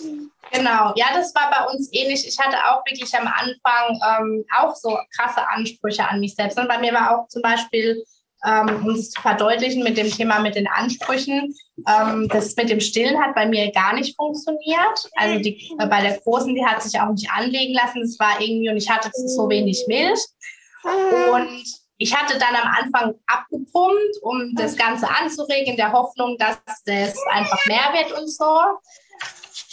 Genau, 0.52 0.92
ja, 0.96 1.06
das 1.14 1.34
war 1.34 1.50
bei 1.50 1.72
uns 1.72 1.88
ähnlich. 1.92 2.26
Ich 2.26 2.38
hatte 2.38 2.56
auch 2.56 2.84
wirklich 2.84 3.12
am 3.14 3.26
Anfang 3.26 4.00
ähm, 4.20 4.44
auch 4.58 4.74
so 4.74 4.98
krasse 5.16 5.46
Ansprüche 5.48 6.08
an 6.08 6.20
mich 6.20 6.34
selbst. 6.34 6.58
Und 6.58 6.68
bei 6.68 6.78
mir 6.78 6.92
war 6.92 7.16
auch 7.16 7.28
zum 7.28 7.42
Beispiel, 7.42 8.02
ähm, 8.44 8.84
um 8.84 8.94
es 8.94 9.10
zu 9.10 9.20
verdeutlichen 9.20 9.82
mit 9.82 9.96
dem 9.96 10.10
Thema 10.10 10.40
mit 10.40 10.54
den 10.54 10.66
Ansprüchen, 10.66 11.54
ähm, 11.86 12.28
das 12.28 12.56
mit 12.56 12.70
dem 12.70 12.80
Stillen 12.80 13.20
hat 13.20 13.34
bei 13.34 13.46
mir 13.46 13.70
gar 13.70 13.94
nicht 13.94 14.16
funktioniert. 14.16 15.10
Also 15.16 15.38
die, 15.40 15.76
äh, 15.78 15.86
bei 15.86 16.02
der 16.02 16.18
Großen, 16.18 16.54
die 16.54 16.64
hat 16.64 16.82
sich 16.82 16.98
auch 17.00 17.10
nicht 17.10 17.30
anlegen 17.30 17.74
lassen. 17.74 18.00
Das 18.00 18.18
war 18.18 18.40
irgendwie, 18.40 18.70
und 18.70 18.76
ich 18.76 18.90
hatte 18.90 19.10
so 19.12 19.48
wenig 19.48 19.84
Milch. 19.86 20.20
Und 21.32 21.64
ich 21.98 22.16
hatte 22.16 22.38
dann 22.38 22.56
am 22.56 22.68
Anfang 22.68 23.14
abgepumpt, 23.26 24.22
um 24.22 24.54
das 24.56 24.74
Ganze 24.74 25.06
anzuregen, 25.06 25.72
in 25.72 25.76
der 25.76 25.92
Hoffnung, 25.92 26.38
dass 26.38 26.56
das 26.86 27.14
einfach 27.30 27.64
mehr 27.66 27.92
wird 27.92 28.18
und 28.18 28.26
so. 28.26 28.58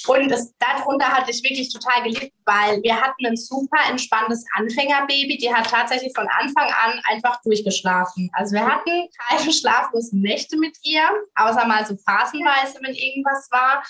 Und 0.08 0.30
das, 0.30 0.54
darunter 0.60 1.08
hatte 1.08 1.32
ich 1.32 1.44
wirklich 1.44 1.72
total 1.72 2.04
gelitten, 2.04 2.36
weil 2.46 2.82
wir 2.82 2.96
hatten 3.00 3.26
ein 3.26 3.38
super 3.38 3.78
entspanntes 3.90 4.46
Anfängerbaby. 4.56 5.38
Die 5.38 5.54
hat 5.54 5.70
tatsächlich 5.70 6.14
von 6.16 6.28
Anfang 6.40 6.68
an 6.84 7.02
einfach 7.10 7.42
durchgeschlafen. 7.44 8.30
Also 8.34 8.54
wir 8.54 8.66
hatten 8.66 9.10
keine 9.28 9.52
schlaflosen 9.52 10.22
Nächte 10.22 10.58
mit 10.58 10.78
ihr, 10.84 11.04
außer 11.36 11.66
mal 11.66 11.86
so 11.86 11.96
phasenweise, 11.98 12.80
wenn 12.82 12.94
irgendwas 12.94 13.48
war. 13.52 13.84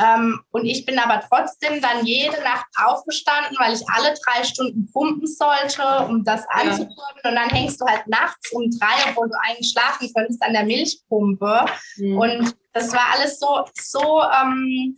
Ähm, 0.00 0.40
und 0.52 0.64
ich 0.64 0.86
bin 0.86 0.98
aber 0.98 1.20
trotzdem 1.28 1.80
dann 1.82 2.06
jede 2.06 2.40
Nacht 2.42 2.66
aufgestanden, 2.76 3.56
weil 3.58 3.74
ich 3.74 3.82
alle 3.88 4.14
drei 4.24 4.44
Stunden 4.44 4.90
pumpen 4.92 5.26
sollte, 5.26 5.82
um 6.08 6.24
das 6.24 6.46
anzukurbeln. 6.48 7.24
Und 7.24 7.34
dann 7.34 7.50
hängst 7.50 7.80
du 7.80 7.84
halt 7.84 8.06
nachts 8.06 8.52
um 8.52 8.70
drei, 8.70 9.10
obwohl 9.10 9.28
du 9.28 9.34
eigentlich 9.42 9.72
schlafen 9.72 10.10
könntest, 10.14 10.42
an 10.42 10.52
der 10.52 10.64
Milchpumpe. 10.64 11.66
Mhm. 11.96 12.18
Und 12.18 12.56
das 12.72 12.92
war 12.92 13.12
alles 13.14 13.40
so, 13.40 13.64
so 13.74 14.22
ähm, 14.22 14.94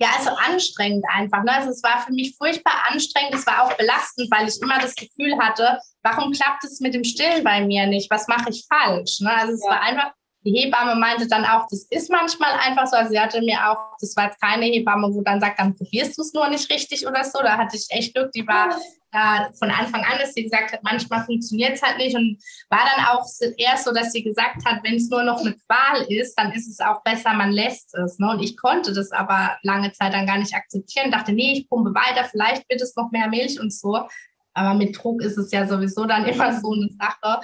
ja, 0.00 0.10
also 0.16 0.30
anstrengend 0.30 1.04
einfach. 1.12 1.42
Ne? 1.42 1.52
Also 1.52 1.70
es 1.70 1.82
war 1.82 2.00
für 2.04 2.12
mich 2.12 2.36
furchtbar 2.36 2.84
anstrengend. 2.88 3.34
Es 3.34 3.46
war 3.46 3.64
auch 3.64 3.72
belastend, 3.74 4.30
weil 4.30 4.48
ich 4.48 4.60
immer 4.62 4.78
das 4.78 4.94
Gefühl 4.94 5.36
hatte, 5.38 5.80
warum 6.02 6.32
klappt 6.32 6.64
es 6.64 6.80
mit 6.80 6.94
dem 6.94 7.04
Stillen 7.04 7.42
bei 7.42 7.64
mir 7.64 7.86
nicht? 7.86 8.10
Was 8.10 8.28
mache 8.28 8.50
ich 8.50 8.64
falsch? 8.68 9.20
Ne? 9.20 9.34
Also 9.34 9.54
es 9.54 9.64
ja. 9.64 9.70
war 9.70 9.80
einfach, 9.82 10.12
die 10.44 10.52
Hebamme 10.52 10.94
meinte 10.94 11.26
dann 11.26 11.44
auch, 11.44 11.66
das 11.68 11.84
ist 11.90 12.10
manchmal 12.10 12.52
einfach 12.60 12.86
so. 12.86 12.96
Also 12.96 13.10
sie 13.10 13.20
hatte 13.20 13.40
mir 13.40 13.70
auch, 13.70 13.96
das 14.00 14.14
war 14.16 14.30
keine 14.40 14.66
Hebamme, 14.66 15.08
wo 15.12 15.22
dann 15.22 15.40
sagt, 15.40 15.58
dann 15.58 15.74
probierst 15.74 16.16
du 16.16 16.22
es 16.22 16.32
nur 16.32 16.48
nicht 16.48 16.70
richtig 16.70 17.06
oder 17.06 17.24
so. 17.24 17.40
Da 17.42 17.58
hatte 17.58 17.76
ich 17.76 17.86
echt 17.90 18.14
Glück. 18.14 18.30
Die 18.32 18.46
war 18.46 18.70
äh, 19.12 19.52
von 19.58 19.70
Anfang 19.70 20.04
an, 20.04 20.18
dass 20.20 20.34
sie 20.34 20.44
gesagt 20.44 20.72
hat, 20.72 20.82
manchmal 20.82 21.24
funktioniert 21.24 21.74
es 21.74 21.82
halt 21.82 21.98
nicht 21.98 22.14
und 22.14 22.38
war 22.70 22.80
dann 22.94 23.06
auch 23.06 23.26
erst 23.56 23.84
so, 23.84 23.92
dass 23.92 24.12
sie 24.12 24.22
gesagt 24.22 24.64
hat, 24.64 24.82
wenn 24.84 24.94
es 24.94 25.08
nur 25.08 25.24
noch 25.24 25.40
eine 25.40 25.56
Qual 25.66 26.02
ist, 26.08 26.34
dann 26.36 26.52
ist 26.52 26.68
es 26.68 26.78
auch 26.80 27.02
besser, 27.02 27.32
man 27.34 27.50
lässt 27.50 27.94
es. 27.94 28.18
Ne? 28.18 28.30
Und 28.30 28.42
ich 28.42 28.56
konnte 28.56 28.92
das 28.92 29.10
aber 29.10 29.56
lange 29.62 29.92
Zeit 29.92 30.12
dann 30.12 30.26
gar 30.26 30.38
nicht 30.38 30.54
akzeptieren, 30.54 31.10
dachte, 31.10 31.32
nee, 31.32 31.52
ich 31.54 31.68
pumpe 31.68 31.94
weiter, 31.94 32.28
vielleicht 32.30 32.68
wird 32.68 32.80
es 32.80 32.94
noch 32.96 33.10
mehr 33.10 33.28
Milch 33.28 33.58
und 33.58 33.72
so. 33.72 34.06
Aber 34.54 34.74
mit 34.74 34.96
Druck 34.96 35.22
ist 35.22 35.36
es 35.36 35.50
ja 35.52 35.66
sowieso 35.66 36.04
dann 36.04 36.24
immer 36.26 36.60
so 36.60 36.72
eine 36.72 36.88
Sache. 36.98 37.40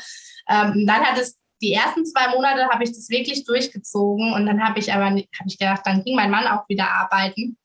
Ähm, 0.49 0.87
dann 0.87 1.03
hat 1.03 1.19
es 1.19 1.39
die 1.63 1.73
ersten 1.73 2.05
zwei 2.05 2.29
Monate 2.35 2.69
habe 2.69 2.85
ich 2.85 2.91
das 2.91 3.09
wirklich 3.09 3.45
durchgezogen 3.45 4.33
und 4.33 4.47
dann 4.47 4.63
habe 4.63 4.79
ich 4.79 4.93
aber 4.93 5.07
habe 5.07 5.23
ich 5.47 5.59
gedacht, 5.59 5.83
dann 5.85 6.05
ging 6.05 6.17
mein 6.17 6.31
Mann 6.31 6.47
auch 6.47 6.69
wieder 6.69 6.91
arbeiten 6.91 7.57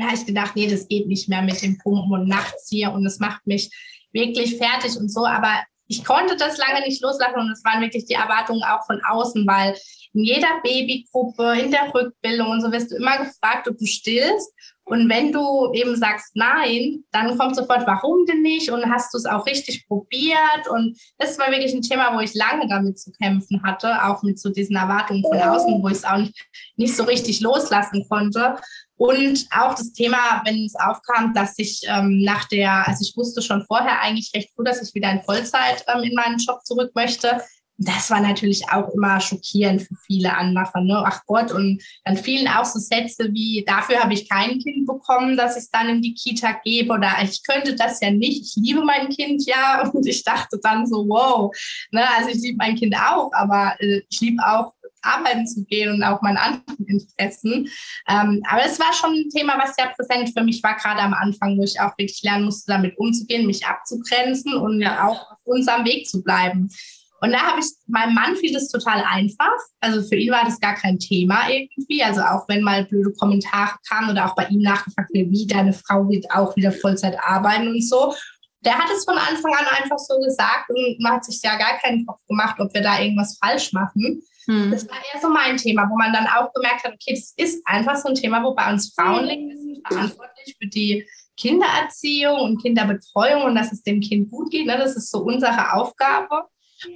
da 0.00 0.06
habe 0.06 0.16
ich 0.16 0.26
gedacht, 0.26 0.56
nee, 0.56 0.66
das 0.66 0.88
geht 0.88 1.06
nicht 1.06 1.28
mehr 1.28 1.42
mit 1.42 1.60
dem 1.62 1.78
Pumpen 1.78 2.12
und 2.12 2.28
nachts 2.28 2.68
hier 2.68 2.92
und 2.92 3.04
das 3.04 3.18
macht 3.18 3.46
mich 3.46 3.70
wirklich 4.12 4.56
fertig 4.56 4.96
und 4.96 5.12
so. 5.12 5.26
Aber 5.26 5.62
ich 5.86 6.04
konnte 6.04 6.36
das 6.36 6.56
lange 6.56 6.80
nicht 6.86 7.02
loslassen 7.02 7.38
und 7.38 7.50
es 7.50 7.64
waren 7.64 7.80
wirklich 7.80 8.06
die 8.06 8.14
Erwartungen 8.14 8.62
auch 8.62 8.84
von 8.86 9.00
außen, 9.04 9.46
weil 9.46 9.76
in 10.12 10.24
jeder 10.24 10.60
Babygruppe, 10.62 11.60
in 11.60 11.70
der 11.70 11.92
Rückbildung 11.94 12.48
und 12.50 12.60
so 12.62 12.72
wirst 12.72 12.90
du 12.90 12.96
immer 12.96 13.18
gefragt, 13.18 13.68
ob 13.68 13.78
du 13.78 13.86
stillst. 13.86 14.52
Und 14.90 15.08
wenn 15.08 15.30
du 15.30 15.72
eben 15.72 15.94
sagst 15.94 16.34
nein, 16.34 17.04
dann 17.12 17.38
kommt 17.38 17.54
sofort, 17.54 17.86
warum 17.86 18.26
denn 18.26 18.42
nicht? 18.42 18.70
Und 18.70 18.90
hast 18.90 19.14
du 19.14 19.18
es 19.18 19.24
auch 19.24 19.46
richtig 19.46 19.86
probiert? 19.86 20.68
Und 20.68 20.98
das 21.18 21.38
war 21.38 21.52
wirklich 21.52 21.72
ein 21.72 21.82
Thema, 21.82 22.12
wo 22.16 22.18
ich 22.18 22.34
lange 22.34 22.66
damit 22.66 22.98
zu 22.98 23.12
kämpfen 23.12 23.62
hatte, 23.62 24.04
auch 24.04 24.24
mit 24.24 24.40
so 24.40 24.50
diesen 24.50 24.74
Erwartungen 24.74 25.22
von 25.22 25.38
außen, 25.38 25.80
wo 25.80 25.86
ich 25.86 25.98
es 25.98 26.04
auch 26.04 26.16
nicht, 26.16 26.34
nicht 26.76 26.96
so 26.96 27.04
richtig 27.04 27.40
loslassen 27.40 28.04
konnte. 28.08 28.56
Und 28.96 29.46
auch 29.56 29.74
das 29.74 29.92
Thema, 29.92 30.42
wenn 30.44 30.64
es 30.64 30.74
aufkam, 30.74 31.32
dass 31.34 31.54
ich 31.58 31.82
ähm, 31.86 32.22
nach 32.22 32.46
der, 32.48 32.88
also 32.88 33.02
ich 33.02 33.16
wusste 33.16 33.42
schon 33.42 33.64
vorher 33.66 34.00
eigentlich 34.00 34.32
recht 34.34 34.54
gut, 34.56 34.66
dass 34.66 34.82
ich 34.82 34.92
wieder 34.94 35.12
in 35.12 35.22
Vollzeit 35.22 35.84
ähm, 35.86 36.02
in 36.02 36.14
meinen 36.14 36.38
Job 36.38 36.64
zurück 36.64 36.90
möchte. 36.96 37.40
Das 37.82 38.10
war 38.10 38.20
natürlich 38.20 38.68
auch 38.70 38.90
immer 38.90 39.20
schockierend 39.20 39.80
für 39.80 39.94
viele 40.06 40.36
Anmacher. 40.36 40.82
Ne? 40.82 41.02
Ach 41.02 41.22
Gott, 41.26 41.50
und 41.50 41.82
dann 42.04 42.16
fielen 42.16 42.46
auch 42.46 42.66
so 42.66 42.78
Sätze 42.78 43.32
wie, 43.32 43.64
dafür 43.66 44.00
habe 44.00 44.12
ich 44.12 44.28
kein 44.28 44.58
Kind 44.58 44.86
bekommen, 44.86 45.34
dass 45.38 45.56
ich 45.56 45.62
es 45.62 45.70
dann 45.70 45.88
in 45.88 46.02
die 46.02 46.12
Kita 46.12 46.60
gebe 46.62 46.92
oder 46.92 47.10
ich 47.22 47.42
könnte 47.42 47.74
das 47.74 48.00
ja 48.02 48.10
nicht, 48.10 48.42
ich 48.42 48.62
liebe 48.62 48.84
mein 48.84 49.08
Kind 49.08 49.46
ja. 49.46 49.88
Und 49.94 50.06
ich 50.06 50.22
dachte 50.24 50.58
dann 50.62 50.86
so, 50.86 51.08
wow, 51.08 51.50
ne? 51.90 52.04
also 52.18 52.28
ich 52.28 52.42
liebe 52.42 52.58
mein 52.58 52.76
Kind 52.76 52.94
auch, 52.94 53.30
aber 53.32 53.74
äh, 53.78 54.02
ich 54.10 54.20
liebe 54.20 54.42
auch 54.46 54.74
arbeiten 55.02 55.46
zu 55.46 55.64
gehen 55.64 55.94
und 55.94 56.02
auch 56.02 56.20
meinen 56.20 56.36
anderen 56.36 56.86
Interessen. 56.86 57.70
Ähm, 58.06 58.42
aber 58.46 58.64
es 58.66 58.78
war 58.78 58.92
schon 58.92 59.14
ein 59.14 59.30
Thema, 59.30 59.58
was 59.58 59.74
sehr 59.74 59.88
präsent 59.96 60.30
für 60.36 60.44
mich 60.44 60.62
war, 60.62 60.76
gerade 60.76 61.00
am 61.00 61.14
Anfang, 61.14 61.56
wo 61.56 61.62
ich 61.62 61.80
auch 61.80 61.96
wirklich 61.96 62.22
lernen 62.22 62.44
musste, 62.44 62.72
damit 62.72 62.98
umzugehen, 62.98 63.46
mich 63.46 63.64
abzugrenzen 63.64 64.54
und 64.54 64.82
ja. 64.82 65.08
auch 65.08 65.32
auf 65.32 65.38
unserem 65.44 65.86
Weg 65.86 66.06
zu 66.06 66.22
bleiben. 66.22 66.70
Und 67.20 67.32
da 67.32 67.40
habe 67.40 67.60
ich, 67.60 67.66
meinem 67.86 68.14
Mann 68.14 68.36
fiel 68.36 68.52
das 68.52 68.68
total 68.68 69.04
einfach. 69.04 69.52
Also 69.80 70.02
für 70.02 70.16
ihn 70.16 70.32
war 70.32 70.44
das 70.44 70.58
gar 70.58 70.74
kein 70.74 70.98
Thema 70.98 71.48
irgendwie. 71.50 72.02
Also 72.02 72.22
auch 72.22 72.48
wenn 72.48 72.62
mal 72.62 72.84
blöde 72.86 73.12
Kommentare 73.12 73.76
kamen 73.88 74.10
oder 74.10 74.26
auch 74.26 74.34
bei 74.34 74.46
ihm 74.46 74.62
nachgefragt 74.62 75.12
wird, 75.12 75.30
wie 75.30 75.46
deine 75.46 75.72
Frau 75.72 76.08
wird 76.08 76.30
auch 76.30 76.56
wieder 76.56 76.72
Vollzeit 76.72 77.18
arbeiten 77.22 77.68
und 77.68 77.86
so. 77.86 78.14
Der 78.62 78.74
hat 78.74 78.90
es 78.94 79.04
von 79.04 79.16
Anfang 79.16 79.54
an 79.54 79.66
einfach 79.82 79.98
so 79.98 80.18
gesagt 80.20 80.70
und 80.70 81.00
man 81.00 81.14
hat 81.14 81.24
sich 81.24 81.40
ja 81.42 81.56
gar 81.56 81.78
keinen 81.78 82.06
Kopf 82.06 82.20
gemacht, 82.26 82.56
ob 82.58 82.72
wir 82.74 82.82
da 82.82 83.00
irgendwas 83.00 83.38
falsch 83.38 83.72
machen. 83.72 84.22
Hm. 84.46 84.70
Das 84.70 84.88
war 84.88 84.96
eher 84.96 85.20
so 85.20 85.28
mein 85.28 85.56
Thema, 85.56 85.88
wo 85.90 85.96
man 85.96 86.12
dann 86.12 86.26
auch 86.26 86.52
gemerkt 86.54 86.84
hat, 86.84 86.94
okay, 86.94 87.14
das 87.14 87.32
ist 87.36 87.62
einfach 87.66 87.96
so 87.96 88.08
ein 88.08 88.14
Thema, 88.14 88.42
wo 88.42 88.54
bei 88.54 88.70
uns 88.70 88.94
Frauen 88.94 89.24
liegt. 89.26 89.48
Wir 89.48 89.58
sind 89.58 89.86
verantwortlich 89.86 90.56
für 90.58 90.68
die 90.68 91.06
Kindererziehung 91.36 92.40
und 92.40 92.62
Kinderbetreuung 92.62 93.44
und 93.44 93.54
dass 93.54 93.72
es 93.72 93.82
dem 93.82 94.00
Kind 94.00 94.30
gut 94.30 94.50
geht. 94.50 94.66
Ne? 94.66 94.76
Das 94.76 94.96
ist 94.96 95.10
so 95.10 95.20
unsere 95.20 95.72
Aufgabe. 95.72 96.44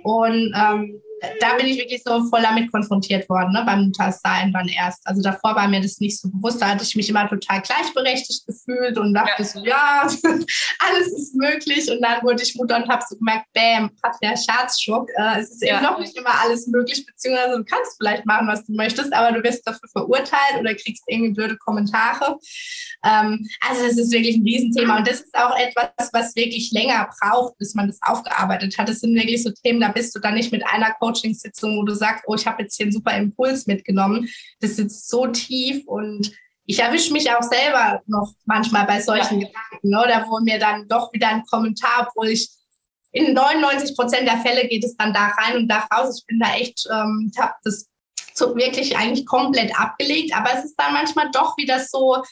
Und 0.02 0.52
ähm, 0.54 1.02
da 1.40 1.54
bin 1.54 1.66
ich 1.66 1.78
wirklich 1.78 2.02
so 2.02 2.24
voll 2.28 2.42
damit 2.42 2.70
konfrontiert 2.70 3.28
worden, 3.28 3.52
ne, 3.52 3.62
beim 3.64 3.84
Muttersein 3.84 4.52
dann 4.52 4.68
erst. 4.68 5.06
Also 5.06 5.22
davor 5.22 5.54
war 5.54 5.68
mir 5.68 5.80
das 5.80 6.00
nicht 6.00 6.20
so 6.20 6.28
bewusst, 6.28 6.60
da 6.60 6.68
hatte 6.68 6.84
ich 6.84 6.96
mich 6.96 7.08
immer 7.08 7.28
total 7.28 7.62
gleichberechtigt 7.62 8.46
gefühlt 8.46 8.98
und 8.98 9.14
dachte 9.14 9.42
ja. 9.42 9.44
so, 9.44 9.64
ja, 9.64 10.02
alles 10.78 11.12
ist 11.12 11.34
möglich. 11.34 11.90
Und 11.90 12.02
dann 12.02 12.22
wurde 12.22 12.42
ich 12.42 12.54
Mutter 12.54 12.76
und 12.76 12.88
habe 12.88 13.02
so 13.08 13.16
gemerkt, 13.16 13.46
bam, 13.52 13.90
Patriarchatsschock. 14.02 15.08
Äh, 15.16 15.40
es 15.40 15.52
ist 15.52 15.62
ja. 15.62 15.76
eben 15.76 15.84
noch 15.84 15.98
nicht 15.98 16.16
immer 16.16 16.40
alles 16.42 16.66
möglich, 16.66 17.04
beziehungsweise 17.06 17.58
du 17.58 17.64
kannst 17.64 17.96
vielleicht 17.98 18.26
machen, 18.26 18.48
was 18.48 18.64
du 18.64 18.72
möchtest, 18.74 19.12
aber 19.12 19.36
du 19.36 19.42
wirst 19.42 19.66
dafür 19.66 19.88
verurteilt 19.90 20.60
oder 20.60 20.74
kriegst 20.74 21.04
irgendwie 21.06 21.32
blöde 21.32 21.56
Kommentare. 21.56 22.38
Ähm, 23.04 23.46
also 23.68 23.84
es 23.84 23.98
ist 23.98 24.12
wirklich 24.12 24.36
ein 24.36 24.44
Riesenthema 24.44 24.98
und 24.98 25.08
das 25.08 25.20
ist 25.20 25.34
auch 25.34 25.56
etwas, 25.56 26.10
was 26.12 26.36
wirklich 26.36 26.70
länger 26.72 27.08
braucht, 27.20 27.56
bis 27.58 27.74
man 27.74 27.86
das 27.86 27.98
aufgearbeitet 28.02 28.76
hat. 28.78 28.88
Es 28.88 29.00
sind 29.00 29.14
wirklich 29.14 29.42
so 29.42 29.50
Themen, 29.50 29.80
da 29.80 29.88
bist 29.88 30.14
du 30.14 30.20
dann 30.20 30.34
nicht 30.34 30.52
mit 30.52 30.66
einer 30.66 30.94
Coachingsitzung, 31.04 31.78
wo 31.78 31.82
du 31.82 31.94
sagst, 31.94 32.24
oh, 32.26 32.34
ich 32.34 32.46
habe 32.46 32.62
jetzt 32.62 32.76
hier 32.76 32.84
einen 32.84 32.92
super 32.92 33.16
Impuls 33.16 33.66
mitgenommen. 33.66 34.28
Das 34.60 34.76
sitzt 34.76 35.08
so 35.08 35.26
tief 35.26 35.86
und 35.86 36.32
ich 36.66 36.80
erwische 36.80 37.12
mich 37.12 37.30
auch 37.30 37.42
selber 37.42 38.00
noch 38.06 38.32
manchmal 38.46 38.86
bei 38.86 39.00
solchen 39.00 39.40
ja. 39.40 39.48
Gedanken, 39.48 39.90
ne? 39.90 40.04
da 40.08 40.26
wo 40.28 40.40
mir 40.40 40.58
dann 40.58 40.88
doch 40.88 41.12
wieder 41.12 41.28
ein 41.28 41.44
Kommentar, 41.44 42.08
obwohl 42.08 42.28
ich 42.28 42.48
in 43.12 43.34
99 43.34 43.94
Prozent 43.96 44.26
der 44.26 44.38
Fälle 44.38 44.66
geht 44.66 44.84
es 44.84 44.96
dann 44.96 45.12
da 45.12 45.26
rein 45.26 45.56
und 45.56 45.68
da 45.68 45.86
raus. 45.92 46.18
Ich 46.20 46.26
bin 46.26 46.40
da 46.40 46.54
echt, 46.54 46.88
ähm, 46.90 47.30
ich 47.32 47.40
habe 47.40 47.54
das 47.62 47.88
wirklich 48.38 48.96
eigentlich 48.96 49.26
komplett 49.26 49.78
abgelegt, 49.78 50.34
aber 50.36 50.50
es 50.54 50.64
ist 50.64 50.76
dann 50.76 50.92
manchmal 50.92 51.30
doch 51.30 51.56
wieder 51.56 51.78
so, 51.78 52.22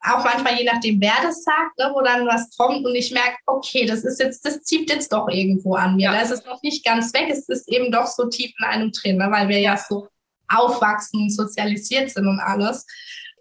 auch 0.00 0.24
manchmal 0.24 0.58
je 0.58 0.64
nachdem, 0.64 1.00
wer 1.00 1.14
das 1.22 1.42
sagt, 1.42 1.78
ne, 1.78 1.90
wo 1.92 2.00
dann 2.02 2.26
was 2.26 2.56
kommt 2.56 2.84
und 2.86 2.94
ich 2.94 3.12
merke, 3.12 3.36
okay, 3.46 3.84
das 3.84 4.04
ist 4.04 4.20
jetzt, 4.20 4.44
das 4.44 4.62
zieht 4.62 4.90
jetzt 4.90 5.12
doch 5.12 5.28
irgendwo 5.28 5.74
an 5.74 5.96
mir. 5.96 6.12
Ja. 6.12 6.20
Das 6.20 6.30
ist 6.30 6.46
noch 6.46 6.62
nicht 6.62 6.84
ganz 6.84 7.12
weg, 7.14 7.28
es 7.30 7.48
ist 7.48 7.68
eben 7.68 7.90
doch 7.90 8.06
so 8.06 8.28
tief 8.28 8.52
in 8.58 8.64
einem 8.64 8.92
drin, 8.92 9.16
ne, 9.16 9.28
weil 9.30 9.48
wir 9.48 9.60
ja 9.60 9.76
so 9.76 10.08
aufwachsen, 10.48 11.28
sozialisiert 11.30 12.10
sind 12.10 12.26
und 12.26 12.40
alles. 12.40 12.86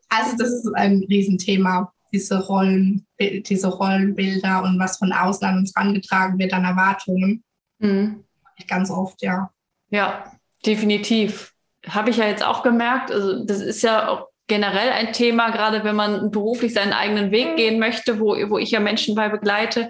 Also 0.09 0.35
das 0.37 0.49
ist 0.49 0.71
ein 0.75 1.05
Riesenthema, 1.09 1.93
diese 2.11 2.39
Rollen, 2.45 3.05
diese 3.19 3.67
Rollenbilder 3.67 4.63
und 4.63 4.79
was 4.79 4.97
von 4.97 5.11
außen 5.11 5.47
an 5.47 5.57
uns 5.59 5.73
herangetragen 5.75 6.39
wird 6.39 6.53
an 6.53 6.65
Erwartungen. 6.65 7.43
Mhm. 7.79 8.23
Ganz 8.67 8.89
oft, 8.89 9.21
ja. 9.21 9.51
Ja, 9.89 10.31
definitiv. 10.65 11.53
Habe 11.87 12.09
ich 12.09 12.17
ja 12.17 12.25
jetzt 12.25 12.43
auch 12.43 12.63
gemerkt. 12.63 13.11
Also 13.11 13.45
das 13.45 13.61
ist 13.61 13.83
ja 13.83 14.07
auch 14.09 14.27
generell 14.47 14.89
ein 14.89 15.13
Thema, 15.13 15.49
gerade 15.49 15.83
wenn 15.83 15.95
man 15.95 16.31
beruflich 16.31 16.73
seinen 16.73 16.93
eigenen 16.93 17.31
Weg 17.31 17.57
gehen 17.57 17.79
möchte, 17.79 18.19
wo, 18.19 18.35
wo 18.49 18.57
ich 18.57 18.71
ja 18.71 18.79
Menschen 18.79 19.13
bei 19.13 19.29
begleite. 19.29 19.89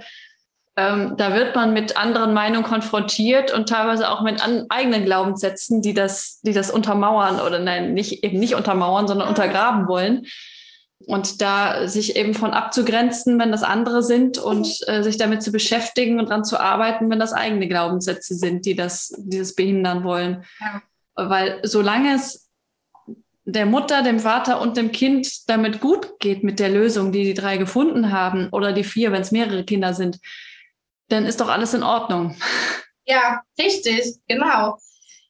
Ähm, 0.76 1.16
da 1.18 1.34
wird 1.34 1.56
man 1.56 1.74
mit 1.74 1.98
anderen 1.98 2.34
Meinungen 2.34 2.64
konfrontiert 2.64 3.52
und 3.52 3.70
teilweise 3.70 4.12
auch 4.12 4.22
mit 4.22 4.44
an, 4.44 4.66
eigenen 4.70 5.06
Glaubenssätzen, 5.06 5.82
die 5.82 5.94
das, 5.94 6.40
die 6.42 6.54
das 6.54 6.70
untermauern 6.70 7.40
oder 7.40 7.60
nein, 7.60 7.94
nicht, 7.94 8.24
eben 8.24 8.40
nicht 8.40 8.56
untermauern, 8.56 9.08
sondern 9.08 9.28
untergraben 9.28 9.88
wollen. 9.88 10.26
Und 11.06 11.42
da 11.42 11.88
sich 11.88 12.16
eben 12.16 12.34
von 12.34 12.52
abzugrenzen, 12.52 13.40
wenn 13.40 13.52
das 13.52 13.64
andere 13.64 14.02
sind 14.02 14.40
und 14.40 14.80
äh, 14.88 15.04
sich 15.04 15.18
damit 15.18 15.44
zu 15.44 15.52
beschäftigen 15.52 16.20
und 16.20 16.30
daran 16.30 16.44
zu 16.44 16.60
arbeiten, 16.60 17.10
wenn 17.10 17.20
das 17.20 17.34
eigene 17.34 17.68
Glaubenssätze 17.68 18.36
sind, 18.36 18.66
die 18.66 18.76
das, 18.76 19.14
die 19.18 19.38
das 19.38 19.54
behindern 19.54 20.04
wollen. 20.04 20.44
Ja. 20.60 20.82
Weil 21.16 21.60
solange 21.64 22.16
es 22.16 22.47
der 23.50 23.66
Mutter, 23.66 24.04
dem 24.04 24.20
Vater 24.20 24.60
und 24.60 24.76
dem 24.76 24.92
Kind 24.92 25.50
damit 25.50 25.80
gut 25.80 26.20
geht 26.20 26.44
mit 26.44 26.60
der 26.60 26.68
Lösung, 26.68 27.14
die 27.14 27.24
die 27.24 27.34
drei 27.34 27.56
gefunden 27.56 28.12
haben 28.12 28.50
oder 28.52 28.74
die 28.74 28.84
vier, 28.84 29.14
wenn 29.14 29.22
es 29.22 29.32
mehrere 29.32 29.64
Kinder 29.64 29.94
sind, 29.94 30.20
dann 31.08 31.26
ist 31.26 31.40
doch 31.40 31.48
alles 31.48 31.74
in 31.74 31.82
Ordnung. 31.82 32.36
Ja, 33.06 33.42
richtig, 33.58 34.18
genau. 34.28 34.78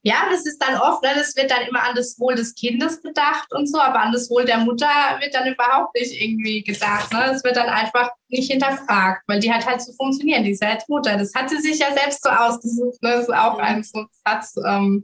Ja, 0.01 0.28
das 0.32 0.47
ist 0.47 0.57
dann 0.59 0.80
oft, 0.80 1.03
ne, 1.03 1.09
das 1.15 1.36
wird 1.36 1.51
dann 1.51 1.68
immer 1.68 1.84
an 1.84 1.93
das 1.93 2.18
Wohl 2.20 2.34
des 2.34 2.55
Kindes 2.55 3.03
gedacht 3.03 3.53
und 3.53 3.68
so, 3.68 3.80
aber 3.80 3.99
an 3.99 4.11
das 4.11 4.32
Wohl 4.32 4.45
der 4.45 4.57
Mutter 4.59 4.88
wird 5.20 5.36
dann 5.36 5.45
überhaupt 5.45 5.93
nicht 5.93 6.20
irgendwie 6.20 6.63
gedacht. 6.63 7.11
Ne? 7.13 7.20
Das 7.28 7.43
wird 7.43 7.57
dann 7.57 7.70
einfach 7.70 8.09
nicht 8.30 8.49
hinterfragt, 8.49 9.24
weil 9.28 9.39
die 9.39 9.53
hat 9.53 9.65
halt 9.68 9.82
so 9.82 9.91
funktionieren, 9.93 10.43
die 10.43 10.51
ist 10.51 10.63
als 10.63 10.88
Mutter. 10.88 11.18
Das 11.18 11.34
hat 11.36 11.51
sie 11.51 11.59
sich 11.59 11.80
ja 11.80 11.93
selbst 11.93 12.24
so 12.24 12.30
ausgesucht. 12.30 13.03
Ne? 13.03 13.11
Das 13.11 13.24
ist 13.24 13.34
auch 13.34 13.59
ein 13.59 13.84
so 13.84 13.99
ein 13.99 14.07
Satz. 14.26 14.55
Ähm, 14.65 15.03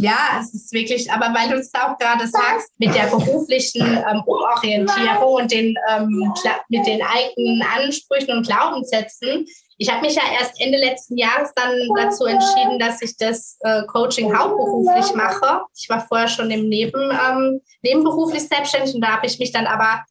ja, 0.00 0.40
es 0.40 0.54
ist 0.54 0.72
wirklich, 0.72 1.10
aber 1.12 1.34
weil 1.34 1.50
du 1.50 1.56
es 1.56 1.72
auch 1.74 1.96
gerade 1.98 2.26
sagst, 2.26 2.72
mit 2.78 2.94
der 2.94 3.06
beruflichen 3.06 3.82
ähm, 3.82 4.22
Umorientierung 4.24 5.34
und 5.42 5.52
den, 5.52 5.76
ähm, 5.90 6.32
mit 6.68 6.86
den 6.86 7.00
eigenen 7.02 7.62
Ansprüchen 7.62 8.36
und 8.36 8.46
Glaubenssätzen. 8.46 9.46
Ich 9.76 9.90
habe 9.90 10.02
mich 10.02 10.14
ja 10.14 10.22
erst 10.38 10.60
Ende 10.60 10.78
letzten 10.78 11.16
Jahres 11.16 11.50
dann 11.54 11.72
dazu 11.96 12.24
entschieden, 12.24 12.78
dass 12.78 13.00
ich 13.02 13.16
das 13.16 13.56
äh, 13.60 13.82
Coaching 13.86 14.36
hauptberuflich 14.36 15.14
mache. 15.14 15.62
Ich 15.76 15.88
war 15.88 16.06
vorher 16.06 16.28
schon 16.28 16.50
im 16.50 16.68
Neben, 16.68 17.10
ähm, 17.10 17.60
nebenberuflich 17.82 18.46
selbstständig 18.46 18.94
und 18.94 19.02
da 19.02 19.16
habe 19.16 19.26
ich 19.26 19.38
mich 19.38 19.52
dann 19.52 19.66
aber 19.66 20.04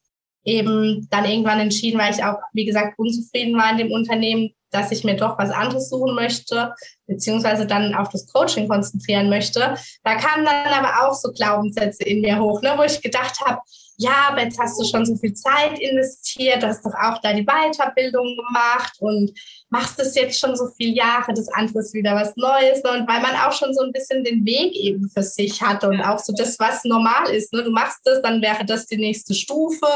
eben 0.43 1.07
dann 1.09 1.25
irgendwann 1.25 1.59
entschieden, 1.59 1.99
weil 1.99 2.13
ich 2.13 2.23
auch, 2.23 2.37
wie 2.53 2.65
gesagt, 2.65 2.97
unzufrieden 2.97 3.57
war 3.57 3.71
in 3.71 3.77
dem 3.77 3.91
Unternehmen, 3.91 4.51
dass 4.71 4.91
ich 4.91 5.03
mir 5.03 5.15
doch 5.15 5.37
was 5.37 5.51
anderes 5.51 5.89
suchen 5.89 6.15
möchte, 6.15 6.73
beziehungsweise 7.07 7.65
dann 7.65 7.95
auf 7.95 8.09
das 8.09 8.27
Coaching 8.31 8.67
konzentrieren 8.67 9.29
möchte. 9.29 9.75
Da 10.03 10.15
kamen 10.15 10.45
dann 10.45 10.73
aber 10.73 11.07
auch 11.07 11.13
so 11.13 11.31
Glaubenssätze 11.31 12.03
in 12.03 12.21
mir 12.21 12.39
hoch, 12.39 12.61
ne, 12.61 12.73
wo 12.77 12.83
ich 12.83 13.01
gedacht 13.01 13.39
habe, 13.45 13.59
ja, 14.01 14.29
aber 14.29 14.43
jetzt 14.43 14.57
hast 14.57 14.79
du 14.79 14.85
schon 14.85 15.05
so 15.05 15.13
viel 15.17 15.33
Zeit 15.33 15.77
investiert, 15.77 16.63
hast 16.63 16.85
doch 16.85 16.93
auch 16.93 17.19
da 17.21 17.33
die 17.33 17.45
Weiterbildung 17.45 18.37
gemacht 18.37 18.93
und 18.99 19.33
machst 19.69 19.99
das 19.99 20.15
jetzt 20.15 20.39
schon 20.39 20.55
so 20.55 20.67
viele 20.77 20.93
Jahre, 20.93 21.33
das 21.33 21.49
andere 21.49 21.79
ist 21.79 21.93
wieder 21.93 22.15
was 22.15 22.33
Neues. 22.37 22.81
Ne? 22.81 22.91
Und 22.91 23.09
weil 23.09 23.21
man 23.21 23.35
auch 23.35 23.51
schon 23.51 23.73
so 23.73 23.83
ein 23.83 23.91
bisschen 23.91 24.23
den 24.23 24.45
Weg 24.45 24.73
eben 24.73 25.09
für 25.09 25.21
sich 25.21 25.61
hat 25.61 25.83
und 25.83 26.01
auch 26.01 26.17
so 26.19 26.31
das, 26.31 26.57
was 26.59 26.85
normal 26.85 27.29
ist. 27.29 27.51
Ne? 27.51 27.61
Du 27.61 27.71
machst 27.71 27.99
das, 28.05 28.21
dann 28.21 28.41
wäre 28.41 28.63
das 28.63 28.85
die 28.85 28.95
nächste 28.95 29.33
Stufe, 29.33 29.87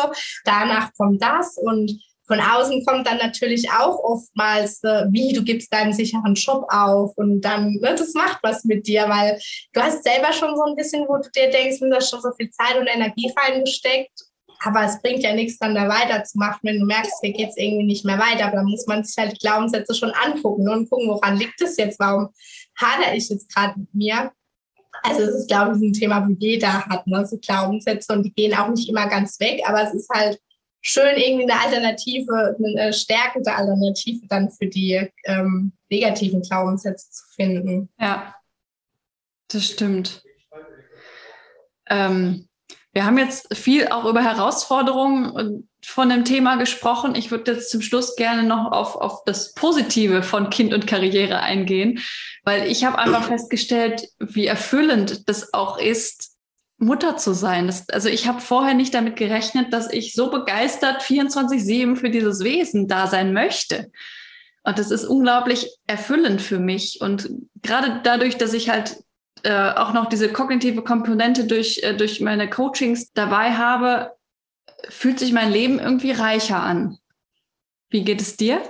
danach 0.43 0.91
kommt 0.97 1.21
das 1.21 1.57
und 1.57 1.97
von 2.25 2.39
außen 2.39 2.85
kommt 2.85 3.05
dann 3.05 3.17
natürlich 3.17 3.69
auch 3.71 3.99
oftmals, 3.99 4.81
äh, 4.83 5.05
wie 5.09 5.33
du 5.33 5.43
gibst 5.43 5.73
deinen 5.73 5.93
sicheren 5.93 6.35
Job 6.35 6.65
auf 6.69 7.11
und 7.17 7.41
dann, 7.41 7.73
ne, 7.73 7.95
das 7.95 8.13
macht 8.13 8.39
was 8.43 8.63
mit 8.63 8.87
dir, 8.87 9.09
weil 9.09 9.39
du 9.73 9.81
hast 9.81 10.03
selber 10.03 10.31
schon 10.31 10.55
so 10.55 10.63
ein 10.63 10.75
bisschen, 10.75 11.05
wo 11.07 11.17
du 11.17 11.29
dir 11.35 11.49
denkst, 11.49 11.79
du 11.79 11.93
hast 11.93 12.09
schon 12.09 12.21
so 12.21 12.31
viel 12.37 12.49
Zeit 12.51 12.79
und 12.79 12.87
Energie 12.87 13.31
reingesteckt, 13.35 14.11
aber 14.63 14.85
es 14.85 15.01
bringt 15.01 15.23
ja 15.23 15.33
nichts, 15.33 15.59
dann 15.59 15.75
da 15.75 15.89
weiterzumachen, 15.89 16.61
wenn 16.63 16.79
du 16.79 16.85
merkst, 16.85 17.19
hier 17.21 17.33
geht 17.33 17.49
es 17.49 17.57
irgendwie 17.57 17.85
nicht 17.85 18.05
mehr 18.05 18.17
weiter. 18.17 18.45
Aber 18.45 18.57
dann 18.57 18.65
muss 18.65 18.87
man 18.87 19.03
sich 19.03 19.17
halt 19.17 19.39
Glaubenssätze 19.39 19.93
schon 19.93 20.11
angucken 20.11 20.69
und 20.69 20.89
gucken, 20.89 21.09
woran 21.09 21.37
liegt 21.37 21.61
es 21.61 21.75
jetzt, 21.75 21.99
warum 21.99 22.29
hadere 22.79 23.15
ich 23.15 23.29
jetzt 23.29 23.53
gerade 23.53 23.77
mit 23.77 23.93
mir. 23.93 24.31
Also 25.01 25.23
es 25.23 25.35
ist, 25.35 25.47
glaube 25.49 25.75
ich, 25.75 25.81
ein 25.81 25.93
Thema, 25.93 26.25
wo 26.25 26.33
jeder 26.39 26.85
hat, 26.85 27.05
ne? 27.07 27.25
so 27.25 27.37
Glaubenssätze 27.37 28.13
und 28.13 28.23
die 28.23 28.33
gehen 28.33 28.55
auch 28.55 28.69
nicht 28.69 28.87
immer 28.87 29.07
ganz 29.07 29.39
weg, 29.39 29.61
aber 29.65 29.83
es 29.83 29.93
ist 29.93 30.09
halt 30.09 30.39
schön, 30.83 31.15
irgendwie 31.15 31.49
eine 31.49 31.59
Alternative, 31.59 32.55
eine 32.63 32.93
stärkende 32.93 33.55
Alternative 33.55 34.27
dann 34.27 34.51
für 34.51 34.67
die 34.67 35.09
ähm, 35.23 35.71
negativen 35.89 36.41
Glaubenssätze 36.41 37.09
zu 37.09 37.23
finden. 37.35 37.89
Ja, 37.99 38.35
das 39.47 39.65
stimmt. 39.65 40.23
Ähm, 41.89 42.47
wir 42.91 43.05
haben 43.05 43.17
jetzt 43.17 43.55
viel 43.55 43.87
auch 43.87 44.05
über 44.05 44.23
Herausforderungen 44.23 45.67
von 45.83 46.09
dem 46.09 46.25
Thema 46.25 46.57
gesprochen. 46.57 47.15
Ich 47.15 47.31
würde 47.31 47.53
jetzt 47.53 47.71
zum 47.71 47.81
Schluss 47.81 48.15
gerne 48.15 48.43
noch 48.43 48.71
auf, 48.71 48.95
auf 48.95 49.23
das 49.25 49.53
Positive 49.53 50.21
von 50.21 50.49
Kind 50.49 50.73
und 50.73 50.85
Karriere 50.85 51.39
eingehen, 51.39 51.99
weil 52.43 52.69
ich 52.69 52.85
habe 52.85 52.99
einfach 52.99 53.23
festgestellt, 53.23 54.07
wie 54.19 54.45
erfüllend 54.45 55.27
das 55.27 55.53
auch 55.53 55.79
ist, 55.79 56.32
Mutter 56.85 57.17
zu 57.17 57.33
sein. 57.33 57.67
Das, 57.67 57.89
also 57.89 58.09
ich 58.09 58.27
habe 58.27 58.41
vorher 58.41 58.73
nicht 58.73 58.93
damit 58.93 59.15
gerechnet, 59.15 59.73
dass 59.73 59.91
ich 59.91 60.13
so 60.13 60.29
begeistert 60.29 61.01
24-7 61.01 61.95
für 61.95 62.09
dieses 62.09 62.43
Wesen 62.43 62.87
da 62.87 63.07
sein 63.07 63.33
möchte. 63.33 63.91
Und 64.63 64.79
das 64.79 64.91
ist 64.91 65.05
unglaublich 65.05 65.77
erfüllend 65.87 66.41
für 66.41 66.59
mich. 66.59 67.01
Und 67.01 67.29
gerade 67.61 68.01
dadurch, 68.03 68.37
dass 68.37 68.53
ich 68.53 68.69
halt 68.69 68.97
äh, 69.43 69.71
auch 69.71 69.93
noch 69.93 70.07
diese 70.07 70.31
kognitive 70.31 70.83
Komponente 70.83 71.45
durch, 71.45 71.81
äh, 71.83 71.95
durch 71.95 72.21
meine 72.21 72.49
Coachings 72.49 73.11
dabei 73.11 73.53
habe, 73.53 74.13
fühlt 74.89 75.19
sich 75.19 75.33
mein 75.33 75.51
Leben 75.51 75.79
irgendwie 75.79 76.11
reicher 76.11 76.61
an. 76.61 76.97
Wie 77.89 78.03
geht 78.03 78.21
es 78.21 78.37
dir? 78.37 78.61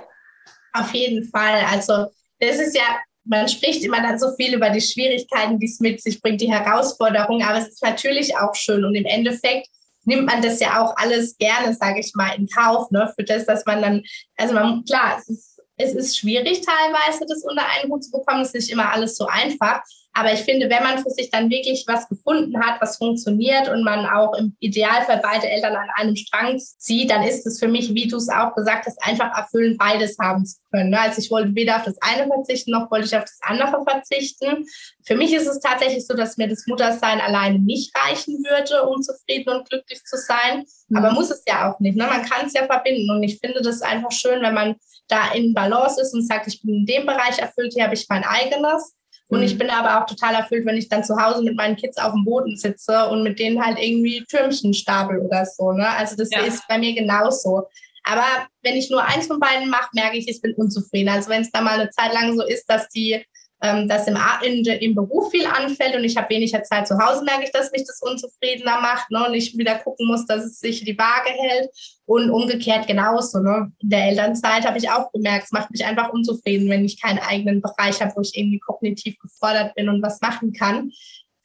Auf 0.72 0.92
jeden 0.92 1.28
Fall. 1.28 1.64
Also 1.70 2.06
das 2.40 2.58
ist 2.58 2.76
ja 2.76 3.00
man 3.24 3.48
spricht 3.48 3.82
immer 3.82 4.02
dann 4.02 4.18
so 4.18 4.34
viel 4.36 4.54
über 4.54 4.70
die 4.70 4.80
Schwierigkeiten, 4.80 5.58
die 5.58 5.66
es 5.66 5.80
mit 5.80 6.02
sich 6.02 6.20
bringt, 6.20 6.40
die 6.40 6.52
Herausforderungen, 6.52 7.42
aber 7.42 7.58
es 7.58 7.68
ist 7.68 7.82
natürlich 7.82 8.36
auch 8.36 8.54
schön 8.54 8.84
und 8.84 8.94
im 8.94 9.06
Endeffekt 9.06 9.68
nimmt 10.04 10.26
man 10.26 10.42
das 10.42 10.60
ja 10.60 10.82
auch 10.82 10.94
alles 10.96 11.36
gerne, 11.38 11.74
sage 11.74 12.00
ich 12.00 12.12
mal, 12.14 12.34
in 12.36 12.46
Kauf, 12.46 12.90
ne, 12.90 13.12
für 13.16 13.24
das, 13.24 13.46
dass 13.46 13.64
man 13.64 13.80
dann, 13.80 14.02
also 14.36 14.54
man, 14.54 14.84
klar, 14.84 15.16
es 15.18 15.28
ist, 15.28 15.60
es 15.76 15.94
ist 15.94 16.18
schwierig 16.18 16.60
teilweise, 16.60 17.24
das 17.26 17.42
unter 17.42 17.66
einen 17.66 17.90
Hut 17.90 18.04
zu 18.04 18.10
bekommen, 18.10 18.42
es 18.42 18.48
ist 18.48 18.54
nicht 18.54 18.70
immer 18.70 18.92
alles 18.92 19.16
so 19.16 19.26
einfach, 19.26 19.82
Aber 20.16 20.32
ich 20.32 20.40
finde, 20.40 20.70
wenn 20.70 20.84
man 20.84 21.02
für 21.02 21.10
sich 21.10 21.28
dann 21.30 21.50
wirklich 21.50 21.84
was 21.88 22.08
gefunden 22.08 22.58
hat, 22.60 22.80
was 22.80 22.98
funktioniert 22.98 23.68
und 23.68 23.82
man 23.82 24.06
auch 24.06 24.32
im 24.34 24.56
Idealfall 24.60 25.20
beide 25.20 25.48
Eltern 25.48 25.74
an 25.74 25.88
einem 25.96 26.14
Strang 26.14 26.56
zieht, 26.58 27.10
dann 27.10 27.24
ist 27.24 27.44
es 27.46 27.58
für 27.58 27.66
mich, 27.66 27.92
wie 27.94 28.06
du 28.06 28.16
es 28.16 28.28
auch 28.28 28.54
gesagt 28.54 28.86
hast, 28.86 29.02
einfach 29.02 29.36
erfüllend, 29.36 29.76
beides 29.76 30.16
haben 30.20 30.46
zu 30.46 30.58
können. 30.70 30.90
Ne? 30.90 31.00
Also 31.00 31.20
ich 31.20 31.32
wollte 31.32 31.56
weder 31.56 31.76
auf 31.76 31.82
das 31.82 31.96
eine 32.00 32.28
verzichten, 32.28 32.70
noch 32.70 32.92
wollte 32.92 33.06
ich 33.06 33.16
auf 33.16 33.24
das 33.24 33.40
andere 33.42 33.82
verzichten. 33.82 34.64
Für 35.04 35.16
mich 35.16 35.34
ist 35.34 35.48
es 35.48 35.58
tatsächlich 35.58 36.06
so, 36.06 36.14
dass 36.14 36.36
mir 36.36 36.46
das 36.46 36.64
Muttersein 36.68 37.20
alleine 37.20 37.58
nicht 37.58 37.92
reichen 37.98 38.34
würde, 38.44 38.84
um 38.84 39.02
zufrieden 39.02 39.50
und 39.50 39.68
glücklich 39.68 40.04
zu 40.04 40.16
sein. 40.16 40.64
Mhm. 40.88 40.96
Aber 40.96 41.10
muss 41.10 41.30
es 41.30 41.42
ja 41.48 41.72
auch 41.72 41.80
nicht. 41.80 41.96
Ne? 41.96 42.06
Man 42.06 42.24
kann 42.24 42.46
es 42.46 42.52
ja 42.52 42.66
verbinden. 42.66 43.10
Und 43.10 43.24
ich 43.24 43.40
finde 43.40 43.62
das 43.62 43.82
einfach 43.82 44.12
schön, 44.12 44.42
wenn 44.42 44.54
man 44.54 44.76
da 45.08 45.32
in 45.32 45.54
Balance 45.54 46.00
ist 46.00 46.14
und 46.14 46.26
sagt, 46.26 46.46
ich 46.46 46.62
bin 46.62 46.74
in 46.74 46.86
dem 46.86 47.04
Bereich 47.04 47.38
erfüllt, 47.38 47.72
hier 47.74 47.84
habe 47.84 47.94
ich 47.94 48.06
mein 48.08 48.22
eigenes. 48.24 48.94
Und 49.28 49.42
ich 49.42 49.54
mhm. 49.54 49.58
bin 49.58 49.70
aber 49.70 50.00
auch 50.00 50.06
total 50.06 50.34
erfüllt, 50.34 50.66
wenn 50.66 50.76
ich 50.76 50.88
dann 50.88 51.04
zu 51.04 51.16
Hause 51.16 51.42
mit 51.42 51.56
meinen 51.56 51.76
Kids 51.76 51.96
auf 51.98 52.12
dem 52.12 52.24
Boden 52.24 52.56
sitze 52.56 53.08
und 53.08 53.22
mit 53.22 53.38
denen 53.38 53.64
halt 53.64 53.78
irgendwie 53.80 54.24
Türmchen 54.28 54.74
stapel 54.74 55.18
oder 55.18 55.46
so. 55.46 55.72
Ne? 55.72 55.88
Also 55.88 56.16
das 56.16 56.28
ja. 56.30 56.40
ist 56.40 56.66
bei 56.68 56.78
mir 56.78 56.94
genauso. 56.94 57.66
Aber 58.04 58.26
wenn 58.62 58.76
ich 58.76 58.90
nur 58.90 59.02
eins 59.02 59.26
von 59.26 59.40
beiden 59.40 59.70
mache, 59.70 59.88
merke 59.94 60.18
ich, 60.18 60.28
ich 60.28 60.42
bin 60.42 60.54
unzufrieden. 60.54 61.08
Also 61.08 61.30
wenn 61.30 61.42
es 61.42 61.50
da 61.50 61.62
mal 61.62 61.80
eine 61.80 61.90
Zeit 61.90 62.12
lang 62.12 62.36
so 62.36 62.44
ist, 62.44 62.66
dass 62.66 62.88
die 62.90 63.24
ähm, 63.62 63.88
dass 63.88 64.06
im, 64.06 64.18
in, 64.42 64.64
im 64.64 64.94
Beruf 64.94 65.30
viel 65.30 65.46
anfällt 65.46 65.96
und 65.96 66.04
ich 66.04 66.16
habe 66.16 66.28
weniger 66.28 66.62
Zeit 66.64 66.86
zu 66.86 66.98
Hause, 66.98 67.24
merke 67.24 67.44
ich, 67.44 67.52
dass 67.52 67.72
mich 67.72 67.84
das 67.86 68.00
unzufriedener 68.02 68.80
macht 68.80 69.10
ne? 69.10 69.26
und 69.26 69.34
ich 69.34 69.56
wieder 69.56 69.76
gucken 69.76 70.06
muss, 70.06 70.26
dass 70.26 70.44
es 70.44 70.60
sich 70.60 70.84
die 70.84 70.98
Waage 70.98 71.30
hält 71.30 71.70
und 72.04 72.30
umgekehrt 72.30 72.86
genauso. 72.86 73.38
Ne? 73.38 73.72
In 73.80 73.90
der 73.90 74.08
Elternzeit 74.08 74.66
habe 74.66 74.78
ich 74.78 74.90
auch 74.90 75.10
gemerkt, 75.12 75.44
es 75.44 75.52
macht 75.52 75.70
mich 75.70 75.84
einfach 75.84 76.12
unzufrieden, 76.12 76.68
wenn 76.68 76.84
ich 76.84 77.00
keinen 77.00 77.20
eigenen 77.20 77.62
Bereich 77.62 78.00
habe, 78.00 78.12
wo 78.16 78.20
ich 78.20 78.36
irgendwie 78.36 78.58
kognitiv 78.58 79.18
gefordert 79.18 79.74
bin 79.74 79.88
und 79.88 80.02
was 80.02 80.20
machen 80.20 80.52
kann. 80.52 80.90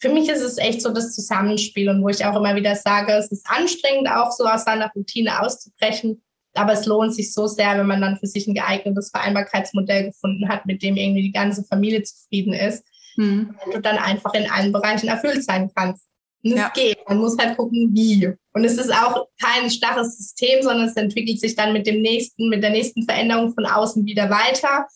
Für 0.02 0.10
mich 0.10 0.30
ist 0.30 0.42
es 0.42 0.58
echt 0.58 0.82
so 0.82 0.92
das 0.92 1.14
Zusammenspiel 1.14 1.90
und 1.90 2.02
wo 2.02 2.10
ich 2.10 2.26
auch 2.26 2.36
immer 2.36 2.56
wieder 2.56 2.76
sage, 2.76 3.14
es 3.14 3.32
ist 3.32 3.46
anstrengend, 3.50 4.10
auch 4.10 4.32
so 4.32 4.46
aus 4.46 4.64
seiner 4.64 4.92
Routine 4.96 5.42
auszubrechen 5.42 6.22
aber 6.54 6.74
es 6.74 6.86
lohnt 6.86 7.14
sich 7.14 7.34
so 7.34 7.48
sehr, 7.48 7.78
wenn 7.78 7.88
man 7.88 8.02
dann 8.02 8.18
für 8.18 8.28
sich 8.28 8.48
ein 8.48 8.54
geeignetes 8.54 9.12
Vereinbarkeitsmodell 9.12 10.06
gefunden 10.08 10.50
hat, 10.50 10.66
mit 10.66 10.82
dem 10.82 10.98
irgendwie 10.98 11.22
die 11.22 11.32
ganze 11.32 11.64
Familie 11.64 12.04
zufrieden 12.04 12.54
ist. 12.54 12.84
Mhm. 13.18 13.56
Und 13.66 13.76
du 13.76 13.82
dann 13.82 13.98
einfach 13.98 14.34
in 14.34 14.50
allen 14.50 14.72
Bereichen 14.72 15.10
erfüllt 15.10 15.44
sein 15.44 15.72
kannst. 15.76 16.06
Und 16.44 16.52
ja. 16.52 16.68
es 16.68 16.74
geht. 16.74 16.98
Man 17.08 17.20
muss 17.20 17.38
halt 17.38 17.58
gucken, 17.58 17.90
wie. 17.94 18.34
Und 18.54 18.64
es 18.64 18.78
ist 18.78 18.94
auch 18.94 19.28
kein 19.42 19.70
starres 19.70 20.18
System, 20.18 20.62
sondern 20.62 20.88
es 20.88 20.96
entwickelt 20.96 21.40
sich 21.40 21.56
dann 21.56 21.74
mit 21.74 21.86
dem 21.86 22.02
nächsten, 22.02 22.50
mit 22.50 22.64
der 22.64 22.72
nächsten 22.72 23.04
Veränderung 23.04 23.54
von 23.54 23.66
außen 23.66 24.06
wieder 24.06 24.30
weiter. 24.30 24.88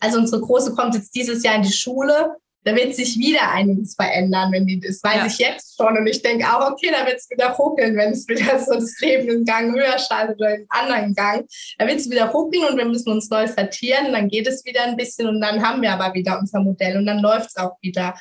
Also 0.00 0.18
unsere 0.18 0.40
Große 0.40 0.74
kommt 0.74 0.94
jetzt 0.94 1.14
dieses 1.14 1.42
Jahr 1.42 1.56
in 1.56 1.62
die 1.62 1.72
Schule 1.72 2.36
da 2.64 2.76
wird 2.76 2.94
sich 2.94 3.18
wieder 3.18 3.50
einiges 3.50 3.94
verändern, 3.94 4.52
wenn 4.52 4.66
die, 4.66 4.78
das 4.78 5.02
weiß 5.02 5.16
ja. 5.16 5.26
ich 5.26 5.38
jetzt 5.38 5.76
schon. 5.76 5.96
Und 5.96 6.06
ich 6.06 6.22
denke 6.22 6.46
auch, 6.46 6.70
okay, 6.70 6.90
da 6.92 7.04
wird 7.04 7.16
es 7.16 7.28
wieder 7.28 7.50
ruckeln, 7.50 7.96
wenn 7.96 8.12
es 8.12 8.28
wieder 8.28 8.58
so 8.60 8.74
das 8.74 9.00
Leben 9.00 9.28
einen 9.28 9.44
Gang 9.44 9.74
höher 9.74 9.98
schaltet 9.98 10.36
oder 10.36 10.50
einen 10.50 10.66
anderen 10.68 11.14
Gang. 11.14 11.46
Da 11.78 11.86
wird 11.86 11.98
es 11.98 12.08
wieder 12.08 12.26
ruckeln 12.26 12.64
und 12.64 12.76
wir 12.76 12.84
müssen 12.84 13.10
uns 13.10 13.28
neu 13.30 13.48
sortieren. 13.48 14.12
Dann 14.12 14.28
geht 14.28 14.46
es 14.46 14.64
wieder 14.64 14.84
ein 14.84 14.96
bisschen 14.96 15.28
und 15.28 15.40
dann 15.40 15.62
haben 15.62 15.82
wir 15.82 15.92
aber 15.92 16.14
wieder 16.14 16.38
unser 16.38 16.60
Modell 16.60 16.96
und 16.96 17.06
dann 17.06 17.18
läuft 17.18 17.48
es 17.48 17.56
auch 17.56 17.76
wieder. 17.80 18.14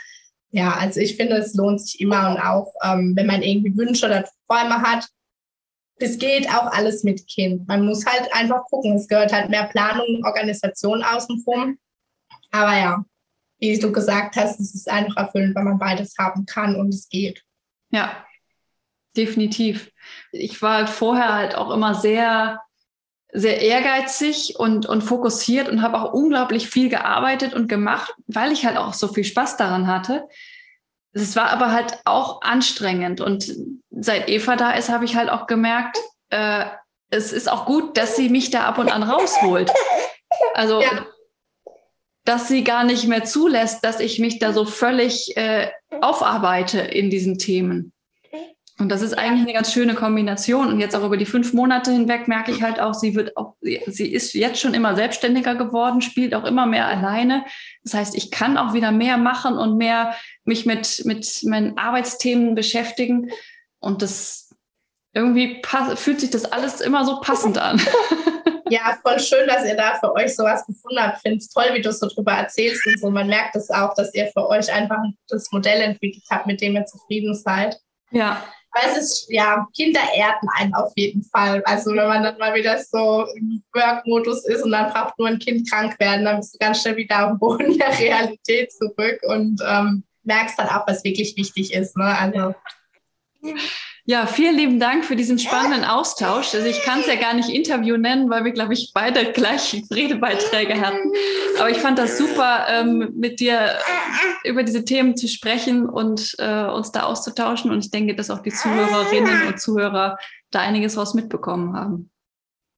Ja, 0.50 0.74
also 0.74 1.00
ich 1.00 1.16
finde, 1.16 1.38
es 1.38 1.54
lohnt 1.54 1.82
sich 1.82 2.02
immer 2.02 2.30
und 2.32 2.38
auch, 2.40 2.74
ähm, 2.84 3.14
wenn 3.16 3.28
man 3.28 3.42
irgendwie 3.42 3.78
Wünsche 3.78 4.08
oder 4.08 4.28
Träume 4.48 4.82
hat, 4.82 5.08
es 6.00 6.18
geht 6.18 6.50
auch 6.50 6.66
alles 6.72 7.04
mit 7.04 7.28
Kind. 7.28 7.68
Man 7.68 7.86
muss 7.86 8.06
halt 8.06 8.28
einfach 8.34 8.66
gucken. 8.66 8.96
Es 8.96 9.08
gehört 9.08 9.32
halt 9.32 9.50
mehr 9.50 9.68
Planung 9.68 10.08
und 10.16 10.26
Organisation 10.26 11.04
außenrum. 11.04 11.78
Aber 12.52 12.78
ja, 12.78 13.06
wie 13.62 13.78
du 13.78 13.92
gesagt 13.92 14.36
hast, 14.36 14.60
es 14.60 14.74
ist 14.74 14.90
einfach 14.90 15.16
erfüllend, 15.18 15.56
wenn 15.56 15.66
man 15.66 15.78
beides 15.78 16.16
haben 16.18 16.46
kann 16.46 16.76
und 16.76 16.94
es 16.94 17.08
geht. 17.10 17.44
Ja, 17.92 18.26
definitiv. 19.16 19.92
Ich 20.32 20.62
war 20.62 20.88
vorher 20.88 21.34
halt 21.34 21.56
auch 21.56 21.70
immer 21.70 21.94
sehr, 21.94 22.60
sehr 23.32 23.62
ehrgeizig 23.62 24.56
und, 24.58 24.88
und 24.88 25.04
fokussiert 25.04 25.70
und 25.70 25.84
habe 25.84 26.02
auch 26.02 26.12
unglaublich 26.12 26.70
viel 26.70 26.90
gearbeitet 26.90 27.54
und 27.54 27.68
gemacht, 27.70 28.16
weil 28.26 28.52
ich 28.52 28.66
halt 28.66 28.78
auch 28.78 28.94
so 28.94 29.08
viel 29.08 29.24
Spaß 29.24 29.58
daran 29.58 29.86
hatte. 29.86 30.28
Es 31.14 31.36
war 31.36 31.52
aber 31.52 31.72
halt 31.72 32.00
auch 32.06 32.42
anstrengend. 32.42 33.22
Und 33.22 33.54
seit 33.92 34.28
Eva 34.28 34.56
da 34.56 34.72
ist, 34.72 34.90
habe 34.90 35.06
ich 35.06 35.16
halt 35.16 35.30
auch 35.30 35.46
gemerkt, 35.46 36.00
äh, 36.30 36.66
es 37.12 37.32
ist 37.32 37.52
auch 37.52 37.66
gut, 37.66 37.96
dass 37.98 38.16
sie 38.16 38.30
mich 38.30 38.50
da 38.50 38.64
ab 38.64 38.80
und 38.80 38.92
an 38.92 39.04
rausholt. 39.04 39.72
Also 40.56 40.82
ja 40.82 41.06
dass 42.24 42.48
sie 42.48 42.64
gar 42.64 42.84
nicht 42.84 43.08
mehr 43.08 43.24
zulässt, 43.24 43.84
dass 43.84 44.00
ich 44.00 44.20
mich 44.20 44.40
da 44.40 44.54
so 44.54 44.66
völlig 44.66 45.36
äh, 45.38 45.70
aufarbeite 46.02 46.80
in 46.80 47.10
diesen 47.10 47.38
Themen. 47.38 47.94
Und 48.82 48.90
das 48.90 49.04
ist 49.04 49.14
eigentlich 49.14 49.44
eine 49.44 49.54
ganz 49.54 49.72
schöne 49.72 49.94
Kombination. 49.94 50.68
Und 50.68 50.80
jetzt 50.80 50.96
auch 50.96 51.06
über 51.06 51.18
die 51.18 51.28
fünf 51.28 51.54
Monate 51.54 51.92
hinweg 51.92 52.28
merke 52.28 52.52
ich 52.52 52.64
halt 52.64 52.80
auch, 52.80 52.96
sie 52.96 53.14
wird 53.14 53.38
auch, 53.38 53.56
sie 53.62 54.12
ist 54.12 54.34
jetzt 54.34 54.60
schon 54.60 54.74
immer 54.74 54.96
selbstständiger 54.96 55.54
geworden, 55.54 56.02
spielt 56.02 56.34
auch 56.34 56.46
immer 56.46 56.66
mehr 56.66 56.88
alleine. 56.88 57.46
Das 57.84 57.94
heißt, 57.94 58.16
ich 58.16 58.32
kann 58.32 58.58
auch 58.58 58.74
wieder 58.74 58.92
mehr 58.92 59.18
machen 59.18 59.58
und 59.58 59.78
mehr 59.78 60.16
mich 60.46 60.66
mit, 60.66 61.04
mit 61.06 61.44
meinen 61.44 61.78
Arbeitsthemen 61.78 62.56
beschäftigen. 62.56 63.30
Und 63.80 64.02
das 64.02 64.56
irgendwie 65.14 65.62
fühlt 65.96 66.20
sich 66.20 66.32
das 66.32 66.46
alles 66.46 66.82
immer 66.82 67.06
so 67.06 67.20
passend 67.20 67.60
an. 67.60 67.80
Ja, 68.72 68.98
voll 69.02 69.20
schön, 69.20 69.50
dass 69.50 69.66
ihr 69.66 69.76
da 69.76 69.96
für 70.00 70.14
euch 70.14 70.34
sowas 70.34 70.66
gefunden 70.66 70.98
habt. 70.98 71.18
Ich 71.18 71.22
finde 71.24 71.38
es 71.40 71.50
toll, 71.50 71.66
wie 71.74 71.82
du 71.82 71.92
so 71.92 72.08
drüber 72.08 72.32
erzählst 72.32 72.82
und 72.88 73.00
so. 73.02 73.12
Man 73.12 73.28
merkt 73.28 73.54
es 73.58 73.70
auch, 73.70 73.94
dass 73.96 74.14
ihr 74.14 74.28
für 74.28 74.48
euch 74.48 74.72
einfach 74.72 74.98
das 75.28 75.52
Modell 75.52 75.82
entwickelt 75.82 76.24
habt, 76.30 76.48
mit 76.48 76.62
dem 76.62 76.76
ihr 76.76 76.86
zufrieden 76.86 77.36
seid. 77.36 77.78
Ja. 78.12 78.42
Weil 78.72 78.92
es 78.92 78.98
ist, 78.98 79.26
ja, 79.30 79.68
Kinder 79.76 80.00
erden 80.16 80.48
einen 80.56 80.74
auf 80.74 80.94
jeden 80.96 81.22
Fall. 81.22 81.62
Also 81.66 81.92
wenn 81.92 82.08
man 82.08 82.24
dann 82.24 82.38
mal 82.38 82.56
wieder 82.56 82.80
so 82.80 83.26
im 83.36 83.62
Work-Modus 83.74 84.46
ist 84.46 84.64
und 84.64 84.72
dann 84.72 84.94
braucht 84.94 85.20
nur 85.20 85.28
ein 85.28 85.40
Kind 85.40 85.70
krank 85.70 86.00
werden, 86.00 86.24
dann 86.24 86.38
bist 86.38 86.54
du 86.54 86.58
ganz 86.60 86.82
schnell 86.82 86.96
wieder 86.96 87.28
dem 87.28 87.40
Boden 87.40 87.78
der 87.78 88.00
Realität 88.00 88.72
zurück 88.72 89.20
und 89.24 89.62
ähm, 89.68 90.06
merkst 90.24 90.58
dann 90.58 90.70
auch, 90.70 90.88
was 90.88 91.04
wirklich 91.04 91.36
wichtig 91.36 91.74
ist. 91.74 91.98
Ne? 91.98 92.18
Also. 92.18 92.56
Ja, 93.42 93.56
vielen 94.26 94.56
lieben 94.56 94.80
Dank 94.80 95.06
für 95.06 95.16
diesen 95.16 95.40
spannenden 95.40 95.84
Austausch. 95.84 96.54
Also 96.54 96.68
ich 96.68 96.82
kann 96.84 97.00
es 97.00 97.08
ja 97.08 97.16
gar 97.16 97.34
nicht 97.34 97.50
Interview 97.50 97.98
nennen, 97.98 98.30
weil 98.30 98.44
wir, 98.44 98.52
glaube 98.52 98.74
ich, 98.74 98.92
beide 98.94 99.32
gleich 99.32 99.84
Redebeiträge 99.92 100.80
hatten. 100.80 101.12
Aber 101.60 101.70
ich 101.70 101.78
fand 101.78 101.98
das 101.98 102.18
super, 102.18 102.66
ähm, 102.70 103.12
mit 103.16 103.40
dir 103.40 103.78
über 104.44 104.64
diese 104.64 104.86
Themen 104.86 105.16
zu 105.16 105.28
sprechen 105.28 105.88
und 105.88 106.36
äh, 106.40 106.66
uns 106.66 106.92
da 106.92 107.04
auszutauschen. 107.04 107.72
Und 107.72 107.86
ich 107.86 107.92
denke, 107.92 108.16
dass 108.16 108.30
auch 108.30 108.42
die 108.42 108.52
Zuhörerinnen 108.52 109.48
und 109.48 109.60
Zuhörer 109.60 110.18
da 110.52 110.60
einiges 110.60 110.98
raus 110.98 111.14
mitbekommen 111.14 111.76
haben 111.76 112.11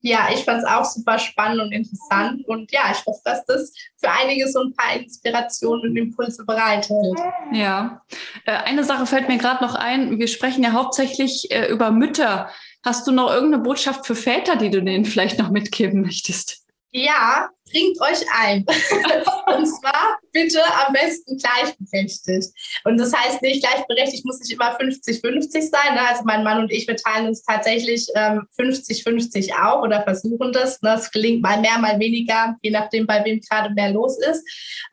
ja, 0.06 0.28
ich 0.34 0.44
fand 0.44 0.60
es 0.62 0.70
auch 0.70 0.84
super 0.84 1.18
spannend 1.18 1.62
und 1.62 1.72
interessant. 1.72 2.46
Und 2.46 2.72
ja, 2.74 2.92
ich 2.92 3.06
hoffe, 3.06 3.22
dass 3.24 3.46
das 3.46 3.74
für 3.98 4.10
einige 4.12 4.50
so 4.50 4.60
ein 4.62 4.74
paar 4.74 4.98
Inspirationen 4.98 5.92
und 5.92 5.96
Impulse 5.96 6.44
bereithält. 6.46 7.18
Ja, 7.54 8.04
äh, 8.46 8.52
eine 8.52 8.84
Sache 8.84 9.06
fällt 9.06 9.30
mir 9.30 9.38
gerade 9.38 9.64
noch 9.64 9.76
ein. 9.76 10.20
Wir 10.20 10.28
sprechen 10.28 10.62
ja 10.62 10.74
hauptsächlich 10.74 11.50
äh, 11.52 11.68
über 11.72 11.90
Mütter. 11.92 12.50
Hast 12.86 13.08
du 13.08 13.14
noch 13.14 13.32
irgendeine 13.32 13.64
Botschaft 13.64 14.06
für 14.06 14.16
Väter, 14.16 14.58
die 14.58 14.70
du 14.70 14.84
denen 14.84 15.06
vielleicht 15.06 15.40
noch 15.40 15.50
mitgeben 15.50 16.02
möchtest? 16.02 16.66
Ja, 16.92 17.50
bringt 17.72 18.00
euch 18.02 18.26
ein. 18.38 18.66
und 19.58 19.66
zwar 19.68 20.20
bitte 20.34 20.60
am 20.86 20.94
besten 20.94 21.38
gleichberechtigt. 21.38 22.50
Und 22.84 22.98
das 22.98 23.14
heißt 23.14 23.42
nicht, 23.42 23.64
gleichberechtigt 23.64 24.26
muss 24.26 24.40
nicht 24.40 24.52
immer 24.52 24.78
50-50 24.78 25.70
sein. 25.70 25.94
Ne? 25.94 26.08
Also 26.10 26.24
mein 26.26 26.44
Mann 26.44 26.60
und 26.60 26.72
ich, 26.72 26.88
wir 26.88 26.98
teilen 26.98 27.28
uns 27.28 27.44
tatsächlich 27.44 28.08
50-50 28.16 29.48
ähm, 29.48 29.54
auch 29.64 29.84
oder 29.84 30.04
versuchen 30.04 30.52
das. 30.52 30.82
Ne? 30.82 30.96
Es 30.96 31.12
gelingt 31.12 31.42
mal 31.42 31.62
mehr, 31.62 31.78
mal 31.78 32.00
weniger, 32.00 32.56
je 32.62 32.72
nachdem, 32.72 33.06
bei 33.06 33.24
wem 33.24 33.40
gerade 33.40 33.74
mehr 33.74 33.92
los 33.92 34.18
ist. 34.18 34.44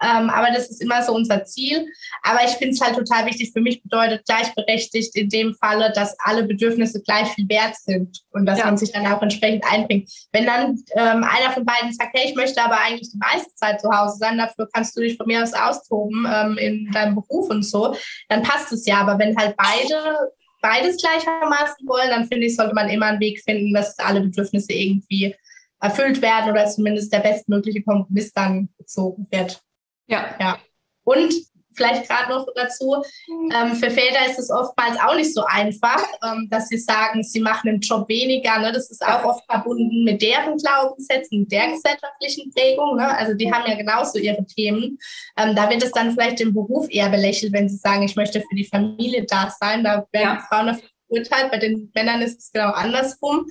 Ähm, 0.02 0.30
aber 0.30 0.48
das 0.54 0.70
ist 0.70 0.82
immer 0.82 1.02
so 1.02 1.14
unser 1.14 1.44
Ziel. 1.44 1.86
Aber 2.22 2.44
ich 2.44 2.52
finde 2.52 2.74
es 2.74 2.80
halt 2.80 2.96
total 2.96 3.26
wichtig. 3.26 3.50
Für 3.52 3.60
mich 3.60 3.82
bedeutet 3.82 4.26
gleichberechtigt 4.26 5.16
in 5.16 5.28
dem 5.30 5.54
Falle, 5.54 5.90
dass 5.92 6.14
alle 6.20 6.44
Bedürfnisse 6.44 7.02
gleich 7.02 7.28
viel 7.28 7.48
wert 7.48 7.76
sind 7.76 8.20
und 8.32 8.44
dass 8.44 8.58
ja. 8.58 8.66
man 8.66 8.76
sich 8.76 8.92
dann 8.92 9.06
auch 9.06 9.22
entsprechend 9.22 9.64
einbringt. 9.70 10.10
Wenn 10.32 10.46
dann 10.46 10.76
ähm, 10.94 11.24
einer 11.24 11.52
von 11.52 11.64
beiden 11.64 11.92
sagt, 11.92 12.10
hey, 12.14 12.28
ich 12.28 12.36
möchte 12.36 12.62
aber 12.62 12.78
eigentlich 12.78 13.10
die 13.10 13.18
meiste 13.18 13.54
Zeit 13.54 13.80
zu 13.80 13.88
Hause 13.90 14.16
sein, 14.18 14.36
dafür 14.36 14.68
kannst 14.72 14.96
du 14.96 15.00
dich 15.00 15.16
von 15.16 15.29
mir 15.30 15.42
aus 15.42 15.52
austoben 15.52 16.26
ähm, 16.30 16.58
in 16.58 16.90
deinem 16.90 17.14
Beruf 17.14 17.50
und 17.50 17.62
so, 17.62 17.94
dann 18.28 18.42
passt 18.42 18.72
es 18.72 18.86
ja. 18.86 19.00
Aber 19.00 19.18
wenn 19.18 19.36
halt 19.36 19.56
beide 19.56 20.16
beides 20.62 20.98
gleichermaßen 20.98 21.86
wollen, 21.88 22.10
dann 22.10 22.26
finde 22.26 22.46
ich, 22.46 22.56
sollte 22.56 22.74
man 22.74 22.88
immer 22.88 23.06
einen 23.06 23.20
Weg 23.20 23.40
finden, 23.42 23.72
dass 23.72 23.98
alle 23.98 24.20
Bedürfnisse 24.20 24.72
irgendwie 24.72 25.34
erfüllt 25.80 26.20
werden 26.20 26.50
oder 26.50 26.66
zumindest 26.66 27.12
der 27.12 27.20
bestmögliche 27.20 27.82
Kompromiss 27.82 28.32
dann 28.32 28.68
gezogen 28.76 29.26
wird. 29.30 29.62
Ja. 30.06 30.34
ja. 30.38 30.58
Und 31.04 31.32
vielleicht 31.74 32.08
gerade 32.08 32.32
noch 32.32 32.46
dazu, 32.54 33.02
ähm, 33.28 33.74
für 33.74 33.90
Väter 33.90 34.26
ist 34.28 34.38
es 34.38 34.50
oftmals 34.50 34.98
auch 35.00 35.14
nicht 35.14 35.32
so 35.34 35.44
einfach, 35.44 36.02
ähm, 36.24 36.48
dass 36.50 36.68
sie 36.68 36.78
sagen, 36.78 37.22
sie 37.22 37.40
machen 37.40 37.70
den 37.70 37.80
Job 37.80 38.08
weniger. 38.08 38.58
Ne? 38.58 38.72
Das 38.72 38.90
ist 38.90 39.04
auch 39.04 39.24
oft 39.24 39.44
verbunden 39.50 40.04
mit 40.04 40.22
deren 40.22 40.56
Glaubenssätzen, 40.56 41.48
der 41.48 41.68
gesellschaftlichen 41.68 42.50
Prägung. 42.52 42.96
Ne? 42.96 43.16
Also 43.16 43.34
die 43.34 43.52
haben 43.52 43.68
ja 43.68 43.76
genauso 43.76 44.18
ihre 44.18 44.44
Themen. 44.46 44.98
Ähm, 45.36 45.54
da 45.54 45.70
wird 45.70 45.82
es 45.82 45.92
dann 45.92 46.12
vielleicht 46.12 46.40
im 46.40 46.54
Beruf 46.54 46.86
eher 46.90 47.08
belächelt, 47.08 47.52
wenn 47.52 47.68
sie 47.68 47.76
sagen, 47.76 48.02
ich 48.02 48.16
möchte 48.16 48.40
für 48.40 48.56
die 48.56 48.66
Familie 48.66 49.24
da 49.24 49.54
sein. 49.58 49.84
Da 49.84 50.06
werden 50.12 50.38
ja. 50.38 50.46
Frauen 50.48 50.80
verurteilt. 51.08 51.50
Bei 51.50 51.58
den 51.58 51.90
Männern 51.94 52.22
ist 52.22 52.38
es 52.38 52.52
genau 52.52 52.70
andersrum 52.72 53.46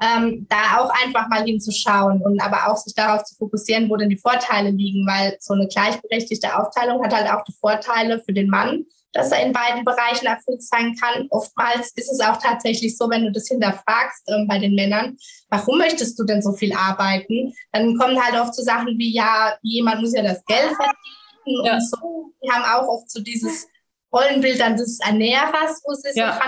ähm, 0.00 0.46
da 0.48 0.78
auch 0.78 0.90
einfach 1.04 1.28
mal 1.28 1.44
hinzuschauen 1.44 2.22
und 2.22 2.40
aber 2.40 2.70
auch 2.70 2.76
sich 2.76 2.94
darauf 2.94 3.24
zu 3.24 3.34
fokussieren, 3.34 3.90
wo 3.90 3.96
denn 3.96 4.10
die 4.10 4.18
Vorteile 4.18 4.70
liegen, 4.70 5.06
weil 5.06 5.36
so 5.40 5.54
eine 5.54 5.66
gleichberechtigte 5.66 6.56
Aufteilung 6.56 7.02
hat 7.04 7.14
halt 7.14 7.30
auch 7.30 7.42
die 7.44 7.54
Vorteile 7.60 8.20
für 8.20 8.32
den 8.32 8.48
Mann, 8.48 8.84
dass 9.12 9.32
er 9.32 9.44
in 9.44 9.52
beiden 9.52 9.84
Bereichen 9.84 10.26
erfüllt 10.26 10.62
sein 10.62 10.94
kann. 11.00 11.26
Oftmals 11.30 11.92
ist 11.96 12.12
es 12.12 12.20
auch 12.20 12.36
tatsächlich 12.40 12.96
so, 12.96 13.10
wenn 13.10 13.24
du 13.24 13.32
das 13.32 13.48
hinterfragst 13.48 14.22
ähm, 14.28 14.46
bei 14.46 14.58
den 14.58 14.74
Männern, 14.74 15.16
warum 15.50 15.78
möchtest 15.78 16.18
du 16.18 16.24
denn 16.24 16.42
so 16.42 16.52
viel 16.52 16.72
arbeiten? 16.74 17.52
Dann 17.72 17.96
kommen 17.96 18.22
halt 18.22 18.40
oft 18.40 18.54
so 18.54 18.62
Sachen 18.62 18.98
wie, 18.98 19.12
ja, 19.12 19.56
jemand 19.62 20.02
muss 20.02 20.14
ja 20.14 20.22
das 20.22 20.44
Geld 20.44 20.70
verdienen 20.76 21.64
ja. 21.64 21.74
und 21.74 21.88
so. 21.88 22.32
Die 22.42 22.50
haben 22.50 22.64
auch 22.64 22.88
oft 22.88 23.10
so 23.10 23.20
dieses 23.20 23.66
Rollenbild 24.12 24.60
dann 24.60 24.76
des 24.76 25.00
Ernährers, 25.00 25.82
wo 25.84 25.94
sie 25.94 26.10
ja. 26.14 26.34
so 26.34 26.40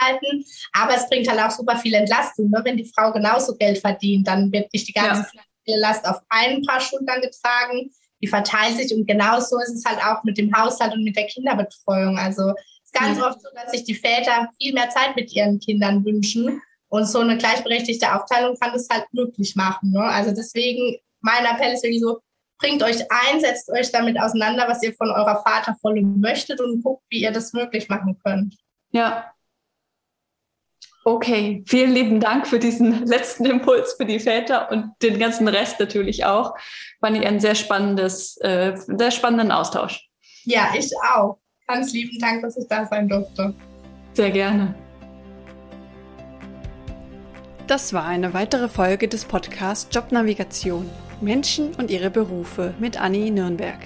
halten. 0.00 0.44
Aber 0.72 0.94
es 0.94 1.08
bringt 1.08 1.28
halt 1.28 1.40
auch 1.40 1.50
super 1.50 1.76
viel 1.76 1.94
Entlastung. 1.94 2.50
Ne? 2.50 2.60
Wenn 2.64 2.76
die 2.76 2.90
Frau 2.94 3.12
genauso 3.12 3.56
Geld 3.56 3.78
verdient, 3.78 4.26
dann 4.26 4.50
wird 4.52 4.72
nicht 4.72 4.88
die 4.88 4.92
ganze 4.92 5.26
ja. 5.34 5.76
Last 5.78 6.06
auf 6.06 6.20
ein 6.28 6.62
paar 6.62 6.80
Schultern 6.80 7.20
getragen. 7.20 7.90
Die 8.22 8.28
verteilt 8.28 8.76
sich 8.76 8.94
und 8.94 9.06
genauso 9.06 9.58
ist 9.60 9.74
es 9.74 9.84
halt 9.84 10.02
auch 10.02 10.22
mit 10.24 10.38
dem 10.38 10.54
Haushalt 10.56 10.94
und 10.94 11.04
mit 11.04 11.16
der 11.16 11.26
Kinderbetreuung. 11.26 12.16
Also 12.18 12.50
es 12.50 12.84
ist 12.84 12.94
ganz 12.94 13.18
ja. 13.18 13.28
oft 13.28 13.40
so, 13.40 13.48
dass 13.54 13.72
sich 13.72 13.84
die 13.84 13.94
Väter 13.94 14.48
viel 14.60 14.72
mehr 14.72 14.88
Zeit 14.90 15.16
mit 15.16 15.34
ihren 15.34 15.58
Kindern 15.58 16.04
wünschen. 16.04 16.62
Und 16.88 17.06
so 17.06 17.18
eine 17.18 17.36
gleichberechtigte 17.36 18.14
Aufteilung 18.14 18.56
kann 18.58 18.72
das 18.72 18.88
halt 18.90 19.06
möglich 19.12 19.56
machen. 19.56 19.90
Ne? 19.90 20.02
Also 20.02 20.32
deswegen, 20.32 20.96
mein 21.20 21.44
Appell 21.44 21.74
ist 21.74 21.82
wirklich 21.82 22.00
so, 22.00 22.20
bringt 22.58 22.82
euch 22.82 23.00
ein, 23.10 23.40
setzt 23.40 23.70
euch 23.70 23.90
damit 23.92 24.18
auseinander, 24.18 24.66
was 24.68 24.82
ihr 24.82 24.94
von 24.94 25.10
eurer 25.10 25.42
Vaterrolle 25.42 26.02
möchtet 26.02 26.60
und 26.60 26.82
guckt, 26.82 27.04
wie 27.10 27.22
ihr 27.22 27.32
das 27.32 27.52
möglich 27.52 27.88
machen 27.88 28.18
könnt. 28.24 28.56
Ja, 28.92 29.30
Okay, 31.06 31.62
vielen 31.68 31.92
lieben 31.92 32.18
Dank 32.18 32.48
für 32.48 32.58
diesen 32.58 33.06
letzten 33.06 33.44
Impuls 33.44 33.94
für 33.96 34.04
die 34.04 34.18
Väter 34.18 34.72
und 34.72 34.90
den 35.00 35.20
ganzen 35.20 35.46
Rest 35.46 35.78
natürlich 35.78 36.24
auch. 36.24 36.56
Fand 36.98 37.16
ich 37.16 37.24
ein 37.24 37.38
sehr 37.38 37.54
spannendes, 37.54 38.36
äh, 38.38 38.72
sehr 38.74 39.12
spannenden 39.12 39.52
Austausch. 39.52 40.08
Ja, 40.42 40.72
ich 40.76 40.90
auch. 41.14 41.38
Ganz 41.68 41.92
lieben 41.92 42.18
Dank, 42.18 42.42
dass 42.42 42.56
ich 42.56 42.66
da 42.68 42.86
sein 42.86 43.08
durfte. 43.08 43.54
Sehr 44.14 44.32
gerne. 44.32 44.74
Das 47.68 47.92
war 47.92 48.04
eine 48.04 48.34
weitere 48.34 48.68
Folge 48.68 49.06
des 49.06 49.26
Podcasts 49.26 49.86
Jobnavigation. 49.94 50.90
Menschen 51.20 51.72
und 51.76 51.92
ihre 51.92 52.10
Berufe 52.10 52.74
mit 52.80 53.00
Anni 53.00 53.30
Nürnberg. 53.30 53.78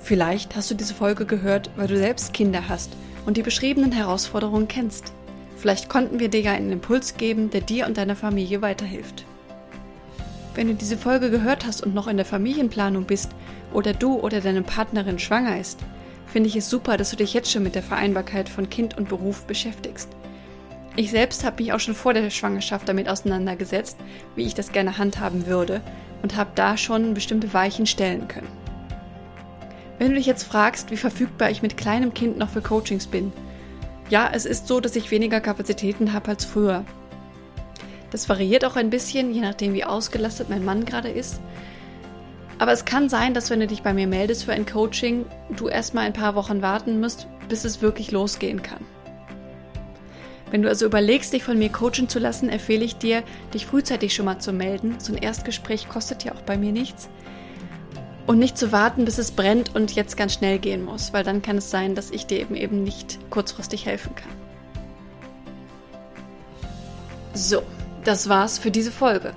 Vielleicht 0.00 0.56
hast 0.56 0.72
du 0.72 0.74
diese 0.74 0.94
Folge 0.94 1.24
gehört, 1.24 1.70
weil 1.76 1.86
du 1.86 1.96
selbst 1.96 2.34
Kinder 2.34 2.68
hast 2.68 2.96
und 3.26 3.36
die 3.36 3.42
beschriebenen 3.42 3.92
Herausforderungen 3.92 4.66
kennst. 4.66 5.12
Vielleicht 5.62 5.88
konnten 5.88 6.18
wir 6.18 6.28
dir 6.28 6.40
ja 6.40 6.50
einen 6.50 6.72
Impuls 6.72 7.16
geben, 7.16 7.50
der 7.50 7.60
dir 7.60 7.86
und 7.86 7.96
deiner 7.96 8.16
Familie 8.16 8.62
weiterhilft. 8.62 9.24
Wenn 10.56 10.66
du 10.66 10.74
diese 10.74 10.96
Folge 10.96 11.30
gehört 11.30 11.64
hast 11.64 11.84
und 11.84 11.94
noch 11.94 12.08
in 12.08 12.16
der 12.16 12.26
Familienplanung 12.26 13.04
bist 13.04 13.30
oder 13.72 13.92
du 13.92 14.18
oder 14.18 14.40
deine 14.40 14.62
Partnerin 14.62 15.20
schwanger 15.20 15.60
ist, 15.60 15.78
finde 16.26 16.48
ich 16.48 16.56
es 16.56 16.68
super, 16.68 16.96
dass 16.96 17.10
du 17.10 17.16
dich 17.16 17.32
jetzt 17.32 17.52
schon 17.52 17.62
mit 17.62 17.76
der 17.76 17.84
Vereinbarkeit 17.84 18.48
von 18.48 18.70
Kind 18.70 18.98
und 18.98 19.08
Beruf 19.08 19.44
beschäftigst. 19.44 20.08
Ich 20.96 21.12
selbst 21.12 21.44
habe 21.44 21.62
mich 21.62 21.72
auch 21.72 21.78
schon 21.78 21.94
vor 21.94 22.12
der 22.12 22.28
Schwangerschaft 22.30 22.88
damit 22.88 23.08
auseinandergesetzt, 23.08 23.98
wie 24.34 24.46
ich 24.46 24.54
das 24.54 24.72
gerne 24.72 24.98
handhaben 24.98 25.46
würde 25.46 25.80
und 26.22 26.34
habe 26.34 26.50
da 26.56 26.76
schon 26.76 27.14
bestimmte 27.14 27.54
Weichen 27.54 27.86
stellen 27.86 28.26
können. 28.26 28.50
Wenn 30.00 30.08
du 30.08 30.16
dich 30.16 30.26
jetzt 30.26 30.42
fragst, 30.42 30.90
wie 30.90 30.96
verfügbar 30.96 31.50
ich 31.50 31.62
mit 31.62 31.76
kleinem 31.76 32.12
Kind 32.14 32.36
noch 32.36 32.48
für 32.48 32.62
Coachings 32.62 33.06
bin 33.06 33.32
ja, 34.12 34.30
es 34.30 34.44
ist 34.44 34.68
so, 34.68 34.78
dass 34.78 34.94
ich 34.94 35.10
weniger 35.10 35.40
Kapazitäten 35.40 36.12
habe 36.12 36.28
als 36.28 36.44
früher. 36.44 36.84
Das 38.10 38.28
variiert 38.28 38.62
auch 38.66 38.76
ein 38.76 38.90
bisschen, 38.90 39.32
je 39.32 39.40
nachdem, 39.40 39.72
wie 39.72 39.84
ausgelastet 39.84 40.50
mein 40.50 40.66
Mann 40.66 40.84
gerade 40.84 41.08
ist. 41.08 41.40
Aber 42.58 42.72
es 42.72 42.84
kann 42.84 43.08
sein, 43.08 43.32
dass 43.32 43.48
wenn 43.48 43.60
du 43.60 43.66
dich 43.66 43.82
bei 43.82 43.94
mir 43.94 44.06
meldest 44.06 44.44
für 44.44 44.52
ein 44.52 44.66
Coaching, 44.66 45.24
du 45.56 45.68
erstmal 45.68 46.04
ein 46.04 46.12
paar 46.12 46.34
Wochen 46.34 46.60
warten 46.60 47.00
musst, 47.00 47.26
bis 47.48 47.64
es 47.64 47.80
wirklich 47.80 48.10
losgehen 48.10 48.60
kann. 48.60 48.84
Wenn 50.50 50.60
du 50.60 50.68
also 50.68 50.84
überlegst, 50.84 51.32
dich 51.32 51.42
von 51.42 51.58
mir 51.58 51.70
coachen 51.70 52.10
zu 52.10 52.18
lassen, 52.18 52.50
empfehle 52.50 52.84
ich 52.84 52.98
dir, 52.98 53.22
dich 53.54 53.64
frühzeitig 53.64 54.14
schon 54.14 54.26
mal 54.26 54.40
zu 54.40 54.52
melden. 54.52 54.96
So 54.98 55.14
ein 55.14 55.22
Erstgespräch 55.22 55.88
kostet 55.88 56.22
ja 56.24 56.32
auch 56.32 56.42
bei 56.42 56.58
mir 56.58 56.72
nichts. 56.72 57.08
Und 58.26 58.38
nicht 58.38 58.56
zu 58.56 58.70
warten, 58.72 59.04
bis 59.04 59.18
es 59.18 59.32
brennt 59.32 59.74
und 59.74 59.94
jetzt 59.94 60.16
ganz 60.16 60.34
schnell 60.34 60.58
gehen 60.58 60.84
muss, 60.84 61.12
weil 61.12 61.24
dann 61.24 61.42
kann 61.42 61.58
es 61.58 61.70
sein, 61.70 61.94
dass 61.94 62.10
ich 62.10 62.26
dir 62.26 62.40
eben 62.40 62.54
eben 62.54 62.82
nicht 62.84 63.18
kurzfristig 63.30 63.86
helfen 63.86 64.14
kann. 64.14 64.30
So, 67.34 67.62
das 68.04 68.28
war's 68.28 68.58
für 68.58 68.70
diese 68.70 68.92
Folge. 68.92 69.32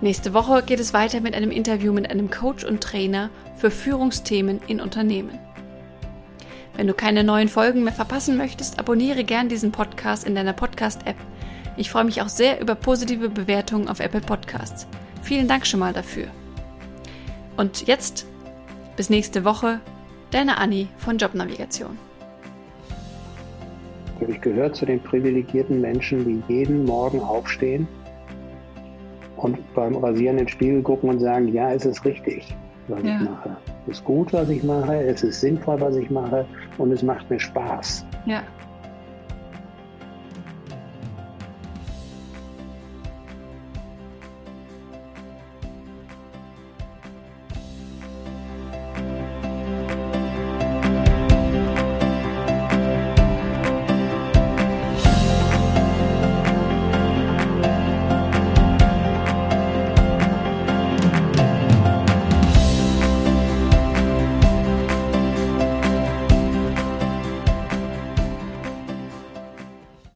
Nächste 0.00 0.34
Woche 0.34 0.64
geht 0.64 0.80
es 0.80 0.92
weiter 0.94 1.20
mit 1.20 1.34
einem 1.34 1.52
Interview 1.52 1.92
mit 1.92 2.10
einem 2.10 2.28
Coach 2.28 2.64
und 2.64 2.82
Trainer 2.82 3.30
für 3.56 3.70
Führungsthemen 3.70 4.60
in 4.66 4.80
Unternehmen. 4.80 5.38
Wenn 6.74 6.88
du 6.88 6.94
keine 6.94 7.22
neuen 7.22 7.48
Folgen 7.48 7.84
mehr 7.84 7.92
verpassen 7.92 8.36
möchtest, 8.36 8.78
abonniere 8.78 9.24
gern 9.24 9.48
diesen 9.48 9.70
Podcast 9.70 10.24
in 10.24 10.34
deiner 10.34 10.54
Podcast-App. 10.54 11.16
Ich 11.76 11.90
freue 11.90 12.04
mich 12.04 12.20
auch 12.20 12.28
sehr 12.28 12.60
über 12.60 12.74
positive 12.74 13.28
Bewertungen 13.28 13.88
auf 13.88 14.00
Apple 14.00 14.20
Podcasts. 14.20 14.86
Vielen 15.22 15.48
Dank 15.48 15.66
schon 15.66 15.80
mal 15.80 15.92
dafür. 15.92 16.28
Und 17.56 17.86
jetzt 17.86 18.26
bis 18.96 19.10
nächste 19.10 19.44
Woche, 19.44 19.80
deine 20.30 20.58
Anni 20.58 20.88
von 20.98 21.18
Jobnavigation. 21.18 21.98
Ich 24.28 24.40
gehöre 24.40 24.72
zu 24.72 24.86
den 24.86 25.00
privilegierten 25.00 25.80
Menschen, 25.80 26.24
die 26.24 26.52
jeden 26.52 26.84
Morgen 26.84 27.20
aufstehen 27.20 27.88
und 29.36 29.58
beim 29.74 29.96
Rasieren 29.96 30.38
in 30.38 30.44
den 30.44 30.48
Spiegel 30.48 30.82
gucken 30.82 31.10
und 31.10 31.18
sagen, 31.18 31.48
ja, 31.48 31.72
es 31.72 31.84
ist 31.84 32.04
richtig, 32.04 32.54
was 32.88 33.02
ja. 33.02 33.16
ich 33.16 33.28
mache. 33.28 33.56
Es 33.86 33.98
ist 33.98 34.04
gut, 34.04 34.32
was 34.32 34.48
ich 34.48 34.62
mache, 34.62 34.94
es 34.94 35.22
ist 35.22 35.40
sinnvoll, 35.40 35.80
was 35.80 35.96
ich 35.96 36.08
mache 36.10 36.46
und 36.78 36.92
es 36.92 37.02
macht 37.02 37.28
mir 37.30 37.40
Spaß. 37.40 38.06
Ja. 38.26 38.42